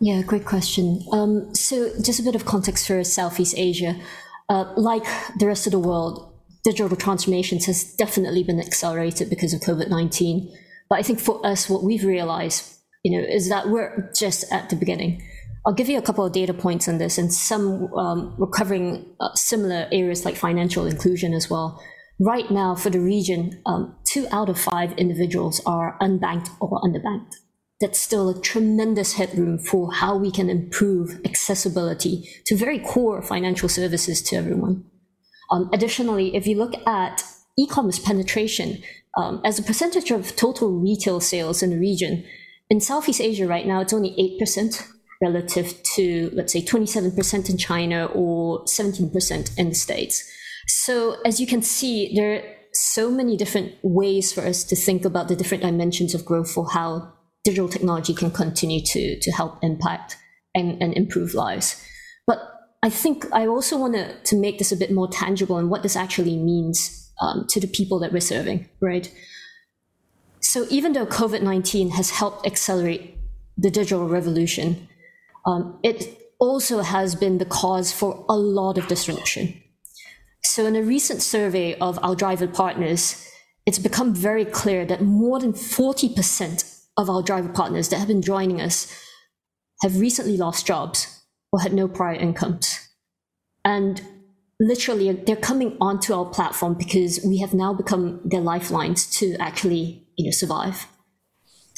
Yeah, 0.00 0.22
great 0.22 0.44
question. 0.44 1.02
Um, 1.12 1.54
so, 1.54 1.90
just 2.02 2.20
a 2.20 2.22
bit 2.22 2.34
of 2.34 2.44
context 2.44 2.86
for 2.86 3.02
Southeast 3.02 3.54
Asia. 3.56 3.96
Uh, 4.48 4.72
like 4.76 5.04
the 5.38 5.46
rest 5.46 5.66
of 5.66 5.72
the 5.72 5.78
world, 5.78 6.32
digital 6.62 6.94
transformations 6.96 7.64
has 7.66 7.94
definitely 7.94 8.44
been 8.44 8.60
accelerated 8.60 9.30
because 9.30 9.54
of 9.54 9.60
COVID 9.60 9.88
19. 9.88 10.52
But 10.88 10.98
I 10.98 11.02
think 11.02 11.18
for 11.18 11.44
us, 11.44 11.68
what 11.68 11.82
we've 11.82 12.04
realized, 12.04 12.74
you 13.02 13.18
know, 13.18 13.26
is 13.26 13.48
that 13.48 13.68
we're 13.68 14.10
just 14.14 14.44
at 14.52 14.68
the 14.68 14.76
beginning. 14.76 15.22
I'll 15.66 15.74
give 15.74 15.88
you 15.88 15.98
a 15.98 16.02
couple 16.02 16.24
of 16.24 16.32
data 16.32 16.54
points 16.54 16.86
on 16.86 16.98
this, 16.98 17.18
and 17.18 17.34
some 17.34 17.92
um, 17.94 18.36
we're 18.38 18.46
covering 18.46 19.04
uh, 19.18 19.34
similar 19.34 19.88
areas 19.90 20.24
like 20.24 20.36
financial 20.36 20.86
inclusion 20.86 21.34
as 21.34 21.50
well. 21.50 21.82
Right 22.20 22.48
now, 22.52 22.76
for 22.76 22.88
the 22.88 23.00
region, 23.00 23.60
um, 23.66 23.96
two 24.04 24.28
out 24.30 24.48
of 24.48 24.60
five 24.60 24.92
individuals 24.92 25.60
are 25.66 25.98
unbanked 26.00 26.50
or 26.60 26.80
underbanked. 26.82 27.34
That's 27.80 28.00
still 28.00 28.28
a 28.28 28.40
tremendous 28.40 29.14
headroom 29.14 29.58
for 29.58 29.92
how 29.92 30.16
we 30.16 30.30
can 30.30 30.48
improve 30.48 31.20
accessibility 31.24 32.26
to 32.46 32.56
very 32.56 32.78
core 32.78 33.20
financial 33.20 33.68
services 33.68 34.22
to 34.22 34.36
everyone. 34.36 34.84
Um, 35.50 35.68
additionally, 35.72 36.36
if 36.36 36.46
you 36.46 36.56
look 36.56 36.74
at 36.86 37.24
e-commerce 37.58 37.98
penetration 37.98 38.82
um, 39.18 39.42
as 39.44 39.58
a 39.58 39.62
percentage 39.64 40.12
of 40.12 40.36
total 40.36 40.70
retail 40.80 41.20
sales 41.20 41.60
in 41.60 41.70
the 41.70 41.78
region, 41.78 42.24
in 42.70 42.80
Southeast 42.80 43.20
Asia 43.20 43.46
right 43.46 43.66
now, 43.66 43.80
it's 43.80 43.92
only 43.92 44.38
8% 44.40 44.95
relative 45.22 45.82
to, 45.94 46.30
let's 46.34 46.52
say, 46.52 46.62
27% 46.62 47.50
in 47.50 47.56
China 47.56 48.06
or 48.06 48.64
17% 48.64 49.58
in 49.58 49.68
the 49.68 49.74
States. 49.74 50.30
So, 50.68 51.16
as 51.24 51.40
you 51.40 51.46
can 51.46 51.62
see, 51.62 52.12
there 52.14 52.34
are 52.34 52.42
so 52.72 53.10
many 53.10 53.36
different 53.36 53.74
ways 53.82 54.32
for 54.32 54.42
us 54.42 54.64
to 54.64 54.76
think 54.76 55.04
about 55.04 55.28
the 55.28 55.36
different 55.36 55.62
dimensions 55.62 56.14
of 56.14 56.24
growth 56.24 56.50
for 56.50 56.68
how 56.70 57.12
digital 57.44 57.68
technology 57.68 58.12
can 58.12 58.30
continue 58.30 58.80
to, 58.84 59.18
to 59.20 59.30
help 59.32 59.58
impact 59.62 60.16
and, 60.54 60.82
and 60.82 60.92
improve 60.94 61.32
lives. 61.34 61.82
But 62.26 62.38
I 62.82 62.90
think 62.90 63.24
I 63.32 63.46
also 63.46 63.78
want 63.78 63.94
to, 63.94 64.20
to 64.20 64.36
make 64.36 64.58
this 64.58 64.72
a 64.72 64.76
bit 64.76 64.90
more 64.90 65.08
tangible 65.08 65.56
and 65.56 65.70
what 65.70 65.82
this 65.82 65.96
actually 65.96 66.36
means 66.36 67.10
um, 67.20 67.46
to 67.48 67.60
the 67.60 67.68
people 67.68 67.98
that 68.00 68.12
we're 68.12 68.20
serving, 68.20 68.68
right? 68.80 69.10
So 70.40 70.66
even 70.70 70.92
though 70.92 71.06
COVID 71.06 71.42
19 71.42 71.90
has 71.90 72.10
helped 72.10 72.46
accelerate 72.46 73.16
the 73.56 73.70
digital 73.70 74.08
revolution, 74.08 74.88
um, 75.46 75.78
it 75.82 76.18
also 76.38 76.80
has 76.80 77.14
been 77.14 77.38
the 77.38 77.44
cause 77.44 77.92
for 77.92 78.26
a 78.28 78.36
lot 78.36 78.76
of 78.76 78.88
disruption. 78.88 79.62
So, 80.44 80.66
in 80.66 80.76
a 80.76 80.82
recent 80.82 81.22
survey 81.22 81.74
of 81.78 81.98
our 82.02 82.14
driver 82.14 82.46
partners, 82.46 83.26
it's 83.64 83.78
become 83.78 84.14
very 84.14 84.44
clear 84.44 84.84
that 84.86 85.02
more 85.02 85.40
than 85.40 85.52
40% 85.52 86.84
of 86.96 87.10
our 87.10 87.22
driver 87.22 87.48
partners 87.48 87.88
that 87.88 87.98
have 87.98 88.08
been 88.08 88.22
joining 88.22 88.60
us 88.60 88.92
have 89.82 89.98
recently 89.98 90.36
lost 90.36 90.66
jobs 90.66 91.22
or 91.52 91.60
had 91.60 91.72
no 91.72 91.88
prior 91.88 92.14
incomes. 92.14 92.88
And 93.64 94.00
literally, 94.60 95.12
they're 95.12 95.36
coming 95.36 95.76
onto 95.80 96.14
our 96.14 96.26
platform 96.26 96.74
because 96.74 97.20
we 97.24 97.38
have 97.38 97.52
now 97.54 97.74
become 97.74 98.20
their 98.24 98.40
lifelines 98.40 99.06
to 99.18 99.36
actually 99.40 100.06
you 100.16 100.26
know, 100.26 100.30
survive. 100.30 100.86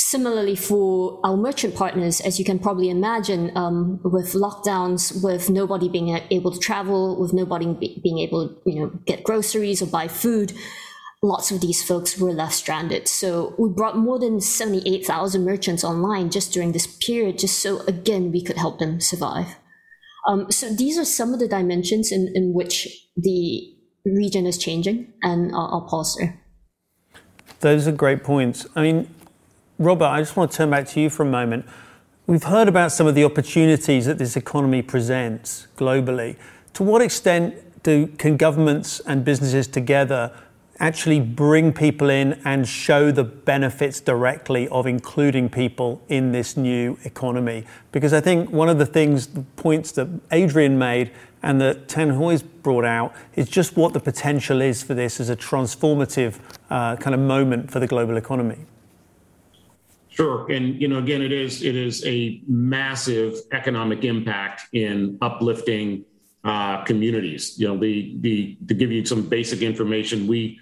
Similarly, 0.01 0.55
for 0.55 1.21
our 1.25 1.37
merchant 1.37 1.75
partners, 1.75 2.21
as 2.21 2.39
you 2.39 2.45
can 2.45 2.61
probably 2.61 2.89
imagine, 2.89 3.51
um, 3.57 4.01
with 4.05 4.33
lockdowns, 4.33 5.23
with 5.25 5.51
nobody 5.51 5.89
being 5.89 6.17
able 6.31 6.53
to 6.53 6.59
travel, 6.59 7.21
with 7.21 7.33
nobody 7.33 7.67
be- 7.75 8.01
being 8.03 8.21
able 8.21 8.49
to 8.49 8.61
you 8.65 8.81
know, 8.81 8.87
get 9.07 9.25
groceries 9.25 9.83
or 9.83 9.87
buy 9.87 10.07
food, 10.07 10.53
lots 11.21 11.51
of 11.51 11.61
these 11.61 11.83
folks 11.83 12.17
were 12.17 12.33
left 12.33 12.55
stranded. 12.55 13.09
So 13.09 13.55
we 13.59 13.71
brought 13.71 13.97
more 13.97 14.21
than 14.21 14.41
78,000 14.41 15.45
merchants 15.45 15.83
online 15.83 16.31
just 16.31 16.53
during 16.53 16.73
this 16.73 16.87
period, 16.87 17.39
just 17.39 17.59
so, 17.59 17.81
again, 17.87 18.31
we 18.31 18.43
could 18.43 18.57
help 18.57 18.79
them 18.79 19.01
survive. 19.01 19.57
Um, 20.29 20.51
so 20.51 20.73
these 20.73 20.97
are 20.97 21.05
some 21.05 21.33
of 21.35 21.41
the 21.41 21.49
dimensions 21.49 22.13
in, 22.13 22.31
in 22.35 22.53
which 22.53 22.87
the 23.17 23.75
region 24.05 24.47
is 24.47 24.59
changing, 24.59 25.13
and 25.23 25.53
I'll, 25.53 25.71
I'll 25.73 25.89
pause 25.89 26.17
there. 26.19 26.41
Those 27.61 27.89
are 27.89 27.93
great 27.93 28.23
points. 28.23 28.67
I 28.77 28.83
mean, 28.83 29.09
Robert, 29.81 30.07
I 30.07 30.21
just 30.21 30.37
want 30.37 30.51
to 30.51 30.57
turn 30.57 30.71
back 30.71 30.89
to 30.89 31.01
you 31.01 31.09
for 31.09 31.23
a 31.23 31.31
moment. 31.31 31.65
We've 32.27 32.43
heard 32.43 32.67
about 32.67 32.91
some 32.91 33.07
of 33.07 33.15
the 33.15 33.23
opportunities 33.23 34.07
that 34.07 34.19
this 34.19 34.37
economy 34.37 34.83
presents 34.83 35.69
globally. 35.77 36.35
To 36.75 36.83
what 36.83 37.01
extent 37.01 37.55
do, 37.85 38.09
can 38.09 38.37
governments 38.37 38.99
and 39.07 39.25
businesses 39.25 39.69
together 39.69 40.33
actually 40.81 41.21
bring 41.21 41.73
people 41.73 42.11
in 42.11 42.41
and 42.45 42.67
show 42.67 43.13
the 43.13 43.23
benefits 43.23 44.01
directly 44.01 44.67
of 44.71 44.89
including 44.89 45.49
people 45.49 46.03
in 46.09 46.33
this 46.33 46.57
new 46.57 46.99
economy? 47.05 47.65
Because 47.93 48.13
I 48.13 48.21
think 48.21 48.51
one 48.51 48.69
of 48.69 48.79
the 48.79 48.87
things, 48.87 49.29
the 49.29 49.43
points 49.55 49.93
that 49.93 50.09
Adrian 50.33 50.77
made 50.77 51.13
and 51.41 51.61
that 51.61 51.87
Tan 51.87 52.09
Hooi's 52.11 52.43
brought 52.43 52.85
out 52.85 53.15
is 53.37 53.49
just 53.49 53.77
what 53.77 53.93
the 53.93 54.01
potential 54.01 54.61
is 54.61 54.83
for 54.83 54.95
this 54.95 55.21
as 55.21 55.31
a 55.31 55.37
transformative 55.37 56.41
uh, 56.69 56.97
kind 56.97 57.15
of 57.15 57.21
moment 57.21 57.71
for 57.71 57.79
the 57.79 57.87
global 57.87 58.17
economy. 58.17 58.67
Sure, 60.19 60.51
and 60.51 60.83
you 60.83 60.89
know, 60.89 60.99
again, 60.99 61.23
it 61.23 61.31
is 61.31 61.63
it 61.63 61.77
is 61.77 62.05
a 62.05 62.43
massive 62.49 63.39
economic 63.53 64.03
impact 64.03 64.63
in 64.73 65.17
uplifting 65.23 66.05
uh, 66.43 66.83
communities. 66.83 67.55
You 67.57 67.69
know, 67.69 67.79
the 67.79 68.17
the 68.19 68.59
to 68.67 68.75
give 68.75 68.91
you 68.91 69.05
some 69.05 69.23
basic 69.23 69.63
information, 69.63 70.27
we 70.27 70.59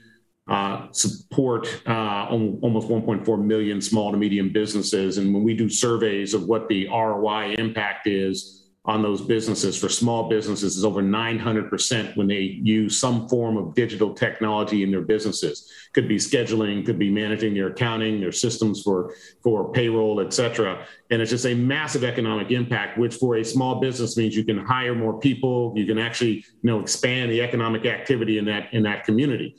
uh, 0.46 0.88
support 0.92 1.66
uh, 1.86 2.26
almost 2.28 2.88
1.4 2.88 3.42
million 3.42 3.80
small 3.80 4.12
to 4.12 4.18
medium 4.18 4.52
businesses, 4.52 5.16
and 5.16 5.32
when 5.32 5.42
we 5.42 5.56
do 5.56 5.70
surveys 5.70 6.34
of 6.34 6.44
what 6.44 6.68
the 6.68 6.86
ROI 6.88 7.54
impact 7.56 8.06
is 8.06 8.65
on 8.86 9.02
those 9.02 9.20
businesses. 9.20 9.76
For 9.76 9.88
small 9.88 10.28
businesses, 10.28 10.76
is 10.76 10.84
over 10.84 11.02
900% 11.02 12.16
when 12.16 12.28
they 12.28 12.40
use 12.40 12.96
some 12.96 13.28
form 13.28 13.56
of 13.56 13.74
digital 13.74 14.14
technology 14.14 14.82
in 14.84 14.90
their 14.90 15.00
businesses. 15.00 15.70
Could 15.92 16.08
be 16.08 16.16
scheduling, 16.16 16.86
could 16.86 16.98
be 16.98 17.10
managing 17.10 17.54
their 17.54 17.68
accounting, 17.68 18.20
their 18.20 18.32
systems 18.32 18.82
for, 18.82 19.14
for 19.42 19.72
payroll, 19.72 20.20
et 20.20 20.32
cetera. 20.32 20.86
And 21.10 21.20
it's 21.20 21.30
just 21.30 21.46
a 21.46 21.54
massive 21.54 22.04
economic 22.04 22.52
impact, 22.52 22.96
which 22.96 23.16
for 23.16 23.36
a 23.36 23.44
small 23.44 23.80
business 23.80 24.16
means 24.16 24.36
you 24.36 24.44
can 24.44 24.58
hire 24.58 24.94
more 24.94 25.18
people, 25.18 25.72
you 25.76 25.84
can 25.84 25.98
actually 25.98 26.36
you 26.36 26.44
know, 26.62 26.80
expand 26.80 27.32
the 27.32 27.42
economic 27.42 27.86
activity 27.86 28.38
in 28.38 28.44
that, 28.44 28.72
in 28.72 28.84
that 28.84 29.04
community. 29.04 29.56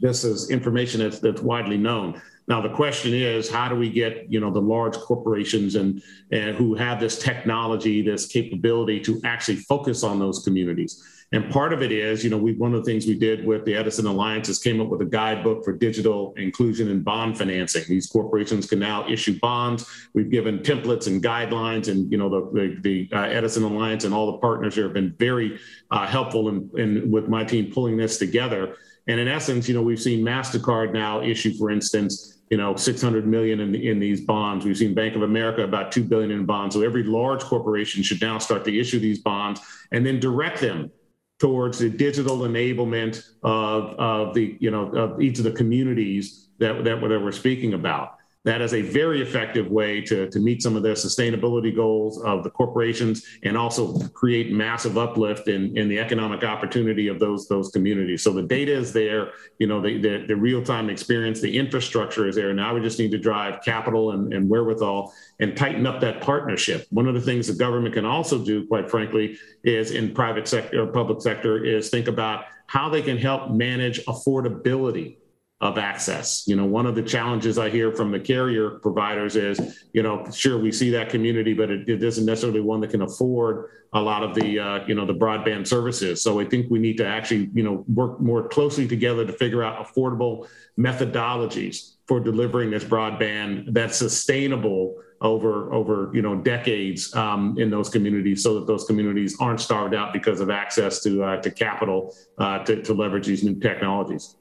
This 0.00 0.24
is 0.24 0.50
information 0.50 1.00
that's, 1.00 1.18
that's 1.18 1.40
widely 1.40 1.78
known. 1.78 2.20
Now 2.46 2.60
the 2.60 2.68
question 2.68 3.14
is, 3.14 3.50
how 3.50 3.68
do 3.68 3.74
we 3.74 3.90
get 3.90 4.30
you 4.30 4.40
know 4.40 4.50
the 4.50 4.60
large 4.60 4.96
corporations 4.96 5.76
and, 5.76 6.02
and 6.30 6.56
who 6.56 6.74
have 6.74 7.00
this 7.00 7.18
technology, 7.18 8.02
this 8.02 8.26
capability 8.26 9.00
to 9.00 9.20
actually 9.24 9.56
focus 9.56 10.02
on 10.02 10.18
those 10.18 10.44
communities? 10.44 11.02
And 11.32 11.50
part 11.50 11.72
of 11.72 11.82
it 11.82 11.90
is, 11.90 12.22
you 12.22 12.30
know, 12.30 12.36
we 12.36 12.52
one 12.52 12.74
of 12.74 12.84
the 12.84 12.90
things 12.90 13.06
we 13.06 13.18
did 13.18 13.44
with 13.44 13.64
the 13.64 13.74
Edison 13.74 14.06
Alliance 14.06 14.48
is 14.48 14.58
came 14.58 14.80
up 14.80 14.88
with 14.88 15.00
a 15.00 15.06
guidebook 15.06 15.64
for 15.64 15.72
digital 15.72 16.34
inclusion 16.36 16.90
and 16.90 17.04
bond 17.04 17.36
financing. 17.38 17.82
These 17.88 18.06
corporations 18.06 18.66
can 18.66 18.78
now 18.78 19.08
issue 19.08 19.38
bonds. 19.40 20.08
We've 20.12 20.30
given 20.30 20.58
templates 20.58 21.06
and 21.06 21.22
guidelines, 21.22 21.88
and 21.88 22.10
you 22.12 22.18
know, 22.18 22.28
the 22.28 22.50
the, 22.82 23.08
the 23.08 23.16
uh, 23.16 23.22
Edison 23.22 23.64
Alliance 23.64 24.04
and 24.04 24.12
all 24.12 24.30
the 24.32 24.38
partners 24.38 24.74
here 24.74 24.84
have 24.84 24.92
been 24.92 25.14
very 25.18 25.58
uh, 25.90 26.06
helpful 26.06 26.50
in, 26.50 26.70
in 26.76 27.10
with 27.10 27.26
my 27.26 27.42
team 27.42 27.72
pulling 27.72 27.96
this 27.96 28.18
together. 28.18 28.76
And 29.06 29.20
in 29.20 29.28
essence, 29.28 29.68
you 29.68 29.74
know, 29.74 29.82
we've 29.82 30.00
seen 30.00 30.24
Mastercard 30.24 30.92
now 30.92 31.20
issue, 31.20 31.52
for 31.54 31.70
instance, 31.70 32.33
you 32.50 32.56
know 32.56 32.76
600 32.76 33.26
million 33.26 33.60
in, 33.60 33.74
in 33.74 33.98
these 33.98 34.20
bonds. 34.20 34.64
We've 34.64 34.76
seen 34.76 34.94
bank 34.94 35.16
of 35.16 35.22
america 35.22 35.62
about 35.62 35.92
2 35.92 36.04
billion 36.04 36.30
in 36.30 36.44
bonds. 36.44 36.74
So 36.74 36.82
every 36.82 37.02
large 37.02 37.42
corporation 37.42 38.02
should 38.02 38.20
now 38.20 38.38
start 38.38 38.64
to 38.64 38.78
issue 38.78 38.98
these 38.98 39.20
bonds 39.20 39.60
and 39.92 40.04
then 40.04 40.20
direct 40.20 40.60
them 40.60 40.90
towards 41.38 41.78
the 41.78 41.90
digital 41.90 42.38
enablement 42.38 43.22
of, 43.42 43.94
of 43.98 44.34
the 44.34 44.56
you 44.60 44.70
know 44.70 44.86
of 44.92 45.20
each 45.20 45.38
of 45.38 45.44
the 45.44 45.52
communities 45.52 46.48
that, 46.58 46.84
that, 46.84 47.00
that 47.00 47.20
we're 47.20 47.32
speaking 47.32 47.74
about 47.74 48.18
that 48.44 48.60
is 48.60 48.74
a 48.74 48.82
very 48.82 49.22
effective 49.22 49.70
way 49.70 50.02
to, 50.02 50.28
to 50.28 50.38
meet 50.38 50.62
some 50.62 50.76
of 50.76 50.82
the 50.82 50.90
sustainability 50.90 51.74
goals 51.74 52.22
of 52.22 52.44
the 52.44 52.50
corporations 52.50 53.24
and 53.42 53.56
also 53.56 53.98
create 54.08 54.52
massive 54.52 54.98
uplift 54.98 55.48
in, 55.48 55.76
in 55.76 55.88
the 55.88 55.98
economic 55.98 56.44
opportunity 56.44 57.08
of 57.08 57.18
those 57.18 57.48
those 57.48 57.70
communities. 57.70 58.22
So 58.22 58.32
the 58.32 58.42
data 58.42 58.72
is 58.72 58.92
there, 58.92 59.32
you 59.58 59.66
know, 59.66 59.80
the, 59.80 59.98
the, 59.98 60.24
the 60.28 60.36
real-time 60.36 60.90
experience, 60.90 61.40
the 61.40 61.56
infrastructure 61.56 62.28
is 62.28 62.36
there. 62.36 62.52
Now 62.52 62.74
we 62.74 62.80
just 62.80 62.98
need 62.98 63.10
to 63.12 63.18
drive 63.18 63.62
capital 63.64 64.12
and, 64.12 64.32
and 64.32 64.48
wherewithal 64.48 65.12
and 65.40 65.56
tighten 65.56 65.86
up 65.86 66.00
that 66.00 66.20
partnership. 66.20 66.86
One 66.90 67.08
of 67.08 67.14
the 67.14 67.20
things 67.20 67.46
the 67.46 67.54
government 67.54 67.94
can 67.94 68.04
also 68.04 68.44
do, 68.44 68.66
quite 68.66 68.90
frankly, 68.90 69.38
is 69.64 69.92
in 69.92 70.14
private 70.14 70.46
sector 70.46 70.82
or 70.82 70.86
public 70.86 71.22
sector 71.22 71.64
is 71.64 71.88
think 71.88 72.08
about 72.08 72.44
how 72.66 72.88
they 72.88 73.02
can 73.02 73.16
help 73.16 73.50
manage 73.50 74.04
affordability 74.04 75.16
of 75.60 75.78
access. 75.78 76.46
You 76.46 76.56
know, 76.56 76.64
one 76.64 76.84
of 76.84 76.94
the 76.94 77.02
challenges 77.02 77.58
I 77.58 77.70
hear 77.70 77.92
from 77.92 78.10
the 78.10 78.20
carrier 78.20 78.70
providers 78.80 79.36
is, 79.36 79.86
you 79.92 80.02
know, 80.02 80.28
sure 80.30 80.58
we 80.58 80.72
see 80.72 80.90
that 80.90 81.08
community, 81.08 81.54
but 81.54 81.70
it, 81.70 81.88
it 81.88 82.02
isn't 82.02 82.26
necessarily 82.26 82.60
one 82.60 82.80
that 82.80 82.90
can 82.90 83.02
afford 83.02 83.70
a 83.92 84.00
lot 84.00 84.24
of 84.24 84.34
the, 84.34 84.58
uh, 84.58 84.86
you 84.86 84.94
know, 84.94 85.06
the 85.06 85.14
broadband 85.14 85.66
services. 85.66 86.22
So 86.22 86.40
I 86.40 86.44
think 86.44 86.70
we 86.70 86.80
need 86.80 86.98
to 86.98 87.06
actually, 87.06 87.50
you 87.54 87.62
know, 87.62 87.84
work 87.88 88.20
more 88.20 88.48
closely 88.48 88.88
together 88.88 89.24
to 89.24 89.32
figure 89.32 89.62
out 89.62 89.86
affordable 89.86 90.48
methodologies 90.78 91.94
for 92.06 92.20
delivering 92.20 92.70
this 92.70 92.84
broadband 92.84 93.72
that's 93.72 93.96
sustainable 93.96 94.96
over 95.20 95.72
over 95.72 96.10
you 96.12 96.20
know 96.20 96.34
decades 96.34 97.14
um, 97.14 97.56
in 97.58 97.70
those 97.70 97.88
communities, 97.88 98.42
so 98.42 98.58
that 98.58 98.66
those 98.66 98.84
communities 98.84 99.36
aren't 99.40 99.60
starved 99.60 99.94
out 99.94 100.12
because 100.12 100.40
of 100.40 100.50
access 100.50 101.00
to 101.02 101.22
uh, 101.22 101.40
to 101.40 101.50
capital 101.50 102.14
uh, 102.36 102.58
to, 102.64 102.82
to 102.82 102.92
leverage 102.92 103.26
these 103.26 103.42
new 103.42 103.54
technologies. 103.54 104.36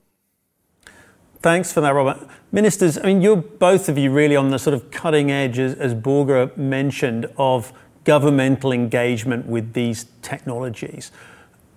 Thanks 1.43 1.73
for 1.73 1.81
that, 1.81 1.89
Robert. 1.89 2.25
Ministers, 2.53 2.97
I 2.97 3.01
mean, 3.01 3.21
you're 3.21 3.35
both 3.35 3.89
of 3.89 3.97
you 3.97 4.11
really 4.11 4.37
on 4.37 4.47
the 4.47 4.57
sort 4.57 4.73
of 4.73 4.89
cutting 4.91 5.29
edge, 5.29 5.59
as, 5.59 5.73
as 5.73 5.93
Børge 5.93 6.55
mentioned, 6.55 7.25
of 7.37 7.73
governmental 8.05 8.71
engagement 8.71 9.45
with 9.47 9.73
these 9.73 10.05
technologies. 10.21 11.11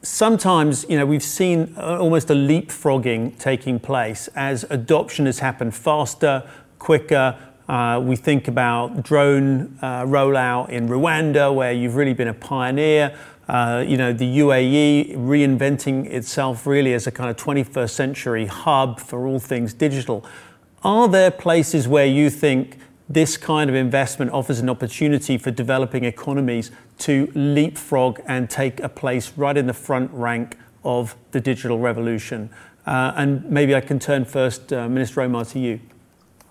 Sometimes, 0.03 0.87
you 0.89 0.97
know, 0.97 1.05
we've 1.05 1.21
seen 1.21 1.75
almost 1.79 2.31
a 2.31 2.35
leapfrogging 2.35 3.37
taking 3.41 3.81
place 3.81 4.29
as 4.37 4.65
adoption 4.71 5.27
has 5.27 5.41
happened 5.41 5.75
faster, 5.75 6.49
quicker. 6.79 7.37
Uh, 7.69 8.01
we 8.01 8.15
think 8.15 8.47
about 8.47 9.03
drone 9.03 9.77
uh, 9.83 10.05
rollout 10.05 10.69
in 10.69 10.89
Rwanda, 10.89 11.53
where 11.53 11.73
you've 11.73 11.97
really 11.97 12.15
been 12.15 12.29
a 12.29 12.35
pioneer. 12.35 13.19
Uh, 13.49 13.85
you 13.87 13.97
know, 13.97 14.13
the 14.13 14.39
UAE 14.39 15.17
reinventing 15.17 16.07
itself 16.07 16.67
really 16.67 16.95
as 16.95 17.07
a 17.07 17.13
kind 17.13 17.31
of 17.31 17.37
21st 17.37 17.91
century 17.91 18.47
hub 18.47 18.99
for 18.99 19.27
all 19.27 19.39
things 19.39 19.73
digital. 19.73 20.25
Are 20.83 21.09
there 21.09 21.31
places 21.31 21.87
where 21.87 22.07
you 22.07 22.29
think 22.29 22.79
this 23.09 23.37
kind 23.37 23.71
of 23.71 23.77
investment 23.77 24.33
offers 24.33 24.59
an 24.59 24.69
opportunity 24.69 25.39
for 25.39 25.53
developing 25.53 26.05
economies 26.05 26.73
to 26.99 27.31
leapfrog 27.35 28.21
and 28.27 28.51
take 28.51 28.81
a 28.81 28.89
place 28.89 29.33
right 29.37 29.57
in 29.57 29.67
the 29.67 29.73
front 29.73 30.11
rank 30.13 30.59
of 30.85 31.17
the 31.31 31.41
digital 31.41 31.79
revolution? 31.79 32.51
Uh, 32.85 33.13
and 33.17 33.49
maybe 33.49 33.75
I 33.75 33.81
can 33.81 33.99
turn 33.99 34.25
first, 34.25 34.73
uh, 34.73 34.89
Minister 34.89 35.23
Omar, 35.23 35.45
to 35.47 35.59
you. 35.59 35.81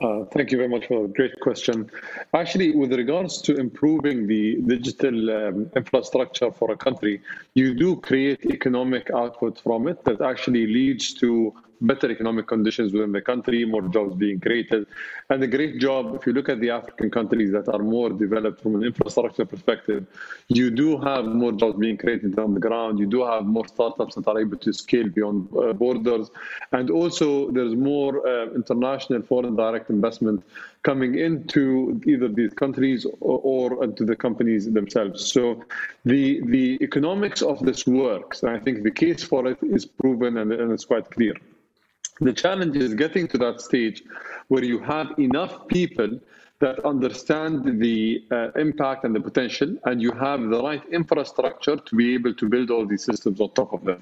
Uh, 0.01 0.25
thank 0.25 0.51
you 0.51 0.57
very 0.57 0.67
much 0.69 0.87
for 0.87 1.05
a 1.05 1.07
great 1.07 1.39
question. 1.39 1.89
Actually, 2.33 2.75
with 2.75 2.91
regards 2.93 3.41
to 3.41 3.55
improving 3.55 4.27
the 4.27 4.57
digital 4.67 5.31
um, 5.31 5.71
infrastructure 5.75 6.51
for 6.51 6.71
a 6.71 6.77
country, 6.77 7.21
you 7.53 7.73
do 7.73 7.95
create 7.95 8.45
economic 8.45 9.09
output 9.11 9.59
from 9.61 9.87
it 9.87 10.03
that 10.03 10.19
actually 10.19 10.67
leads 10.67 11.13
to 11.13 11.53
better 11.81 12.09
economic 12.11 12.47
conditions 12.47 12.93
within 12.93 13.11
the 13.11 13.21
country, 13.21 13.65
more 13.65 13.81
jobs 13.83 14.15
being 14.15 14.39
created. 14.39 14.87
And 15.29 15.43
a 15.43 15.47
great 15.47 15.79
job, 15.79 16.15
if 16.15 16.25
you 16.25 16.33
look 16.33 16.49
at 16.49 16.59
the 16.59 16.69
African 16.69 17.09
countries 17.09 17.51
that 17.51 17.67
are 17.67 17.79
more 17.79 18.09
developed 18.09 18.61
from 18.61 18.75
an 18.75 18.83
infrastructure 18.83 19.45
perspective, 19.45 20.05
you 20.47 20.69
do 20.69 20.97
have 20.99 21.25
more 21.25 21.51
jobs 21.51 21.77
being 21.77 21.97
created 21.97 22.37
on 22.39 22.53
the 22.53 22.59
ground. 22.59 22.99
You 22.99 23.07
do 23.07 23.25
have 23.25 23.45
more 23.45 23.67
startups 23.67 24.15
that 24.15 24.27
are 24.27 24.39
able 24.39 24.57
to 24.57 24.73
scale 24.73 25.09
beyond 25.09 25.49
uh, 25.57 25.73
borders. 25.73 26.29
And 26.71 26.89
also, 26.89 27.51
there's 27.51 27.75
more 27.75 28.27
uh, 28.27 28.51
international 28.53 29.21
foreign 29.23 29.55
direct 29.55 29.89
investment 29.89 30.43
coming 30.83 31.17
into 31.17 31.99
either 32.05 32.27
these 32.27 32.53
countries 32.53 33.05
or, 33.19 33.39
or, 33.43 33.83
into 33.83 34.05
the 34.05 34.15
companies 34.15 34.71
themselves. 34.71 35.31
So 35.31 35.63
the 36.05 36.41
the 36.45 36.77
economics 36.81 37.41
of 37.41 37.57
this 37.65 37.87
works. 37.87 38.43
And 38.43 38.51
I 38.55 38.59
think 38.59 38.83
the 38.83 38.91
case 38.91 39.23
for 39.23 39.47
it 39.47 39.57
is 39.63 39.83
proven 39.85 40.37
and, 40.37 40.51
and 40.53 40.71
it's 40.71 40.85
quite 40.85 41.09
clear. 41.09 41.35
The 42.21 42.33
challenge 42.33 42.77
is 42.77 42.93
getting 42.93 43.27
to 43.29 43.37
that 43.39 43.61
stage 43.61 44.03
where 44.47 44.63
you 44.63 44.79
have 44.79 45.07
enough 45.19 45.67
people 45.67 46.19
that 46.59 46.79
understand 46.85 47.81
the 47.81 48.23
uh, 48.31 48.51
impact 48.55 49.03
and 49.03 49.13
the 49.13 49.19
potential, 49.19 49.75
and 49.83 50.01
you 50.01 50.11
have 50.11 50.41
the 50.49 50.61
right 50.61 50.81
infrastructure 50.89 51.75
to 51.75 51.95
be 51.95 52.13
able 52.13 52.33
to 52.33 52.47
build 52.47 52.71
all 52.71 52.85
these 52.85 53.03
systems 53.03 53.41
on 53.41 53.49
top 53.51 53.73
of 53.73 53.83
them. 53.83 54.01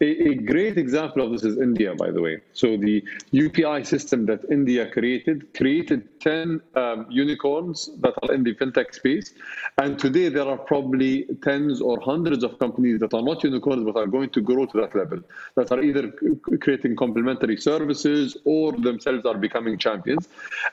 A, 0.00 0.30
a, 0.30 0.34
great 0.36 0.78
example 0.78 1.22
of 1.24 1.32
this 1.32 1.42
is 1.42 1.58
India, 1.58 1.96
by 1.96 2.12
the 2.12 2.22
way. 2.22 2.40
So 2.52 2.76
the 2.76 3.02
UPI 3.32 3.84
system 3.84 4.26
that 4.26 4.40
India 4.48 4.88
created 4.88 5.52
created 5.54 6.17
10 6.20 6.60
um, 6.74 7.06
unicorns 7.08 7.90
that 8.00 8.14
are 8.22 8.32
in 8.34 8.42
the 8.42 8.54
fintech 8.54 8.94
space, 8.94 9.34
and 9.78 9.98
today 9.98 10.28
there 10.28 10.46
are 10.46 10.58
probably 10.58 11.26
tens 11.42 11.80
or 11.80 12.00
hundreds 12.00 12.44
of 12.44 12.58
companies 12.58 13.00
that 13.00 13.14
are 13.14 13.22
not 13.22 13.42
unicorns 13.44 13.84
but 13.84 13.96
are 13.96 14.06
going 14.06 14.30
to 14.30 14.40
grow 14.40 14.66
to 14.66 14.80
that 14.80 14.94
level, 14.94 15.20
that 15.54 15.70
are 15.72 15.82
either 15.82 16.12
creating 16.60 16.96
complementary 16.96 17.56
services 17.56 18.36
or 18.44 18.72
themselves 18.72 19.24
are 19.24 19.38
becoming 19.38 19.78
champions. 19.78 20.28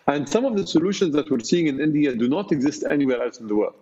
And 0.07 0.27
some 0.27 0.45
of 0.45 0.55
the 0.55 0.65
solutions 0.65 1.13
that 1.15 1.29
we're 1.29 1.39
seeing 1.39 1.67
in 1.67 1.79
India 1.79 2.15
do 2.15 2.27
not 2.27 2.51
exist 2.51 2.83
anywhere 2.89 3.21
else 3.23 3.39
in 3.39 3.47
the 3.47 3.55
world. 3.55 3.75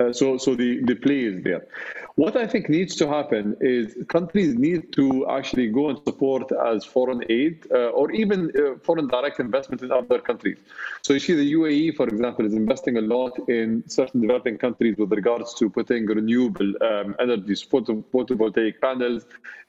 Uh, 0.00 0.12
so, 0.12 0.38
so 0.38 0.54
the, 0.54 0.82
the 0.84 0.94
play 0.94 1.20
is 1.20 1.44
there. 1.44 1.66
What 2.14 2.36
I 2.36 2.46
think 2.46 2.68
needs 2.68 2.96
to 2.96 3.08
happen 3.08 3.56
is 3.60 3.96
countries 4.08 4.54
need 4.54 4.92
to 4.94 5.28
actually 5.28 5.68
go 5.68 5.90
and 5.90 5.98
support 6.04 6.50
as 6.52 6.84
foreign 6.84 7.22
aid 7.28 7.66
uh, 7.70 7.88
or 7.90 8.10
even 8.12 8.50
uh, 8.58 8.78
foreign 8.82 9.08
direct 9.08 9.40
investment 9.40 9.82
in 9.82 9.92
other 9.92 10.18
countries. 10.18 10.58
So 11.02 11.12
you 11.12 11.20
see 11.20 11.34
the 11.34 11.52
UAE, 11.54 11.96
for 11.96 12.08
example, 12.08 12.46
is 12.46 12.54
investing 12.54 12.96
a 12.96 13.00
lot 13.00 13.38
in 13.48 13.84
certain 13.88 14.22
developing 14.22 14.58
countries 14.58 14.96
with 14.96 15.12
regards 15.12 15.54
to 15.54 15.68
putting 15.68 16.06
renewable 16.06 16.72
um, 16.82 17.14
energies, 17.20 17.62
photo, 17.62 18.02
photovoltaic 18.12 18.80
panels 18.80 19.24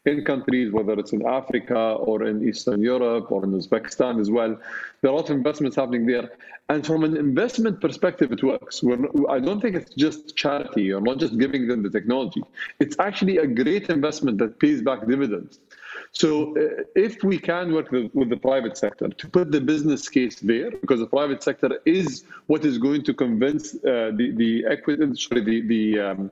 in 0.05 0.25
countries, 0.25 0.71
whether 0.71 0.93
it's 0.93 1.13
in 1.13 1.25
Africa 1.25 1.77
or 1.77 2.23
in 2.23 2.47
Eastern 2.47 2.82
Europe 2.82 3.32
or 3.32 3.43
in 3.43 3.51
Uzbekistan 3.51 4.19
as 4.19 4.32
well. 4.32 4.57
There 5.01 5.11
are 5.11 5.13
a 5.13 5.17
lot 5.17 5.29
of 5.29 5.36
investments 5.36 5.75
happening 5.75 6.05
there. 6.05 6.32
And 6.69 6.86
from 6.86 7.03
an 7.03 7.17
investment 7.17 7.82
perspective, 7.82 8.32
it 8.32 8.41
works. 8.43 8.82
We're, 8.82 9.05
I 9.29 9.39
don't 9.39 9.59
think 9.59 9.75
it's 9.75 9.93
just 9.93 10.20
charity 10.36 10.91
or 10.91 11.01
not 11.01 11.17
just 11.17 11.38
giving 11.38 11.67
them 11.67 11.84
the 11.84 11.89
technology. 11.89 12.41
It's 12.80 12.97
actually 12.99 13.38
a 13.38 13.47
great 13.47 13.89
investment 13.89 14.38
that 14.39 14.59
pays 14.59 14.82
back 14.82 15.07
dividends. 15.07 15.59
So 16.13 16.57
uh, 16.57 16.84
if 16.95 17.24
we 17.24 17.38
can 17.38 17.74
work 17.74 17.91
with, 17.91 18.11
with, 18.13 18.30
the 18.30 18.38
private 18.38 18.78
sector 18.78 19.07
to 19.07 19.30
put 19.30 19.51
the 19.51 19.61
business 19.61 20.09
case 20.09 20.39
there, 20.39 20.72
because 20.72 20.99
the 20.99 21.07
private 21.07 21.41
sector 21.41 21.80
is 21.86 22.24
what 22.47 22.65
is 22.65 22.78
going 22.78 23.03
to 23.03 23.13
convince 23.13 23.76
uh, 23.76 24.11
the 24.15 24.34
the 24.36 24.65
equity, 24.69 25.03
sorry, 25.15 25.41
the 25.41 25.61
the 25.67 25.99
um, 25.99 26.32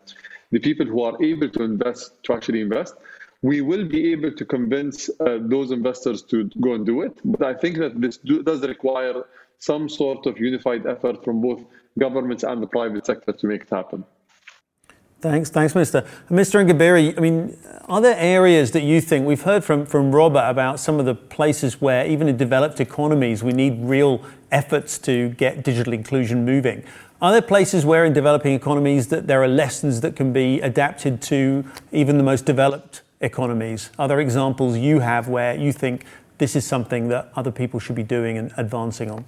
the 0.51 0.59
people 0.59 0.85
who 0.85 1.01
are 1.03 1.21
able 1.23 1.49
to 1.49 1.63
invest 1.63 2.21
to 2.23 2.33
actually 2.33 2.61
invest, 2.61 2.95
we 3.41 3.61
will 3.61 3.85
be 3.85 4.11
able 4.11 4.31
to 4.31 4.45
convince 4.45 5.09
uh, 5.09 5.37
those 5.41 5.71
investors 5.71 6.23
to 6.23 6.49
go 6.59 6.73
and 6.73 6.85
do 6.85 7.01
it. 7.01 7.17
But 7.23 7.43
I 7.43 7.53
think 7.53 7.77
that 7.77 8.01
this 8.01 8.17
do, 8.17 8.43
does 8.43 8.61
require 8.61 9.23
some 9.59 9.87
sort 9.87 10.25
of 10.25 10.39
unified 10.39 10.85
effort 10.87 11.23
from 11.23 11.41
both 11.41 11.63
governments 11.97 12.43
and 12.43 12.63
the 12.63 12.67
private 12.67 13.05
sector 13.05 13.31
to 13.33 13.47
make 13.47 13.61
it 13.61 13.69
happen. 13.69 14.03
Thanks, 15.21 15.49
thanks, 15.49 15.75
Minister. 15.75 16.07
Mr. 16.29 16.65
Ingabire, 16.65 17.17
I 17.17 17.19
mean, 17.19 17.57
are 17.89 17.99
there 17.99 18.15
areas 18.17 18.71
that 18.71 18.83
you 18.83 19.01
think 19.01 19.27
we've 19.27 19.41
heard 19.41 19.65
from 19.65 19.85
from 19.85 20.13
Robert 20.13 20.47
about 20.47 20.79
some 20.79 20.97
of 20.97 21.05
the 21.05 21.13
places 21.13 21.81
where 21.81 22.07
even 22.07 22.29
in 22.29 22.37
developed 22.37 22.79
economies 22.79 23.43
we 23.43 23.51
need 23.51 23.79
real 23.81 24.23
efforts 24.49 24.97
to 24.99 25.29
get 25.31 25.61
digital 25.61 25.91
inclusion 25.91 26.45
moving? 26.45 26.85
Are 27.21 27.33
there 27.33 27.41
places 27.41 27.85
where 27.85 28.05
in 28.05 28.13
developing 28.13 28.53
economies 28.53 29.09
that 29.09 29.27
there 29.27 29.43
are 29.43 29.47
lessons 29.49 29.99
that 30.01 30.15
can 30.15 30.31
be 30.31 30.61
adapted 30.61 31.21
to 31.23 31.65
even 31.91 32.17
the 32.17 32.23
most 32.23 32.45
developed 32.45 33.01
economies? 33.19 33.89
Are 33.99 34.07
there 34.07 34.21
examples 34.21 34.77
you 34.77 34.99
have 34.99 35.27
where 35.27 35.53
you 35.53 35.73
think 35.73 36.05
this 36.37 36.55
is 36.55 36.65
something 36.65 37.09
that 37.09 37.29
other 37.35 37.51
people 37.51 37.81
should 37.81 37.97
be 37.97 38.03
doing 38.03 38.37
and 38.37 38.53
advancing 38.55 39.11
on? 39.11 39.25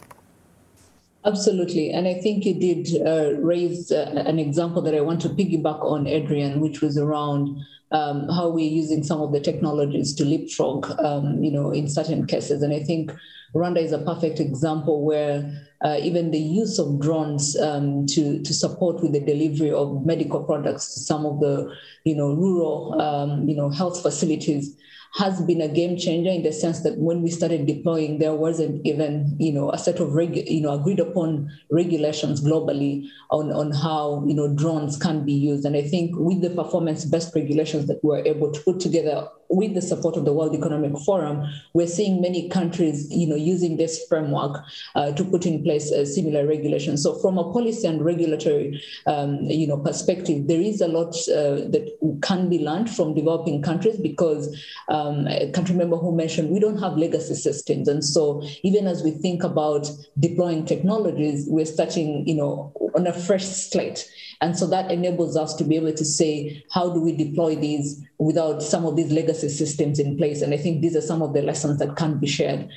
Absolutely. 1.24 1.92
And 1.92 2.08
I 2.08 2.16
think 2.16 2.46
you 2.46 2.56
did 2.56 3.06
uh, 3.06 3.40
raise 3.40 3.92
uh, 3.92 4.12
an 4.26 4.40
example 4.40 4.82
that 4.82 4.96
I 4.96 5.02
want 5.02 5.22
to 5.22 5.30
piggyback 5.30 5.84
on, 5.84 6.08
Adrian, 6.08 6.60
which 6.60 6.82
was 6.82 6.98
around 6.98 7.60
um, 7.92 8.28
how 8.30 8.50
we're 8.50 8.72
using 8.72 9.04
some 9.04 9.22
of 9.22 9.32
the 9.32 9.40
technologies 9.40 10.16
to 10.16 10.26
leapfrog, 10.26 10.90
um, 11.00 11.44
you 11.44 11.52
know, 11.52 11.70
in 11.72 11.88
certain 11.88 12.26
cases. 12.26 12.64
And 12.64 12.74
I 12.74 12.80
think 12.80 13.12
Rwanda 13.54 13.78
is 13.78 13.92
a 13.92 14.00
perfect 14.00 14.40
example 14.40 15.06
where 15.06 15.68
uh, 15.84 15.98
even 16.02 16.32
the 16.32 16.40
use 16.40 16.80
of 16.80 17.00
drones 17.00 17.56
um, 17.60 18.08
to, 18.08 18.42
to 18.42 18.54
support 18.54 19.04
with 19.04 19.12
the 19.12 19.20
delivery 19.20 19.72
of 19.72 20.04
medical 20.04 20.44
products 20.44 20.92
to 20.96 21.00
some 21.02 21.26
of 21.26 21.40
the, 21.40 21.72
you 22.04 22.16
know, 22.16 22.34
rural, 22.34 23.00
um, 23.00 23.48
you 23.48 23.56
know, 23.56 23.70
health 23.70 24.02
facilities 24.02 24.76
has 25.16 25.42
been 25.42 25.60
a 25.62 25.68
game 25.68 25.98
changer 25.98 26.30
in 26.30 26.44
the 26.44 26.54
sense 26.54 26.84
that 26.84 26.98
when 26.98 27.22
we 27.22 27.30
started 27.30 27.66
deploying, 27.66 28.20
there 28.20 28.34
wasn't 28.34 28.86
even 28.86 29.36
you 29.40 29.52
know 29.52 29.72
a 29.72 29.78
set 29.78 30.00
of 30.00 30.10
regu- 30.10 30.50
you 30.50 30.62
know 30.62 30.74
agreed 30.74 31.00
upon 31.00 31.50
regulations 31.70 32.42
globally 32.42 33.06
on 33.30 33.52
on 33.52 33.72
how 33.72 34.24
you 34.26 34.34
know 34.34 34.54
drones 34.54 34.98
can 34.98 35.26
be 35.26 35.34
used. 35.34 35.66
And 35.66 35.76
I 35.76 35.82
think 35.82 36.12
with 36.16 36.42
the 36.42 36.50
performance 36.50 37.04
best 37.06 37.36
regulations 37.36 37.88
that 37.88 38.00
we're 38.04 38.26
able 38.26 38.52
to 38.52 38.62
put 38.62 38.80
together 38.80 39.28
with 39.52 39.74
the 39.74 39.82
support 39.82 40.16
of 40.16 40.26
the 40.26 40.34
World 40.34 40.56
Economic 40.56 40.98
Forum, 41.00 41.46
we're 41.74 41.88
seeing 41.88 42.22
many 42.22 42.50
countries, 42.50 43.08
you 43.12 43.28
know, 43.28 43.36
using 43.36 43.78
this 43.78 44.06
framework 44.08 44.64
uh, 44.96 45.12
to 45.12 45.24
put 45.24 45.46
in 45.46 45.62
place 45.64 45.90
similar 46.14 46.48
regulations. 46.48 47.04
So, 47.04 47.20
from 47.20 47.38
a 47.38 47.52
policy 47.52 47.86
and 47.88 48.04
regulatory, 48.04 48.82
um, 49.06 49.40
you 49.42 49.68
know, 49.68 49.78
perspective, 49.78 50.48
there 50.48 50.62
is 50.62 50.82
a 50.82 50.88
lot 50.88 51.14
uh, 51.30 51.68
that 51.70 52.18
can 52.22 52.50
be 52.50 52.60
learned 52.60 52.90
from 52.90 53.14
developing 53.14 53.62
countries 53.62 53.98
because 53.98 54.58
um, 54.88 55.28
I 55.28 55.52
can't 55.54 55.70
remember 55.70 55.98
who 55.98 56.16
mentioned 56.16 56.50
we 56.50 56.60
don't 56.60 56.80
have 56.80 56.98
legacy 56.98 57.36
systems, 57.36 57.88
and 57.88 58.04
so 58.04 58.44
even 58.64 58.88
as 58.88 59.04
we 59.04 59.12
think 59.12 59.44
about 59.44 59.90
deploying 60.20 60.66
technologies, 60.66 61.46
we're 61.48 61.66
starting, 61.66 62.28
you 62.28 62.36
know, 62.36 62.72
on 62.96 63.08
a 63.08 63.14
fresh 63.14 63.46
slate. 63.46 64.10
And 64.42 64.58
so 64.58 64.66
that 64.68 64.92
enables 64.92 65.38
us 65.38 65.54
to 65.56 65.64
be 65.64 65.76
able 65.76 65.94
to 65.94 66.06
say, 66.06 66.66
how 66.72 66.92
do 66.92 67.00
we 67.00 67.16
deploy 67.16 67.56
these 67.56 68.04
without 68.18 68.64
some 68.64 68.86
of 68.86 68.96
these 68.96 69.12
legacy 69.12 69.50
systems 69.50 70.00
in 70.00 70.18
place? 70.18 70.42
And 70.42 70.54
I 70.54 70.58
think 70.58 70.82
these 70.82 70.96
are 70.96 71.02
some 71.02 71.22
of 71.22 71.34
the 71.34 71.44
lessons 71.44 71.78
that 71.78 71.96
can 71.96 72.18
be 72.18 72.28
shared. 72.28 72.68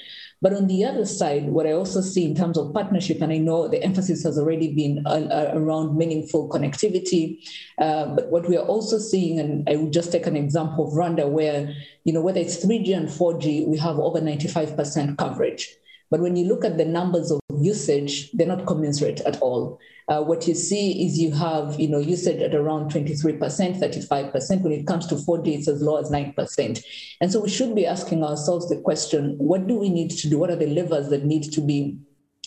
But 0.42 0.52
on 0.52 0.66
the 0.66 0.84
other 0.84 1.06
side, 1.06 1.46
what 1.46 1.66
I 1.66 1.72
also 1.72 2.02
see 2.02 2.26
in 2.26 2.34
terms 2.34 2.58
of 2.58 2.74
partnership, 2.74 3.22
and 3.22 3.32
I 3.32 3.38
know 3.38 3.66
the 3.66 3.82
emphasis 3.82 4.24
has 4.24 4.38
already 4.38 4.74
been 4.74 5.02
uh, 5.06 5.26
uh, 5.30 5.52
around 5.54 5.96
meaningful 5.96 6.50
connectivity, 6.50 7.38
uh, 7.78 8.14
but 8.14 8.30
what 8.30 8.46
we 8.46 8.58
are 8.58 8.66
also 8.66 8.98
seeing, 8.98 9.40
and 9.40 9.66
I 9.66 9.76
will 9.76 9.88
just 9.88 10.12
take 10.12 10.26
an 10.26 10.36
example 10.36 10.86
of 10.86 10.92
Rwanda, 10.92 11.26
where 11.26 11.74
you 12.04 12.12
know 12.12 12.20
whether 12.20 12.40
it's 12.40 12.62
3G 12.62 12.94
and 12.94 13.08
4G, 13.08 13.66
we 13.66 13.78
have 13.78 13.98
over 13.98 14.20
95% 14.20 15.16
coverage. 15.16 15.74
But 16.10 16.20
when 16.20 16.36
you 16.36 16.46
look 16.46 16.62
at 16.62 16.76
the 16.76 16.84
numbers 16.84 17.30
of 17.30 17.40
usage, 17.58 18.30
they're 18.32 18.46
not 18.46 18.66
commensurate 18.66 19.20
at 19.22 19.40
all. 19.40 19.78
Uh, 20.08 20.22
what 20.22 20.46
you 20.46 20.54
see 20.54 21.06
is 21.06 21.18
you 21.18 21.32
have 21.32 21.78
you 21.80 21.88
know 21.88 21.98
usage 21.98 22.40
at 22.40 22.54
around 22.54 22.90
23%, 22.92 23.38
35%. 23.38 24.62
When 24.62 24.72
it 24.72 24.86
comes 24.86 25.06
to 25.08 25.14
4G, 25.14 25.58
it's 25.58 25.68
as 25.68 25.82
low 25.82 25.96
as 25.96 26.10
9%. 26.10 26.84
And 27.20 27.32
so 27.32 27.40
we 27.40 27.48
should 27.48 27.74
be 27.74 27.86
asking 27.86 28.22
ourselves 28.22 28.68
the 28.68 28.80
question, 28.80 29.36
what 29.38 29.66
do 29.66 29.74
we 29.76 29.88
need 29.88 30.10
to 30.10 30.28
do? 30.28 30.38
What 30.38 30.50
are 30.50 30.56
the 30.56 30.66
levers 30.66 31.08
that 31.10 31.24
need 31.24 31.52
to 31.52 31.60
be 31.60 31.98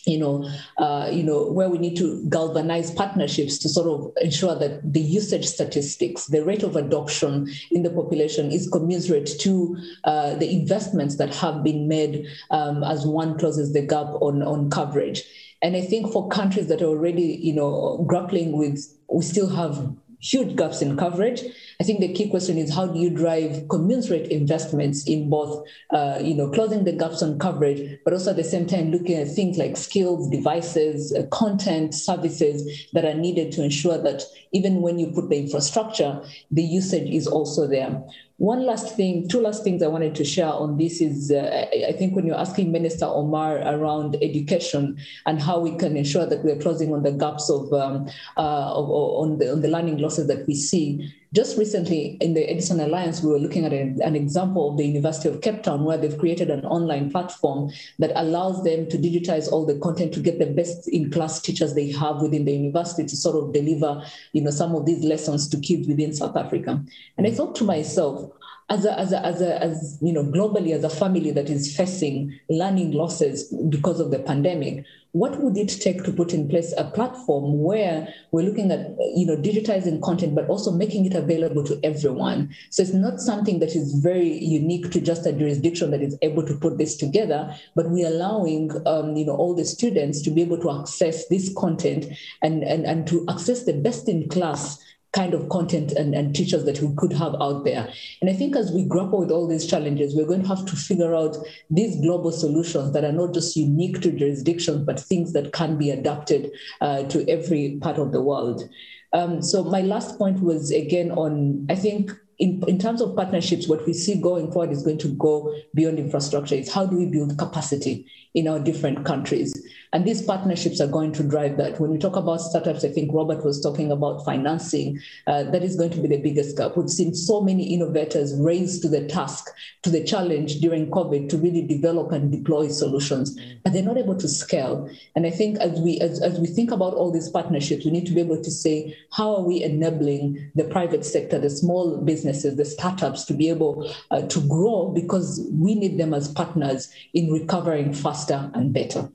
you 0.07 0.17
know, 0.17 0.49
uh, 0.77 1.09
you 1.11 1.21
know, 1.21 1.51
where 1.51 1.69
we 1.69 1.77
need 1.77 1.97
to 1.97 2.23
galvanize 2.29 2.91
partnerships 2.91 3.57
to 3.59 3.69
sort 3.69 3.87
of 3.87 4.11
ensure 4.21 4.55
that 4.55 4.93
the 4.93 5.01
usage 5.01 5.45
statistics, 5.45 6.27
the 6.27 6.43
rate 6.43 6.63
of 6.63 6.75
adoption 6.75 7.49
in 7.71 7.83
the 7.83 7.89
population 7.89 8.51
is 8.51 8.69
commensurate 8.69 9.29
to 9.39 9.77
uh, 10.05 10.35
the 10.35 10.49
investments 10.49 11.17
that 11.17 11.35
have 11.35 11.63
been 11.63 11.87
made 11.87 12.25
um, 12.51 12.83
as 12.83 13.05
one 13.05 13.37
closes 13.37 13.73
the 13.73 13.81
gap 13.81 14.07
on, 14.21 14.41
on 14.41 14.69
coverage. 14.69 15.23
And 15.61 15.75
I 15.75 15.81
think 15.81 16.11
for 16.11 16.27
countries 16.29 16.67
that 16.67 16.81
are 16.81 16.87
already, 16.87 17.39
you 17.41 17.53
know, 17.53 18.03
grappling 18.07 18.57
with, 18.57 18.79
we 19.11 19.23
still 19.23 19.49
have 19.49 19.95
huge 20.19 20.55
gaps 20.55 20.81
in 20.81 20.97
coverage. 20.97 21.43
I 21.79 21.83
think 21.83 21.99
the 21.99 22.11
key 22.13 22.29
question 22.29 22.57
is 22.57 22.73
how 22.73 22.87
do 22.87 22.99
you 22.99 23.09
drive 23.09 23.67
commensurate 23.69 24.31
investments 24.31 25.07
in 25.07 25.29
both, 25.29 25.65
uh, 25.91 26.19
you 26.21 26.33
know, 26.33 26.49
closing 26.49 26.83
the 26.85 26.91
gaps 26.91 27.21
on 27.21 27.37
coverage, 27.37 27.99
but 28.03 28.13
also 28.13 28.31
at 28.31 28.37
the 28.37 28.43
same 28.43 28.65
time 28.65 28.91
looking 28.91 29.15
at 29.17 29.27
things 29.27 29.57
like 29.57 29.77
skills, 29.77 30.29
devices, 30.29 31.13
uh, 31.13 31.25
content, 31.27 31.93
services 31.93 32.87
that 32.93 33.05
are 33.05 33.13
needed 33.13 33.51
to 33.53 33.63
ensure 33.63 33.97
that 33.97 34.23
even 34.51 34.81
when 34.81 34.97
you 34.97 35.11
put 35.11 35.29
the 35.29 35.37
infrastructure, 35.37 36.21
the 36.49 36.63
usage 36.63 37.09
is 37.09 37.27
also 37.27 37.67
there. 37.67 38.01
One 38.37 38.67
last 38.67 38.95
thing, 38.95 39.27
two 39.27 39.41
last 39.41 39.63
things 39.63 39.81
I 39.81 39.87
wanted 39.87 40.13
to 40.13 40.23
share 40.23 40.51
on 40.51 40.77
this 40.77 41.01
is 41.01 41.31
uh, 41.31 41.65
I 41.87 41.91
think 41.93 42.15
when 42.15 42.27
you're 42.27 42.37
asking 42.37 42.71
Minister 42.71 43.05
Omar 43.05 43.57
around 43.57 44.15
education 44.21 44.97
and 45.25 45.41
how 45.41 45.59
we 45.59 45.75
can 45.75 45.97
ensure 45.97 46.27
that 46.27 46.43
we're 46.43 46.59
closing 46.59 46.93
on 46.93 47.01
the 47.01 47.11
gaps 47.11 47.49
of, 47.49 47.73
um, 47.73 48.07
uh, 48.37 48.73
of 48.75 48.89
on, 48.91 49.39
the, 49.39 49.51
on 49.51 49.61
the 49.61 49.67
learning 49.67 49.97
losses 49.97 50.27
that 50.27 50.45
we 50.45 50.53
see, 50.53 51.11
just 51.33 51.57
recently 51.57 52.17
in 52.21 52.33
the 52.33 52.49
Edison 52.49 52.79
Alliance, 52.79 53.21
we 53.21 53.31
were 53.31 53.39
looking 53.39 53.65
at 53.65 53.73
an, 53.73 53.99
an, 54.01 54.15
example 54.15 54.71
of 54.71 54.77
the 54.77 54.85
University 54.85 55.27
of 55.27 55.41
Cape 55.41 55.61
Town 55.61 55.83
where 55.83 55.97
they've 55.97 56.17
created 56.17 56.49
an 56.49 56.65
online 56.65 57.11
platform 57.11 57.71
that 57.99 58.11
allows 58.15 58.63
them 58.63 58.87
to 58.89 58.97
digitize 58.97 59.51
all 59.51 59.65
the 59.65 59.77
content 59.79 60.13
to 60.13 60.21
get 60.21 60.39
the 60.39 60.45
best 60.45 60.87
in 60.87 61.11
class 61.11 61.41
teachers 61.41 61.73
they 61.73 61.91
have 61.91 62.21
within 62.21 62.45
the 62.45 62.53
university 62.53 63.05
to 63.05 63.15
sort 63.15 63.35
of 63.35 63.53
deliver, 63.53 64.01
you 64.31 64.41
know, 64.41 64.51
some 64.51 64.73
of 64.73 64.85
these 64.85 65.03
lessons 65.03 65.49
to 65.49 65.59
kids 65.59 65.87
within 65.87 66.13
South 66.13 66.37
Africa. 66.37 66.81
And 67.17 67.27
I 67.27 67.31
thought 67.31 67.55
to 67.55 67.65
myself, 67.65 68.31
as 68.69 68.85
a, 68.85 68.99
as 68.99 69.13
a, 69.13 69.25
as 69.25 69.41
a, 69.41 69.63
as 69.63 69.97
you 70.01 70.11
know, 70.11 70.23
globally 70.23 70.73
as 70.73 70.83
a 70.83 70.89
family 70.89 71.31
that 71.31 71.49
is 71.49 71.75
facing 71.75 72.37
learning 72.49 72.91
losses 72.91 73.53
because 73.69 73.99
of 73.99 74.11
the 74.11 74.19
pandemic, 74.19 74.85
what 75.13 75.41
would 75.41 75.57
it 75.57 75.69
take 75.69 76.03
to 76.03 76.11
put 76.11 76.33
in 76.33 76.49
place 76.49 76.73
a 76.77 76.83
platform 76.83 77.63
where 77.63 78.13
we're 78.31 78.45
looking 78.45 78.71
at, 78.71 78.89
you 79.15 79.25
know, 79.25 79.37
digitizing 79.37 80.01
content, 80.01 80.35
but 80.35 80.49
also 80.49 80.71
making 80.71 81.05
it 81.05 81.15
available 81.15 81.63
to 81.63 81.79
everyone? 81.81 82.53
So 82.69 82.83
it's 82.83 82.93
not 82.93 83.21
something 83.21 83.59
that 83.59 83.73
is 83.73 83.93
very 84.03 84.37
unique 84.37 84.91
to 84.91 84.99
just 84.99 85.25
a 85.25 85.31
jurisdiction 85.31 85.91
that 85.91 86.01
is 86.01 86.17
able 86.21 86.45
to 86.45 86.55
put 86.55 86.77
this 86.77 86.97
together, 86.97 87.55
but 87.73 87.89
we're 87.89 88.07
allowing, 88.07 88.71
um, 88.85 89.15
you 89.15 89.25
know, 89.25 89.35
all 89.35 89.55
the 89.55 89.65
students 89.65 90.21
to 90.23 90.29
be 90.29 90.41
able 90.41 90.59
to 90.59 90.79
access 90.79 91.27
this 91.29 91.53
content 91.55 92.05
and, 92.41 92.63
and, 92.63 92.85
and 92.85 93.07
to 93.07 93.25
access 93.29 93.63
the 93.63 93.73
best 93.73 94.09
in 94.09 94.27
class 94.27 94.77
kind 95.13 95.33
of 95.33 95.49
content 95.49 95.91
and, 95.93 96.13
and 96.13 96.35
teachers 96.35 96.65
that 96.65 96.81
we 96.81 96.93
could 96.95 97.13
have 97.13 97.35
out 97.41 97.63
there. 97.63 97.91
And 98.21 98.29
I 98.29 98.33
think 98.33 98.55
as 98.55 98.71
we 98.71 98.85
grapple 98.85 99.19
with 99.19 99.31
all 99.31 99.47
these 99.47 99.65
challenges, 99.65 100.15
we're 100.15 100.27
going 100.27 100.43
to 100.43 100.47
have 100.47 100.65
to 100.65 100.75
figure 100.75 101.15
out 101.15 101.37
these 101.69 101.99
global 102.01 102.31
solutions 102.31 102.93
that 102.93 103.03
are 103.03 103.11
not 103.11 103.33
just 103.33 103.55
unique 103.55 104.01
to 104.01 104.11
jurisdictions, 104.11 104.85
but 104.85 104.99
things 104.99 105.33
that 105.33 105.53
can 105.53 105.77
be 105.77 105.89
adapted 105.89 106.51
uh, 106.81 107.03
to 107.03 107.27
every 107.29 107.77
part 107.81 107.97
of 107.97 108.11
the 108.11 108.21
world. 108.21 108.69
Um, 109.13 109.41
so 109.41 109.63
my 109.63 109.81
last 109.81 110.17
point 110.17 110.41
was 110.41 110.71
again 110.71 111.11
on, 111.11 111.65
I 111.69 111.75
think 111.75 112.11
in, 112.39 112.63
in 112.67 112.77
terms 112.77 113.01
of 113.01 113.15
partnerships, 113.15 113.67
what 113.67 113.85
we 113.87 113.93
see 113.93 114.19
going 114.19 114.51
forward 114.51 114.71
is 114.71 114.83
going 114.83 114.99
to 114.99 115.07
go 115.09 115.53
beyond 115.73 115.97
infrastructure. 115.97 116.55
It's 116.55 116.71
how 116.71 116.85
do 116.85 116.97
we 116.97 117.05
build 117.05 117.37
capacity 117.37 118.05
in 118.35 118.47
our 118.47 118.59
different 118.59 119.05
countries? 119.05 119.53
And 119.93 120.05
these 120.05 120.21
partnerships 120.21 120.81
are 120.81 120.87
going 120.87 121.13
to 121.13 121.23
drive 121.23 121.57
that. 121.57 121.79
When 121.79 121.89
we 121.89 121.97
talk 121.97 122.15
about 122.15 122.41
startups, 122.41 122.83
I 122.83 122.89
think 122.89 123.11
Robert 123.13 123.43
was 123.43 123.61
talking 123.61 123.91
about 123.91 124.25
financing. 124.25 124.99
Uh, 125.25 125.43
that 125.43 125.63
is 125.63 125.77
going 125.77 125.91
to 125.91 126.01
be 126.01 126.09
the 126.09 126.21
biggest 126.21 126.57
gap. 126.57 126.75
We've 126.75 126.89
seen 126.89 127.15
so 127.15 127.41
many 127.41 127.73
innovators 127.73 128.35
raised 128.39 128.81
to 128.83 128.89
the 128.89 129.07
task, 129.07 129.47
to 129.83 129.89
the 129.89 130.03
challenge 130.03 130.59
during 130.59 130.91
COVID 130.91 131.29
to 131.29 131.37
really 131.37 131.61
develop 131.61 132.11
and 132.11 132.31
deploy 132.31 132.67
solutions, 132.67 133.39
but 133.63 133.73
they're 133.73 133.81
not 133.81 133.97
able 133.97 134.17
to 134.17 134.27
scale. 134.27 134.89
And 135.15 135.25
I 135.25 135.31
think 135.31 135.57
as 135.59 135.79
we 135.79 135.99
as, 136.01 136.21
as 136.21 136.37
we 136.39 136.47
think 136.47 136.69
about 136.69 136.93
all 136.93 137.11
these 137.11 137.29
partnerships, 137.29 137.85
we 137.85 137.91
need 137.91 138.05
to 138.07 138.13
be 138.13 138.21
able 138.21 138.43
to 138.43 138.51
say, 138.51 138.95
how 139.11 139.37
are 139.37 139.43
we 139.43 139.63
enabling 139.63 140.51
the 140.53 140.65
private 140.65 141.05
sector, 141.05 141.39
the 141.39 141.49
small 141.49 141.97
businesses, 142.27 142.57
the 142.57 142.65
startups 142.65 143.25
to 143.25 143.33
be 143.33 143.49
able 143.49 143.89
uh, 144.11 144.21
to 144.21 144.39
grow 144.47 144.91
because 144.93 145.47
we 145.51 145.75
need 145.75 145.97
them 145.97 146.13
as 146.13 146.27
partners 146.27 146.91
in 147.13 147.31
recovering 147.31 147.93
faster 147.93 148.51
and 148.53 148.73
better. 148.73 149.09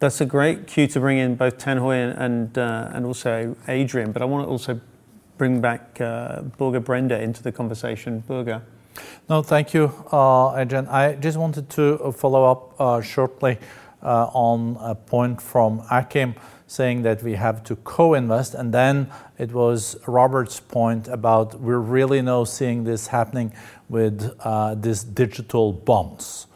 That's 0.00 0.20
a 0.20 0.26
great 0.26 0.66
cue 0.66 0.86
to 0.88 1.00
bring 1.00 1.18
in 1.18 1.34
both 1.34 1.58
Tan 1.58 1.78
Hooi 1.78 2.14
and 2.16 2.56
uh, 2.56 2.94
and 2.94 3.04
also 3.04 3.56
Adrian. 3.66 4.12
But 4.12 4.22
I 4.22 4.26
want 4.26 4.46
to 4.46 4.50
also 4.50 4.80
bring 5.38 5.60
back 5.60 6.00
uh, 6.00 6.42
Børge 6.58 6.80
Brende 6.80 7.20
into 7.20 7.42
the 7.42 7.52
conversation. 7.52 8.22
Børge. 8.28 8.60
No, 9.28 9.42
thank 9.42 9.74
you, 9.74 9.92
uh, 10.12 10.56
Adrian. 10.56 10.86
I 10.88 11.14
just 11.14 11.38
wanted 11.38 11.68
to 11.70 12.12
follow 12.12 12.44
up 12.44 12.80
uh, 12.80 13.00
shortly 13.00 13.58
uh, 14.02 14.30
on 14.32 14.76
a 14.80 14.94
point 14.94 15.40
from 15.40 15.82
Achim 15.90 16.34
saying 16.68 17.02
that 17.02 17.22
we 17.24 17.34
have 17.34 17.64
to 17.64 17.74
co-invest, 17.76 18.54
and 18.54 18.72
then 18.72 19.10
it 19.38 19.52
was 19.52 19.96
Robert's 20.06 20.60
point 20.60 21.08
about 21.08 21.58
we're 21.60 21.78
really 21.78 22.22
now 22.22 22.44
seeing 22.44 22.84
this 22.84 23.08
happening 23.08 23.52
with 23.88 24.36
uh, 24.40 24.76
these 24.76 25.02
digital 25.02 25.72
bonds 25.72 26.46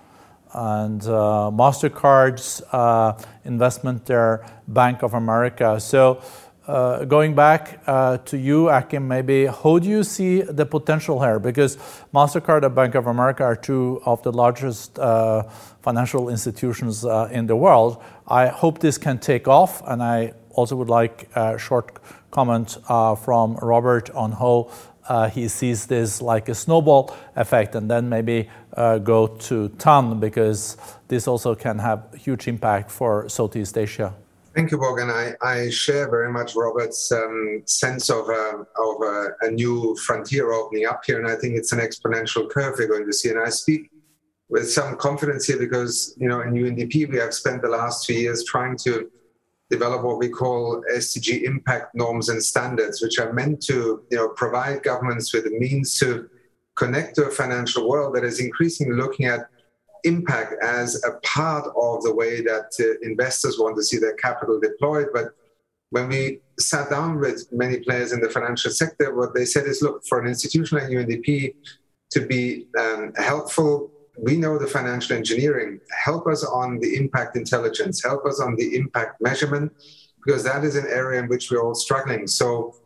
and 0.55 1.03
uh, 1.05 1.51
MasterCard's 1.53 2.63
uh, 2.73 3.19
investment 3.45 4.05
there, 4.07 4.45
Bank 4.69 5.03
of 5.03 5.15
America. 5.15 5.81
So, 5.81 6.23
going 6.67 7.35
back 7.35 7.81
uh, 7.87 8.19
to 8.19 8.39
you, 8.39 8.69
Achim, 8.69 9.09
maybe 9.09 9.47
how 9.47 9.79
do 9.79 9.89
you 9.89 10.05
see 10.05 10.43
the 10.43 10.65
potential 10.65 11.21
here? 11.23 11.39
Because 11.39 11.77
MasterCard 12.15 12.65
and 12.65 12.75
Bank 12.75 12.95
of 12.95 13.07
America 13.07 13.43
are 13.45 13.57
two 13.57 14.01
of 14.05 14.23
the 14.23 14.33
largest 14.33 14.99
uh, 14.99 15.43
financial 15.83 16.29
institutions 16.29 17.05
uh, 17.05 17.29
in 17.33 17.47
the 17.47 17.57
world. 17.57 18.03
I 18.29 18.47
hope 18.47 18.79
this 18.79 18.99
can 18.99 19.19
take 19.19 19.49
off, 19.49 19.83
and 19.87 20.03
I 20.03 20.35
also 20.51 20.77
would 20.77 20.89
like 20.89 21.29
a 21.35 21.59
short 21.59 21.99
comment 22.31 22.77
from 22.87 23.57
Robert 23.57 24.11
on 24.11 24.33
how 24.33 24.71
uh, 25.09 25.29
he 25.29 25.49
sees 25.49 25.87
this 25.87 26.23
like 26.23 26.49
a 26.49 26.55
snowball 26.55 27.15
effect 27.37 27.75
and 27.75 27.91
then 27.91 28.09
maybe 28.09 28.49
uh, 28.77 28.99
go 28.99 29.27
to 29.27 29.69
Tan 29.71 30.21
because 30.21 30.77
this 31.09 31.27
also 31.27 31.55
can 31.55 31.79
have 31.79 32.15
huge 32.15 32.49
impact 32.49 32.91
for 32.91 33.29
Southeast 33.29 33.77
Asia. 33.77 34.15
Thank 34.55 34.71
you, 34.71 34.77
Morgan. 34.77 35.09
I, 35.09 35.35
I 35.41 35.71
share 35.71 36.11
very 36.11 36.31
much 36.31 36.55
Robert's 36.55 37.11
um, 37.11 37.63
sense 37.65 38.11
of, 38.11 38.29
uh, 38.29 38.59
of 38.59 39.03
uh, 39.03 39.29
a 39.41 39.51
new 39.51 39.97
frontier 39.97 40.53
opening 40.53 40.85
up 40.85 41.03
here, 41.07 41.19
and 41.19 41.27
I 41.27 41.37
think 41.37 41.57
it's 41.57 41.73
an 41.73 41.79
exponential 41.79 42.51
curve 42.51 42.75
we're 42.79 42.87
going 42.87 43.07
to 43.07 43.15
see. 43.15 43.31
And 43.31 43.41
I 43.41 43.49
speak 43.49 43.91
with 44.51 44.71
some 44.71 44.97
confidence 44.97 45.47
here 45.47 45.59
because, 45.59 46.15
you 46.19 46.29
know, 46.29 46.43
in 46.43 46.53
UNDP 46.53 47.09
we 47.09 47.17
have 47.17 47.33
spent 47.33 47.63
the 47.63 47.69
last 47.69 48.05
two 48.05 48.13
years 48.13 48.45
trying 48.45 48.77
to 48.79 49.11
develop 49.71 50.03
what 50.03 50.19
we 50.19 50.29
call 50.29 50.85
SDG 50.95 51.45
impact 51.45 51.95
norms 51.95 52.29
and 52.29 52.43
standards, 52.43 53.01
which 53.01 53.19
are 53.19 53.33
meant 53.33 53.63
to 53.63 54.05
you 54.11 54.17
know, 54.19 54.29
provide 54.31 54.83
governments 54.83 55.33
with 55.33 55.45
the 55.45 55.59
means 55.59 55.99
to 56.01 56.29
connect 56.75 57.15
to 57.15 57.25
a 57.25 57.31
financial 57.31 57.89
world 57.89 58.15
that 58.15 58.25
is 58.25 58.39
increasingly 58.39 58.95
looking 58.95 59.25
at 59.25 59.49
impact 60.05 60.55
as 60.63 61.03
a 61.05 61.13
part 61.27 61.67
of 61.77 62.03
the 62.03 62.15
way 62.15 62.41
that 62.43 62.73
uh, 62.81 62.99
investors 63.03 63.59
want 63.59 63.77
to 63.77 63.83
see 63.83 63.99
their 63.99 64.15
capital 64.15 64.61
deployed. 64.61 65.09
But 65.13 65.35
when 65.91 66.09
we 66.09 66.41
sat 66.59 66.91
down 66.91 67.19
with 67.19 67.47
many 67.53 67.81
players 67.81 68.13
in 68.13 68.21
the 68.21 68.31
financial 68.31 68.71
sector, 68.71 69.15
what 69.15 69.35
they 69.35 69.45
said 69.45 69.67
is 69.67 69.83
look, 69.83 70.05
for 70.07 70.21
an 70.21 70.29
institution 70.29 70.79
like 70.79 70.89
UNDP 70.89 71.55
to 72.11 72.27
be 72.27 72.67
um, 72.79 73.13
helpful 73.17 73.93
we 74.19 74.37
know 74.37 74.59
the 74.59 74.67
financial 74.67 75.17
engineering. 75.17 75.81
Help 76.05 76.27
us 76.27 76.45
on 76.45 76.79
the 76.79 76.97
impact 76.97 77.37
intelligence, 77.37 78.03
help 78.03 78.27
us 78.27 78.41
on 78.41 78.57
the 78.57 78.77
impact 78.77 79.21
measurement, 79.21 79.73
because 80.25 80.45
that 80.45 80.65
is 80.65 80.77
an 80.77 80.87
area 80.89 81.21
in 81.21 81.29
which 81.29 81.51
we're 81.51 81.63
all 81.63 81.75
struggling. 81.75 82.27
So, 82.27 82.77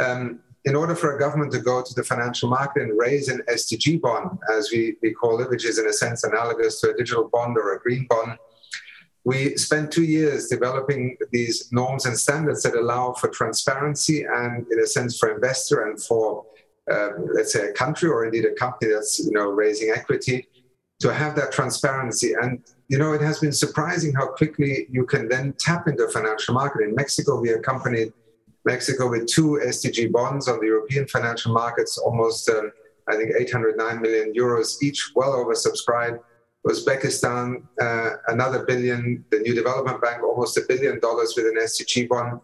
um, 0.00 0.40
in 0.64 0.76
order 0.76 0.94
for 0.94 1.16
a 1.16 1.18
government 1.18 1.52
to 1.52 1.58
go 1.58 1.82
to 1.82 1.94
the 1.94 2.04
financial 2.04 2.48
market 2.48 2.82
and 2.82 2.98
raise 2.98 3.28
an 3.28 3.42
SDG 3.48 4.00
bond, 4.00 4.38
as 4.52 4.70
we, 4.70 4.96
we 5.02 5.12
call 5.12 5.40
it, 5.40 5.50
which 5.50 5.64
is 5.64 5.78
in 5.78 5.86
a 5.86 5.92
sense 5.92 6.22
analogous 6.22 6.80
to 6.80 6.90
a 6.90 6.96
digital 6.96 7.28
bond 7.28 7.56
or 7.56 7.74
a 7.74 7.80
green 7.80 8.06
bond, 8.08 8.38
we 9.24 9.56
spent 9.56 9.92
two 9.92 10.04
years 10.04 10.48
developing 10.48 11.16
these 11.30 11.70
norms 11.72 12.06
and 12.06 12.18
standards 12.18 12.62
that 12.62 12.74
allow 12.74 13.12
for 13.12 13.28
transparency 13.28 14.24
and, 14.24 14.66
in 14.70 14.80
a 14.80 14.86
sense, 14.86 15.18
for 15.18 15.32
investor 15.32 15.86
and 15.86 16.02
for, 16.02 16.44
um, 16.92 17.28
let's 17.34 17.52
say, 17.52 17.68
a 17.68 17.72
country 17.72 18.08
or 18.08 18.24
indeed 18.24 18.44
a 18.44 18.54
company 18.54 18.92
that's 18.92 19.20
you 19.20 19.30
know 19.30 19.48
raising 19.50 19.90
equity 19.90 20.46
to 21.00 21.12
have 21.12 21.36
that 21.36 21.52
transparency. 21.52 22.32
And 22.40 22.64
you 22.88 22.98
know, 22.98 23.12
it 23.12 23.20
has 23.20 23.38
been 23.38 23.52
surprising 23.52 24.12
how 24.12 24.26
quickly 24.26 24.86
you 24.90 25.06
can 25.06 25.28
then 25.28 25.54
tap 25.58 25.86
into 25.86 26.04
a 26.04 26.10
financial 26.10 26.54
market. 26.54 26.82
In 26.82 26.94
Mexico, 26.94 27.40
we 27.40 27.50
accompanied 27.50 28.12
Mexico 28.64 29.10
with 29.10 29.26
two 29.26 29.60
SDG 29.64 30.12
bonds 30.12 30.48
on 30.48 30.60
the 30.60 30.66
European 30.66 31.06
financial 31.08 31.52
markets, 31.52 31.98
almost, 31.98 32.48
um, 32.48 32.70
I 33.08 33.16
think, 33.16 33.32
809 33.36 34.00
million 34.00 34.32
euros 34.34 34.80
each, 34.82 35.12
well 35.14 35.32
oversubscribed. 35.32 36.20
Uzbekistan, 36.66 37.62
uh, 37.80 38.10
another 38.28 38.64
billion, 38.64 39.24
the 39.30 39.40
New 39.40 39.54
Development 39.54 40.00
Bank, 40.00 40.22
almost 40.22 40.56
a 40.56 40.62
billion 40.68 41.00
dollars 41.00 41.34
with 41.36 41.46
an 41.46 41.56
SDG 41.60 42.08
bond. 42.08 42.40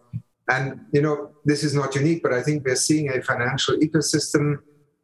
And, 0.49 0.81
you 0.91 1.01
know, 1.01 1.31
this 1.45 1.63
is 1.63 1.73
not 1.73 1.95
unique, 1.95 2.21
but 2.21 2.33
I 2.33 2.41
think 2.41 2.65
we're 2.65 2.75
seeing 2.75 3.09
a 3.11 3.21
financial 3.21 3.77
ecosystem 3.77 4.57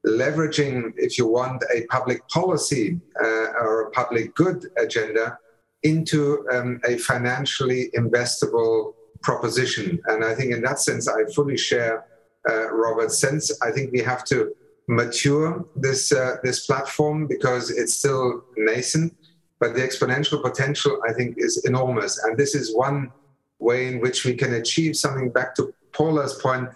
leveraging, 0.05 0.93
if 0.97 1.17
you 1.17 1.27
want, 1.27 1.63
a 1.73 1.85
public 1.85 2.27
policy 2.27 2.99
uh, 3.23 3.47
or 3.61 3.83
a 3.83 3.91
public 3.91 4.35
good 4.35 4.65
agenda 4.77 5.37
into 5.83 6.45
um, 6.51 6.81
a 6.85 6.97
financially 6.97 7.91
investable 7.95 8.94
proposition. 9.25 9.99
And 10.09 10.23
I 10.23 10.33
think 10.35 10.53
in 10.53 10.61
that 10.61 10.79
sense, 10.79 11.09
I 11.09 11.19
fully 11.35 11.57
share 11.57 12.05
uh, 12.49 12.71
Robert's 12.71 13.17
sense. 13.17 13.45
I 13.67 13.71
think 13.71 13.91
we 13.91 14.01
have 14.01 14.23
to 14.25 14.55
mature 14.87 15.65
this 15.75 16.11
uh, 16.11 16.35
this 16.43 16.65
platform 16.67 17.17
because 17.27 17.71
it's 17.71 17.95
still 18.01 18.43
nascent, 18.55 19.11
but 19.59 19.73
the 19.73 19.81
exponential 19.81 20.39
potential 20.49 20.93
I 21.09 21.11
think 21.17 21.29
is 21.37 21.53
enormous. 21.65 22.13
And 22.23 22.37
this 22.37 22.53
is 22.53 22.75
one 22.87 23.11
way 23.59 23.87
in 23.87 23.99
which 23.99 24.25
we 24.27 24.33
can 24.35 24.53
achieve 24.61 24.95
something. 24.95 25.31
Back 25.31 25.55
to 25.55 25.73
Paula's 25.91 26.35
point, 26.35 26.69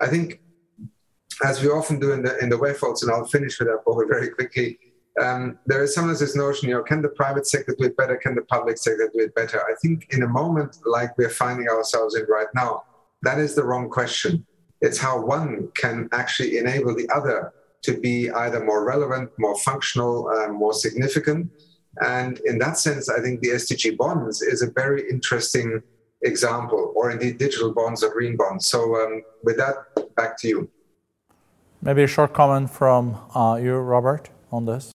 I 0.00 0.08
think, 0.12 0.40
as 1.44 1.62
we 1.62 1.68
often 1.68 1.98
do 2.04 2.12
in 2.16 2.22
the 2.22 2.32
in 2.42 2.48
the 2.48 2.60
WEFOLs, 2.64 3.02
and 3.02 3.10
I'll 3.12 3.26
finish 3.36 3.58
with 3.58 3.68
that 3.68 3.84
Paula 3.84 4.06
very 4.06 4.30
quickly. 4.30 4.78
Um, 5.20 5.58
there 5.66 5.82
is 5.82 5.94
sometimes 5.94 6.20
this 6.20 6.34
notion, 6.34 6.68
you 6.68 6.74
know, 6.74 6.82
can 6.82 7.02
the 7.02 7.10
private 7.10 7.46
sector 7.46 7.74
do 7.78 7.84
it 7.84 7.96
better? 7.96 8.16
Can 8.16 8.34
the 8.34 8.42
public 8.42 8.78
sector 8.78 9.10
do 9.12 9.20
it 9.20 9.34
better? 9.34 9.60
I 9.60 9.74
think 9.82 10.06
in 10.10 10.22
a 10.22 10.28
moment 10.28 10.78
like 10.86 11.16
we're 11.18 11.28
finding 11.28 11.68
ourselves 11.68 12.16
in 12.16 12.24
right 12.28 12.46
now, 12.54 12.84
that 13.22 13.38
is 13.38 13.54
the 13.54 13.62
wrong 13.62 13.90
question 13.90 14.46
it's 14.82 14.98
how 14.98 15.18
one 15.18 15.68
can 15.74 16.08
actually 16.12 16.58
enable 16.58 16.94
the 16.94 17.08
other 17.14 17.54
to 17.82 17.98
be 17.98 18.30
either 18.30 18.62
more 18.62 18.84
relevant, 18.84 19.30
more 19.38 19.56
functional, 19.58 20.28
uh, 20.28 20.48
more 20.48 20.74
significant. 20.74 21.50
And 22.00 22.40
in 22.44 22.58
that 22.58 22.78
sense, 22.78 23.08
I 23.08 23.20
think 23.20 23.40
the 23.40 23.50
SDG 23.50 23.96
bonds 23.96 24.42
is 24.42 24.62
a 24.62 24.70
very 24.70 25.08
interesting 25.08 25.82
example, 26.22 26.92
or 26.96 27.10
indeed 27.10 27.38
digital 27.38 27.72
bonds 27.72 28.02
or 28.02 28.12
green 28.12 28.36
bonds. 28.36 28.66
So, 28.66 28.80
um, 28.96 29.22
with 29.42 29.56
that, 29.56 29.74
back 30.16 30.36
to 30.40 30.48
you. 30.48 30.70
Maybe 31.80 32.02
a 32.02 32.06
short 32.06 32.32
comment 32.32 32.70
from 32.70 33.18
uh, 33.34 33.58
you, 33.62 33.74
Robert, 33.76 34.30
on 34.50 34.66
this. 34.66 34.92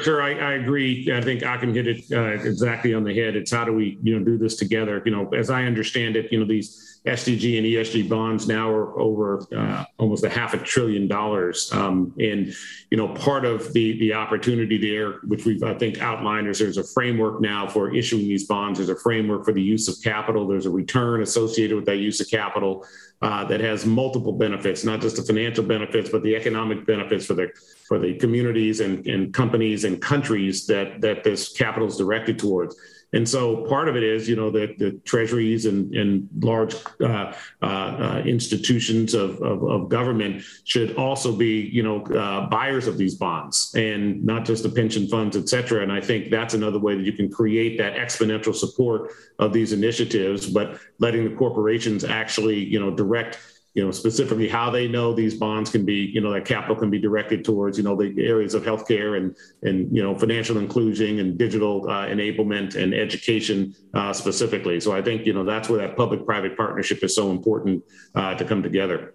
Sure, 0.00 0.22
I, 0.22 0.34
I, 0.34 0.52
agree. 0.54 1.10
I 1.12 1.20
think 1.20 1.44
I 1.44 1.56
can 1.56 1.74
hit 1.74 1.86
it 1.86 2.04
uh, 2.12 2.28
exactly 2.46 2.94
on 2.94 3.04
the 3.04 3.14
head. 3.14 3.36
It's 3.36 3.50
how 3.50 3.64
do 3.64 3.72
we, 3.72 3.98
you 4.02 4.18
know, 4.18 4.24
do 4.24 4.38
this 4.38 4.56
together? 4.56 5.02
You 5.04 5.12
know, 5.12 5.28
as 5.34 5.50
I 5.50 5.64
understand 5.64 6.16
it, 6.16 6.30
you 6.32 6.38
know, 6.38 6.46
these 6.46 7.00
SDG 7.06 7.58
and 7.58 7.66
ESG 7.66 8.08
bonds 8.08 8.48
now 8.48 8.70
are 8.70 8.98
over 8.98 9.46
uh, 9.56 9.84
almost 9.98 10.24
a 10.24 10.28
half 10.28 10.54
a 10.54 10.58
trillion 10.58 11.08
dollars. 11.08 11.72
Um, 11.72 12.12
and, 12.18 12.52
you 12.90 12.96
know, 12.98 13.08
part 13.08 13.44
of 13.44 13.72
the 13.72 13.98
the 13.98 14.14
opportunity 14.14 14.78
there, 14.78 15.12
which 15.26 15.44
we've, 15.44 15.62
I 15.62 15.74
think, 15.74 16.00
outlined 16.00 16.48
is 16.48 16.58
there's 16.58 16.78
a 16.78 16.84
framework 16.84 17.40
now 17.40 17.66
for 17.66 17.94
issuing 17.94 18.28
these 18.28 18.46
bonds. 18.46 18.78
There's 18.78 18.90
a 18.90 18.96
framework 18.96 19.44
for 19.44 19.52
the 19.52 19.62
use 19.62 19.88
of 19.88 19.96
capital. 20.02 20.46
There's 20.46 20.66
a 20.66 20.70
return 20.70 21.22
associated 21.22 21.76
with 21.76 21.86
that 21.86 21.96
use 21.96 22.20
of 22.20 22.28
capital 22.30 22.86
uh, 23.22 23.44
that 23.44 23.60
has 23.60 23.86
multiple 23.86 24.32
benefits, 24.32 24.84
not 24.84 25.00
just 25.00 25.16
the 25.16 25.22
financial 25.22 25.64
benefits, 25.64 26.10
but 26.10 26.22
the 26.22 26.36
economic 26.36 26.86
benefits 26.86 27.26
for 27.26 27.34
the 27.34 27.50
for 27.88 27.98
the 27.98 28.14
communities 28.14 28.80
and, 28.80 29.06
and 29.06 29.32
companies 29.32 29.84
and 29.84 30.00
countries 30.00 30.66
that 30.66 31.00
that 31.00 31.24
this 31.24 31.52
capital 31.52 31.88
is 31.88 31.96
directed 31.96 32.38
towards. 32.38 32.76
And 33.14 33.26
so 33.26 33.64
part 33.64 33.88
of 33.88 33.96
it 33.96 34.02
is, 34.02 34.28
you 34.28 34.36
know, 34.36 34.50
that 34.50 34.78
the 34.78 34.92
treasuries 35.04 35.64
and, 35.64 35.94
and 35.94 36.28
large 36.40 36.74
uh, 37.00 37.32
uh, 37.62 38.22
institutions 38.26 39.14
of, 39.14 39.40
of, 39.40 39.62
of, 39.62 39.88
government 39.88 40.42
should 40.64 40.94
also 40.96 41.34
be, 41.34 41.62
you 41.62 41.82
know, 41.82 42.04
uh, 42.04 42.46
buyers 42.48 42.86
of 42.86 42.98
these 42.98 43.14
bonds 43.14 43.74
and 43.74 44.22
not 44.22 44.44
just 44.44 44.62
the 44.62 44.68
pension 44.68 45.08
funds, 45.08 45.38
et 45.38 45.48
cetera. 45.48 45.82
And 45.82 45.90
I 45.90 46.02
think 46.02 46.30
that's 46.30 46.52
another 46.52 46.78
way 46.78 46.96
that 46.96 47.04
you 47.04 47.14
can 47.14 47.30
create 47.30 47.78
that 47.78 47.96
exponential 47.96 48.54
support 48.54 49.12
of 49.38 49.54
these 49.54 49.72
initiatives, 49.72 50.46
but 50.46 50.78
letting 50.98 51.24
the 51.24 51.34
corporations 51.34 52.04
actually, 52.04 52.62
you 52.62 52.78
know, 52.78 52.90
direct 52.90 53.38
you 53.78 53.84
know, 53.84 53.92
specifically 53.92 54.48
how 54.48 54.70
they 54.70 54.88
know 54.88 55.14
these 55.14 55.36
bonds 55.36 55.70
can 55.70 55.84
be, 55.84 56.10
you 56.12 56.20
know, 56.20 56.32
that 56.32 56.44
capital 56.44 56.74
can 56.74 56.90
be 56.90 56.98
directed 56.98 57.44
towards, 57.44 57.78
you 57.78 57.84
know, 57.84 57.94
the 57.94 58.12
areas 58.26 58.52
of 58.52 58.64
healthcare 58.64 59.16
and, 59.16 59.36
and 59.62 59.96
you 59.96 60.02
know, 60.02 60.18
financial 60.18 60.58
inclusion 60.58 61.20
and 61.20 61.38
digital 61.38 61.88
uh, 61.88 62.08
enablement 62.08 62.74
and 62.74 62.92
education 62.92 63.72
uh, 63.94 64.12
specifically. 64.12 64.80
So 64.80 64.90
I 64.90 65.00
think, 65.00 65.26
you 65.26 65.32
know, 65.32 65.44
that's 65.44 65.68
where 65.68 65.78
that 65.78 65.96
public-private 65.96 66.56
partnership 66.56 67.04
is 67.04 67.14
so 67.14 67.30
important 67.30 67.84
uh, 68.16 68.34
to 68.34 68.44
come 68.44 68.64
together. 68.64 69.14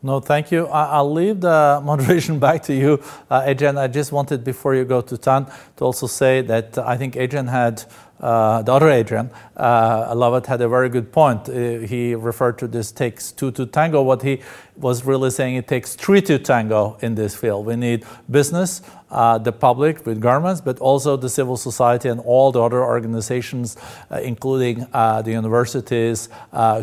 No, 0.00 0.20
thank 0.20 0.52
you. 0.52 0.66
I'll 0.68 1.12
leave 1.12 1.40
the 1.40 1.80
moderation 1.84 2.38
back 2.38 2.62
to 2.68 2.72
you, 2.72 3.02
uh, 3.28 3.42
Adrian. 3.44 3.76
I 3.76 3.88
just 3.88 4.12
wanted, 4.12 4.44
before 4.44 4.76
you 4.76 4.84
go 4.84 5.00
to 5.00 5.18
Tan, 5.18 5.46
to 5.76 5.84
also 5.84 6.06
say 6.06 6.40
that 6.42 6.78
I 6.78 6.96
think 6.96 7.16
Adrian 7.16 7.48
had 7.48 7.84
uh, 8.20 8.60
the 8.62 8.72
other 8.72 8.90
Adrian, 8.90 9.30
uh, 9.56 10.12
Lovett 10.14 10.46
had 10.46 10.60
a 10.60 10.68
very 10.68 10.88
good 10.88 11.10
point. 11.10 11.48
Uh, 11.48 11.78
he 11.78 12.14
referred 12.14 12.58
to 12.58 12.68
this 12.68 12.92
takes 12.92 13.32
two 13.32 13.50
to 13.52 13.64
tango. 13.64 14.02
What 14.02 14.22
he 14.22 14.40
was 14.76 15.04
really 15.04 15.30
saying, 15.30 15.56
it 15.56 15.66
takes 15.66 15.94
three 15.94 16.20
to 16.22 16.38
tango 16.38 16.98
in 17.00 17.14
this 17.14 17.34
field. 17.34 17.64
We 17.66 17.76
need 17.76 18.04
business, 18.30 18.82
uh, 19.10 19.38
the 19.38 19.52
public 19.52 20.04
with 20.04 20.20
governments, 20.20 20.60
but 20.60 20.78
also 20.80 21.16
the 21.16 21.30
civil 21.30 21.56
society 21.56 22.08
and 22.08 22.20
all 22.20 22.52
the 22.52 22.62
other 22.62 22.84
organizations, 22.84 23.76
uh, 24.10 24.20
including 24.20 24.86
uh, 24.92 25.22
the 25.22 25.32
universities, 25.32 26.28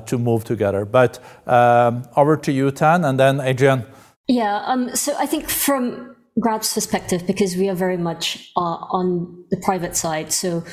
to 0.05 0.17
move 0.17 0.43
together. 0.43 0.85
But 0.85 1.19
um, 1.45 2.03
over 2.15 2.35
to 2.37 2.51
you, 2.51 2.71
Tan, 2.71 3.05
and 3.05 3.19
then 3.19 3.39
Adrian. 3.39 3.85
Yeah, 4.27 4.63
um, 4.65 4.95
so 4.95 5.15
I 5.17 5.25
think 5.25 5.49
from 5.49 6.15
Grab's 6.39 6.73
perspective, 6.73 7.25
because 7.25 7.55
we 7.55 7.69
are 7.69 7.75
very 7.75 7.97
much 7.97 8.51
on 8.55 9.45
the 9.49 9.57
private 9.57 9.95
side, 9.95 10.31
so 10.33 10.63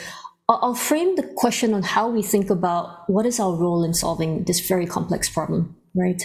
I'll 0.48 0.74
frame 0.74 1.16
the 1.16 1.22
question 1.22 1.72
on 1.72 1.82
how 1.82 2.08
we 2.08 2.22
think 2.22 2.50
about 2.50 3.08
what 3.08 3.24
is 3.24 3.40
our 3.40 3.54
role 3.54 3.82
in 3.82 3.94
solving 3.94 4.44
this 4.44 4.60
very 4.60 4.86
complex 4.86 5.30
problem, 5.30 5.74
right? 5.94 6.22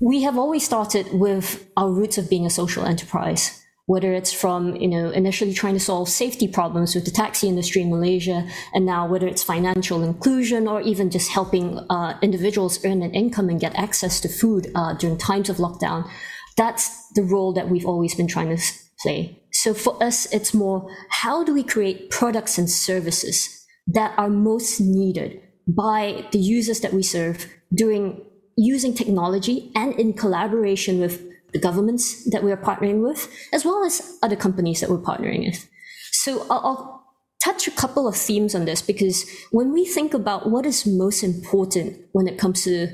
We 0.00 0.22
have 0.22 0.36
always 0.36 0.64
started 0.64 1.12
with 1.12 1.70
our 1.76 1.88
roots 1.88 2.18
of 2.18 2.28
being 2.28 2.44
a 2.44 2.50
social 2.50 2.84
enterprise, 2.84 3.62
whether 3.86 4.12
it's 4.12 4.32
from, 4.32 4.74
you 4.74 4.88
know, 4.88 5.10
initially 5.10 5.54
trying 5.54 5.74
to 5.74 5.80
solve 5.80 6.08
safety 6.08 6.48
problems 6.48 6.96
with 6.96 7.04
the 7.04 7.12
taxi 7.12 7.46
industry 7.46 7.82
in 7.82 7.90
Malaysia, 7.90 8.48
and 8.74 8.84
now 8.84 9.06
whether 9.06 9.28
it's 9.28 9.44
financial 9.44 10.02
inclusion 10.02 10.66
or 10.66 10.80
even 10.80 11.08
just 11.08 11.30
helping 11.30 11.78
uh, 11.90 12.18
individuals 12.22 12.84
earn 12.84 13.02
an 13.02 13.14
income 13.14 13.48
and 13.48 13.60
get 13.60 13.76
access 13.76 14.20
to 14.20 14.28
food 14.28 14.72
uh, 14.74 14.94
during 14.94 15.16
times 15.16 15.48
of 15.48 15.58
lockdown. 15.58 16.10
That's 16.56 17.08
the 17.10 17.22
role 17.22 17.52
that 17.52 17.68
we've 17.68 17.86
always 17.86 18.16
been 18.16 18.26
trying 18.26 18.48
to 18.48 18.81
play. 19.02 19.42
So 19.52 19.74
for 19.74 20.02
us, 20.02 20.32
it's 20.32 20.54
more 20.54 20.88
how 21.10 21.44
do 21.44 21.52
we 21.52 21.62
create 21.62 22.10
products 22.10 22.58
and 22.58 22.70
services 22.70 23.66
that 23.86 24.14
are 24.18 24.30
most 24.30 24.80
needed 24.80 25.40
by 25.66 26.26
the 26.32 26.38
users 26.38 26.80
that 26.80 26.92
we 26.92 27.02
serve 27.02 27.46
doing 27.74 28.24
using 28.56 28.94
technology 28.94 29.70
and 29.74 29.98
in 29.98 30.12
collaboration 30.12 31.00
with 31.00 31.22
the 31.52 31.58
governments 31.58 32.30
that 32.30 32.42
we 32.42 32.52
are 32.52 32.56
partnering 32.56 33.02
with, 33.02 33.28
as 33.52 33.64
well 33.64 33.84
as 33.84 34.18
other 34.22 34.36
companies 34.36 34.80
that 34.80 34.90
we're 34.90 34.98
partnering 34.98 35.44
with. 35.46 35.68
So 36.12 36.46
I'll, 36.50 36.60
I'll 36.66 37.02
touch 37.42 37.66
a 37.66 37.70
couple 37.70 38.06
of 38.06 38.16
themes 38.16 38.54
on 38.54 38.64
this 38.64 38.82
because 38.82 39.28
when 39.50 39.72
we 39.72 39.84
think 39.84 40.14
about 40.14 40.50
what 40.50 40.66
is 40.66 40.86
most 40.86 41.22
important 41.22 41.98
when 42.12 42.28
it 42.28 42.38
comes 42.38 42.64
to 42.64 42.86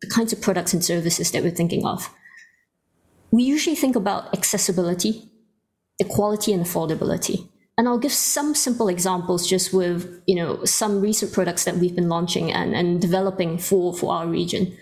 the 0.00 0.08
kinds 0.08 0.32
of 0.32 0.40
products 0.40 0.72
and 0.72 0.84
services 0.84 1.30
that 1.30 1.42
we're 1.42 1.50
thinking 1.50 1.86
of, 1.86 2.10
we 3.30 3.42
usually 3.44 3.76
think 3.76 3.96
about 3.96 4.34
accessibility 4.36 5.31
equality 5.98 6.52
and 6.52 6.64
affordability. 6.64 7.48
And 7.78 7.88
I'll 7.88 7.98
give 7.98 8.12
some 8.12 8.54
simple 8.54 8.88
examples 8.88 9.48
just 9.48 9.72
with, 9.72 10.22
you 10.26 10.34
know, 10.34 10.64
some 10.64 11.00
recent 11.00 11.32
products 11.32 11.64
that 11.64 11.76
we've 11.76 11.94
been 11.94 12.08
launching 12.08 12.52
and, 12.52 12.74
and 12.74 13.00
developing 13.00 13.58
for, 13.58 13.94
for 13.94 14.12
our 14.14 14.26
region. 14.26 14.76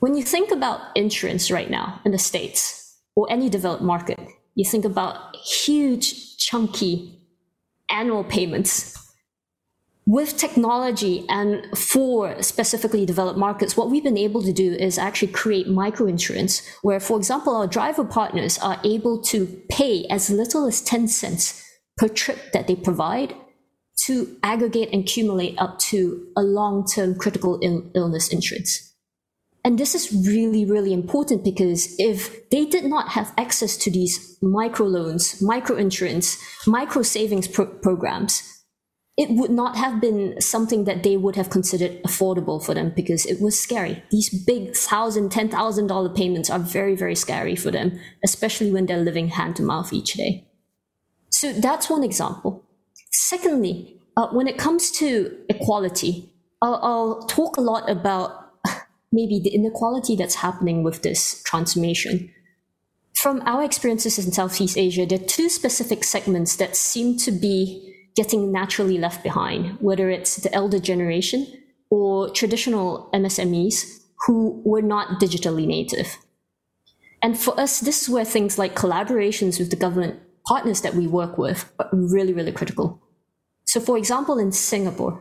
When 0.00 0.14
you 0.14 0.22
think 0.22 0.50
about 0.50 0.80
insurance 0.94 1.50
right 1.50 1.70
now 1.70 2.00
in 2.04 2.12
the 2.12 2.18
States 2.18 2.96
or 3.16 3.26
any 3.30 3.48
developed 3.48 3.82
market, 3.82 4.20
you 4.54 4.64
think 4.68 4.84
about 4.84 5.34
huge, 5.36 6.36
chunky 6.36 7.18
annual 7.88 8.24
payments. 8.24 9.07
With 10.08 10.38
technology 10.38 11.26
and 11.28 11.66
for 11.76 12.42
specifically 12.42 13.04
developed 13.04 13.38
markets, 13.38 13.76
what 13.76 13.90
we've 13.90 14.02
been 14.02 14.16
able 14.16 14.42
to 14.42 14.54
do 14.54 14.72
is 14.72 14.96
actually 14.96 15.30
create 15.30 15.66
microinsurance, 15.68 16.66
where, 16.80 16.98
for 16.98 17.18
example, 17.18 17.54
our 17.54 17.66
driver 17.66 18.06
partners 18.06 18.56
are 18.60 18.80
able 18.84 19.20
to 19.20 19.46
pay 19.68 20.06
as 20.08 20.30
little 20.30 20.66
as 20.66 20.80
10 20.80 21.08
cents 21.08 21.62
per 21.98 22.08
trip 22.08 22.52
that 22.52 22.66
they 22.66 22.74
provide 22.74 23.34
to 24.06 24.34
aggregate 24.42 24.88
and 24.94 25.02
accumulate 25.02 25.58
up 25.58 25.78
to 25.78 26.26
a 26.38 26.40
long 26.40 26.86
term 26.86 27.14
critical 27.14 27.60
Ill- 27.62 27.90
illness 27.94 28.32
insurance. 28.32 28.94
And 29.62 29.78
this 29.78 29.94
is 29.94 30.26
really, 30.26 30.64
really 30.64 30.94
important 30.94 31.44
because 31.44 31.94
if 31.98 32.48
they 32.48 32.64
did 32.64 32.84
not 32.86 33.10
have 33.10 33.34
access 33.36 33.76
to 33.76 33.90
these 33.90 34.38
microloans, 34.42 35.42
microinsurance, 35.42 36.40
micro 36.66 37.02
savings 37.02 37.46
pro- 37.46 37.66
programs, 37.66 38.57
it 39.18 39.30
would 39.30 39.50
not 39.50 39.76
have 39.76 40.00
been 40.00 40.40
something 40.40 40.84
that 40.84 41.02
they 41.02 41.16
would 41.16 41.34
have 41.34 41.50
considered 41.50 42.00
affordable 42.04 42.64
for 42.64 42.72
them 42.72 42.92
because 42.94 43.26
it 43.26 43.40
was 43.40 43.58
scary. 43.58 44.00
These 44.12 44.44
big 44.44 44.76
thousand, 44.76 45.32
ten 45.32 45.48
thousand 45.48 45.88
dollar 45.88 46.08
payments 46.08 46.48
are 46.48 46.60
very, 46.60 46.94
very 46.94 47.16
scary 47.16 47.56
for 47.56 47.72
them, 47.72 47.98
especially 48.24 48.70
when 48.70 48.86
they're 48.86 48.96
living 48.96 49.28
hand 49.28 49.56
to 49.56 49.62
mouth 49.64 49.92
each 49.92 50.14
day. 50.14 50.46
So 51.30 51.52
that's 51.52 51.90
one 51.90 52.04
example. 52.04 52.64
Secondly, 53.10 54.00
uh, 54.16 54.28
when 54.28 54.46
it 54.46 54.56
comes 54.56 54.92
to 54.92 55.36
equality, 55.48 56.32
I'll, 56.62 56.80
I'll 56.82 57.22
talk 57.26 57.56
a 57.56 57.60
lot 57.60 57.90
about 57.90 58.52
maybe 59.12 59.40
the 59.40 59.50
inequality 59.50 60.14
that's 60.14 60.36
happening 60.36 60.84
with 60.84 61.02
this 61.02 61.42
transformation. 61.42 62.32
From 63.16 63.42
our 63.46 63.64
experiences 63.64 64.24
in 64.24 64.30
Southeast 64.30 64.78
Asia, 64.78 65.04
there 65.04 65.18
are 65.18 65.24
two 65.24 65.48
specific 65.48 66.04
segments 66.04 66.54
that 66.56 66.76
seem 66.76 67.16
to 67.18 67.32
be 67.32 67.87
getting 68.18 68.50
naturally 68.50 68.98
left 68.98 69.22
behind, 69.22 69.78
whether 69.78 70.10
it's 70.10 70.34
the 70.42 70.52
elder 70.52 70.80
generation 70.80 71.46
or 71.88 72.28
traditional 72.30 73.08
MSMEs 73.14 73.76
who 74.26 74.60
were 74.64 74.82
not 74.82 75.20
digitally 75.20 75.68
native. 75.68 76.18
And 77.22 77.38
for 77.38 77.58
us, 77.60 77.78
this 77.78 78.02
is 78.02 78.08
where 78.08 78.24
things 78.24 78.58
like 78.58 78.74
collaborations 78.74 79.60
with 79.60 79.70
the 79.70 79.76
government 79.76 80.18
partners 80.48 80.80
that 80.80 80.96
we 80.96 81.06
work 81.06 81.38
with 81.38 81.72
are 81.78 81.88
really, 81.92 82.32
really 82.32 82.50
critical. 82.50 83.00
So, 83.66 83.78
for 83.78 83.96
example, 83.96 84.36
in 84.40 84.50
Singapore, 84.50 85.14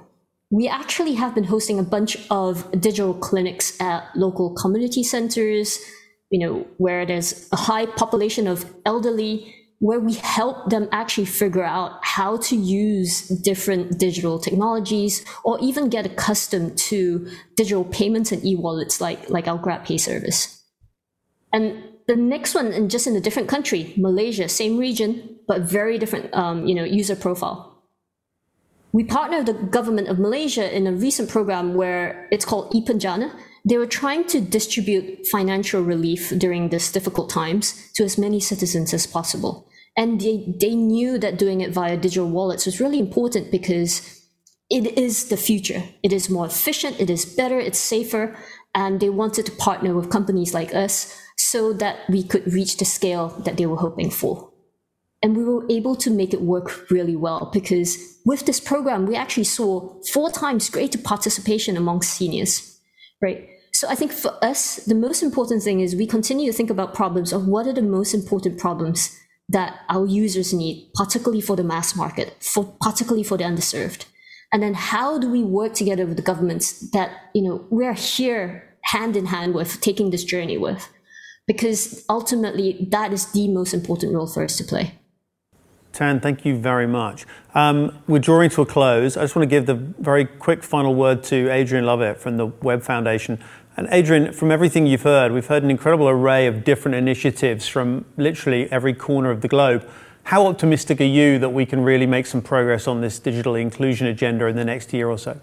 we 0.49 0.67
actually 0.67 1.13
have 1.13 1.35
been 1.35 1.43
hosting 1.43 1.77
a 1.77 1.83
bunch 1.83 2.17
of 2.31 2.49
digital 2.81 3.13
clinics 3.13 3.79
at 3.79 4.09
local 4.15 4.55
community 4.55 5.03
centers, 5.03 5.77
you 6.31 6.39
know, 6.39 6.65
where 6.77 7.05
there's 7.05 7.47
a 7.51 7.57
high 7.57 7.85
population 7.85 8.47
of 8.47 8.65
elderly 8.87 9.53
where 9.79 9.99
we 9.99 10.13
help 10.13 10.69
them 10.69 10.89
actually 10.91 11.25
figure 11.25 11.63
out 11.63 12.03
how 12.03 12.37
to 12.37 12.55
use 12.55 13.27
different 13.27 13.99
digital 13.99 14.39
technologies 14.39 15.23
or 15.43 15.59
even 15.59 15.87
get 15.89 16.05
accustomed 16.05 16.75
to 16.77 17.27
digital 17.55 17.85
payments 17.85 18.31
and 18.31 18.43
e-wallets 18.43 18.99
like, 18.99 19.29
like 19.29 19.47
our 19.47 19.59
GrabPay 19.59 19.99
service. 19.99 20.63
And 21.53 21.83
the 22.07 22.15
next 22.15 22.55
one, 22.55 22.67
and 22.67 22.89
just 22.89 23.05
in 23.05 23.15
a 23.15 23.21
different 23.21 23.49
country, 23.49 23.93
Malaysia, 23.97 24.49
same 24.49 24.77
region, 24.77 25.37
but 25.47 25.61
very 25.61 25.97
different 25.97 26.33
um, 26.33 26.65
you 26.65 26.73
know, 26.73 26.83
user 26.83 27.15
profile. 27.15 27.83
We 28.93 29.03
partnered 29.03 29.45
the 29.45 29.53
government 29.53 30.07
of 30.07 30.17
Malaysia 30.17 30.75
in 30.75 30.87
a 30.87 30.91
recent 30.91 31.29
program 31.29 31.75
where 31.75 32.27
it's 32.31 32.45
called 32.45 32.71
ePenjana, 32.71 33.31
they 33.67 33.77
were 33.77 33.85
trying 33.85 34.25
to 34.27 34.39
distribute 34.39 35.27
financial 35.27 35.81
relief 35.81 36.33
during 36.37 36.69
these 36.69 36.91
difficult 36.91 37.29
times 37.29 37.91
to 37.95 38.03
as 38.03 38.17
many 38.17 38.39
citizens 38.39 38.93
as 38.93 39.05
possible. 39.05 39.66
And 39.97 40.21
they, 40.21 40.55
they 40.59 40.75
knew 40.75 41.17
that 41.17 41.39
doing 41.39 41.61
it 41.61 41.71
via 41.71 41.97
digital 41.97 42.29
wallets 42.29 42.67
was 42.67 42.79
really 42.79 42.99
important 42.99 43.51
because 43.51 44.21
it 44.69 44.97
is 44.97 45.29
the 45.29 45.37
future. 45.37 45.83
It 46.03 46.13
is 46.13 46.29
more 46.29 46.45
efficient, 46.45 46.99
it 46.99 47.09
is 47.09 47.25
better, 47.25 47.59
it's 47.59 47.79
safer. 47.79 48.37
And 48.75 48.99
they 48.99 49.09
wanted 49.09 49.47
to 49.47 49.51
partner 49.53 49.95
with 49.95 50.11
companies 50.11 50.53
like 50.53 50.73
us 50.75 51.19
so 51.35 51.73
that 51.73 52.01
we 52.09 52.23
could 52.23 52.53
reach 52.53 52.77
the 52.77 52.85
scale 52.85 53.29
that 53.45 53.57
they 53.57 53.65
were 53.65 53.77
hoping 53.77 54.11
for. 54.11 54.51
And 55.23 55.35
we 55.35 55.43
were 55.43 55.65
able 55.67 55.95
to 55.95 56.11
make 56.11 56.31
it 56.31 56.41
work 56.41 56.91
really 56.91 57.15
well 57.15 57.49
because 57.51 57.97
with 58.23 58.45
this 58.45 58.59
program, 58.59 59.07
we 59.07 59.15
actually 59.15 59.45
saw 59.45 59.99
four 60.13 60.29
times 60.29 60.69
greater 60.69 60.99
participation 60.99 61.75
among 61.75 62.03
seniors, 62.03 62.79
right? 63.19 63.49
So 63.73 63.87
I 63.87 63.95
think 63.95 64.11
for 64.11 64.43
us, 64.43 64.75
the 64.75 64.93
most 64.93 65.23
important 65.23 65.63
thing 65.63 65.79
is 65.79 65.95
we 65.95 66.05
continue 66.05 66.51
to 66.51 66.55
think 66.55 66.69
about 66.69 66.93
problems 66.93 67.33
of 67.33 67.47
what 67.47 67.65
are 67.65 67.73
the 67.73 67.81
most 67.81 68.13
important 68.13 68.59
problems 68.59 69.17
that 69.49 69.79
our 69.89 70.05
users 70.05 70.53
need, 70.53 70.89
particularly 70.95 71.41
for 71.41 71.55
the 71.55 71.63
mass 71.63 71.95
market, 71.95 72.35
for 72.41 72.75
particularly 72.81 73.23
for 73.23 73.37
the 73.37 73.43
underserved. 73.43 74.05
And 74.51 74.63
then 74.63 74.73
how 74.73 75.17
do 75.17 75.29
we 75.29 75.43
work 75.43 75.73
together 75.73 76.05
with 76.05 76.15
the 76.15 76.23
governments 76.23 76.89
that, 76.91 77.11
you 77.33 77.41
know, 77.41 77.65
we're 77.69 77.93
here 77.93 78.77
hand 78.83 79.15
in 79.15 79.27
hand 79.27 79.53
with 79.53 79.81
taking 79.81 80.11
this 80.11 80.23
journey 80.23 80.57
with? 80.57 80.89
Because 81.45 82.05
ultimately 82.09 82.87
that 82.91 83.13
is 83.13 83.31
the 83.31 83.47
most 83.47 83.73
important 83.73 84.13
role 84.13 84.27
for 84.27 84.43
us 84.43 84.57
to 84.57 84.63
play. 84.63 84.93
Tan, 85.93 86.19
thank 86.19 86.45
you 86.45 86.57
very 86.57 86.85
much. 86.85 87.25
Um, 87.55 87.97
we're 88.07 88.19
drawing 88.19 88.49
to 88.51 88.61
a 88.61 88.65
close. 88.65 89.17
I 89.17 89.21
just 89.21 89.35
want 89.35 89.49
to 89.49 89.49
give 89.49 89.65
the 89.65 89.75
very 89.75 90.25
quick 90.25 90.63
final 90.63 90.93
word 90.93 91.23
to 91.23 91.49
Adrian 91.49 91.85
Lovett 91.85 92.19
from 92.19 92.37
the 92.37 92.45
Web 92.45 92.83
Foundation 92.83 93.43
and 93.77 93.87
Adrian, 93.91 94.33
from 94.33 94.51
everything 94.51 94.87
you've 94.87 95.03
heard, 95.03 95.31
we've 95.31 95.45
heard 95.45 95.61
an 95.61 95.69
incredible 95.69 96.09
array 96.09 96.47
of 96.47 96.63
different 96.63 96.95
initiatives 96.95 97.67
from 97.67 98.05
literally 98.17 98.71
every 98.71 98.91
corner 98.91 99.29
of 99.29 99.41
the 99.41 99.47
globe. 99.47 99.87
How 100.23 100.47
optimistic 100.47 100.99
are 100.99 101.03
you 101.03 101.37
that 101.37 101.49
we 101.49 101.63
can 101.67 101.83
really 101.83 102.07
make 102.07 102.25
some 102.25 102.41
progress 102.41 102.87
on 102.87 103.01
this 103.01 103.19
digital 103.19 103.53
inclusion 103.53 104.07
agenda 104.07 104.47
in 104.47 104.55
the 104.55 104.65
next 104.65 104.93
year 104.93 105.07
or 105.07 105.19
so? 105.19 105.39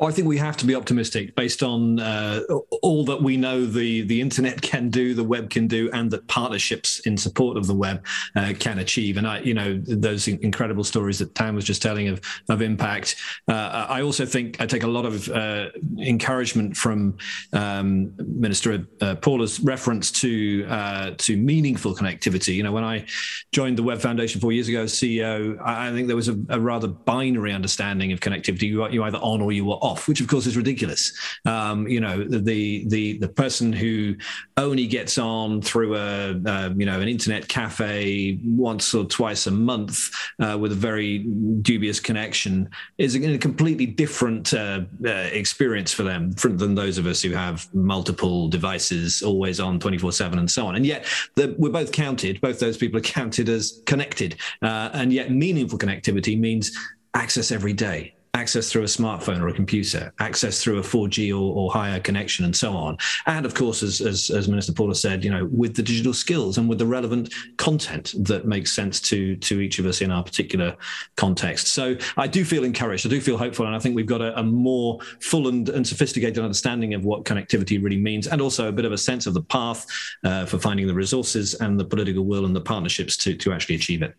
I 0.00 0.10
think 0.10 0.26
we 0.26 0.38
have 0.38 0.56
to 0.58 0.66
be 0.66 0.74
optimistic 0.74 1.34
based 1.36 1.62
on 1.62 2.00
uh, 2.00 2.40
all 2.82 3.04
that 3.04 3.22
we 3.22 3.36
know 3.36 3.64
the, 3.64 4.02
the 4.02 4.20
internet 4.20 4.60
can 4.60 4.90
do, 4.90 5.14
the 5.14 5.24
web 5.24 5.50
can 5.50 5.66
do, 5.66 5.90
and 5.92 6.10
that 6.10 6.26
partnerships 6.26 7.00
in 7.00 7.16
support 7.16 7.56
of 7.56 7.66
the 7.66 7.74
web 7.74 8.04
uh, 8.36 8.52
can 8.58 8.78
achieve. 8.78 9.16
And 9.16 9.26
I, 9.26 9.40
you 9.40 9.54
know, 9.54 9.80
those 9.86 10.28
incredible 10.28 10.84
stories 10.84 11.18
that 11.20 11.34
Tan 11.34 11.54
was 11.54 11.64
just 11.64 11.82
telling 11.82 12.08
of, 12.08 12.20
of 12.48 12.62
impact. 12.62 13.16
Uh, 13.48 13.86
I 13.88 14.02
also 14.02 14.26
think 14.26 14.60
I 14.60 14.66
take 14.66 14.82
a 14.82 14.88
lot 14.88 15.04
of 15.04 15.28
uh, 15.28 15.68
encouragement 15.98 16.76
from 16.76 17.16
um, 17.52 18.12
Minister 18.18 18.86
uh, 19.00 19.14
Paula's 19.16 19.60
reference 19.60 20.10
to 20.12 20.66
uh, 20.68 21.10
to 21.18 21.36
meaningful 21.36 21.94
connectivity. 21.94 22.54
You 22.54 22.62
know, 22.62 22.72
when 22.72 22.84
I 22.84 23.06
joined 23.52 23.78
the 23.78 23.82
Web 23.82 24.00
Foundation 24.00 24.40
four 24.40 24.52
years 24.52 24.68
ago 24.68 24.82
as 24.82 24.92
CEO, 24.92 25.60
I, 25.60 25.88
I 25.88 25.92
think 25.92 26.06
there 26.06 26.16
was 26.16 26.28
a, 26.28 26.38
a, 26.48 26.60
rather 26.60 26.88
binary 26.88 27.52
understanding 27.52 28.12
of 28.12 28.20
connectivity. 28.20 28.62
You, 28.62 28.88
you 28.88 29.04
either 29.04 29.18
on 29.18 29.40
or 29.40 29.52
you 29.52 29.64
were 29.64 29.74
off, 29.84 30.08
which 30.08 30.20
of 30.20 30.26
course 30.26 30.46
is 30.46 30.56
ridiculous. 30.56 31.12
Um, 31.44 31.86
you 31.86 32.00
know, 32.00 32.24
the 32.24 32.84
the 32.88 33.18
the 33.18 33.28
person 33.28 33.72
who 33.72 34.16
only 34.56 34.86
gets 34.86 35.18
on 35.18 35.60
through 35.60 35.94
a 35.96 36.32
you 36.76 36.86
know 36.86 37.00
an 37.00 37.08
internet 37.08 37.46
cafe 37.46 38.38
once 38.44 38.94
or 38.94 39.04
twice 39.04 39.46
a 39.46 39.50
month 39.50 40.10
uh, 40.40 40.56
with 40.58 40.72
a 40.72 40.74
very 40.74 41.18
dubious 41.60 42.00
connection 42.00 42.68
is 42.98 43.14
a, 43.14 43.34
a 43.34 43.38
completely 43.38 43.86
different 43.86 44.54
uh, 44.54 44.80
uh, 45.06 45.10
experience 45.10 45.92
for 45.92 46.02
them 46.02 46.32
than 46.32 46.74
those 46.74 46.96
of 46.96 47.06
us 47.06 47.20
who 47.20 47.32
have 47.32 47.72
multiple 47.74 48.48
devices 48.48 49.22
always 49.22 49.60
on 49.60 49.78
24 49.78 50.12
7 50.12 50.38
and 50.38 50.50
so 50.50 50.66
on. 50.66 50.76
And 50.76 50.86
yet 50.86 51.06
the, 51.34 51.54
we're 51.58 51.70
both 51.70 51.92
counted, 51.92 52.40
both 52.40 52.58
those 52.58 52.78
people 52.78 52.98
are 52.98 53.02
counted 53.02 53.48
as 53.48 53.82
connected. 53.84 54.36
Uh, 54.62 54.90
and 54.94 55.12
yet 55.12 55.30
meaningful 55.30 55.78
connectivity 55.78 56.38
means 56.38 56.72
access 57.14 57.52
every 57.52 57.72
day 57.72 58.13
access 58.34 58.70
through 58.70 58.82
a 58.82 58.86
smartphone 58.86 59.40
or 59.40 59.48
a 59.48 59.52
computer, 59.52 60.12
access 60.18 60.62
through 60.62 60.78
a 60.78 60.82
4G 60.82 61.30
or, 61.30 61.54
or 61.56 61.72
higher 61.72 62.00
connection, 62.00 62.44
and 62.44 62.54
so 62.54 62.72
on. 62.72 62.98
And 63.26 63.46
of 63.46 63.54
course, 63.54 63.82
as, 63.82 64.00
as, 64.00 64.28
as, 64.30 64.48
Minister 64.48 64.72
Paula 64.72 64.94
said, 64.94 65.24
you 65.24 65.30
know, 65.30 65.46
with 65.46 65.74
the 65.76 65.82
digital 65.82 66.12
skills 66.12 66.58
and 66.58 66.68
with 66.68 66.78
the 66.78 66.86
relevant 66.86 67.32
content 67.56 68.12
that 68.18 68.44
makes 68.44 68.72
sense 68.72 69.00
to 69.02 69.36
to 69.36 69.60
each 69.60 69.78
of 69.78 69.86
us 69.86 70.00
in 70.00 70.10
our 70.10 70.22
particular 70.22 70.76
context. 71.16 71.68
So 71.68 71.96
I 72.16 72.26
do 72.26 72.44
feel 72.44 72.64
encouraged. 72.64 73.06
I 73.06 73.10
do 73.10 73.20
feel 73.20 73.38
hopeful, 73.38 73.66
and 73.66 73.74
I 73.74 73.78
think 73.78 73.94
we've 73.94 74.06
got 74.06 74.20
a, 74.20 74.38
a 74.38 74.42
more 74.42 74.98
full 75.20 75.48
and, 75.48 75.68
and, 75.68 75.86
sophisticated 75.86 76.42
understanding 76.42 76.94
of 76.94 77.04
what 77.04 77.24
connectivity 77.24 77.82
really 77.82 78.00
means, 78.00 78.26
and 78.26 78.40
also 78.40 78.68
a 78.68 78.72
bit 78.72 78.84
of 78.84 78.92
a 78.92 78.98
sense 78.98 79.26
of 79.26 79.34
the 79.34 79.42
path 79.42 79.86
uh, 80.24 80.44
for 80.44 80.58
finding 80.58 80.86
the 80.86 80.94
resources 80.94 81.54
and 81.54 81.78
the 81.78 81.84
political 81.84 82.24
will 82.24 82.44
and 82.44 82.56
the 82.56 82.60
partnerships 82.60 83.16
to 83.18 83.34
to 83.36 83.52
actually 83.52 83.76
achieve 83.76 84.02
it. 84.02 84.14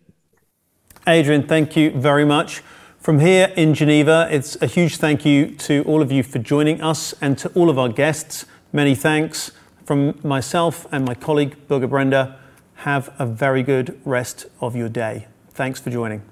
Adrian, 1.07 1.47
thank 1.47 1.75
you 1.75 1.91
very 1.91 2.25
much. 2.25 2.63
From 3.05 3.19
here 3.19 3.53
in 3.55 3.75
Geneva, 3.75 4.27
it's 4.31 4.59
a 4.63 4.65
huge 4.65 4.97
thank 4.97 5.25
you 5.25 5.51
to 5.57 5.83
all 5.83 6.01
of 6.01 6.11
you 6.11 6.23
for 6.23 6.39
joining 6.39 6.81
us 6.81 7.13
and 7.21 7.37
to 7.37 7.49
all 7.49 7.69
of 7.69 7.77
our 7.77 7.87
guests. 7.87 8.47
Many 8.73 8.95
thanks 8.95 9.51
from 9.85 10.17
myself 10.23 10.87
and 10.91 11.05
my 11.05 11.13
colleague, 11.13 11.55
Børge 11.67 11.87
Brende. 11.87 12.35
Have 12.77 13.13
a 13.19 13.27
very 13.27 13.61
good 13.61 14.01
rest 14.05 14.47
of 14.59 14.75
your 14.75 14.89
day. 14.89 15.27
Thanks 15.51 15.79
for 15.79 15.91
joining. 15.91 16.23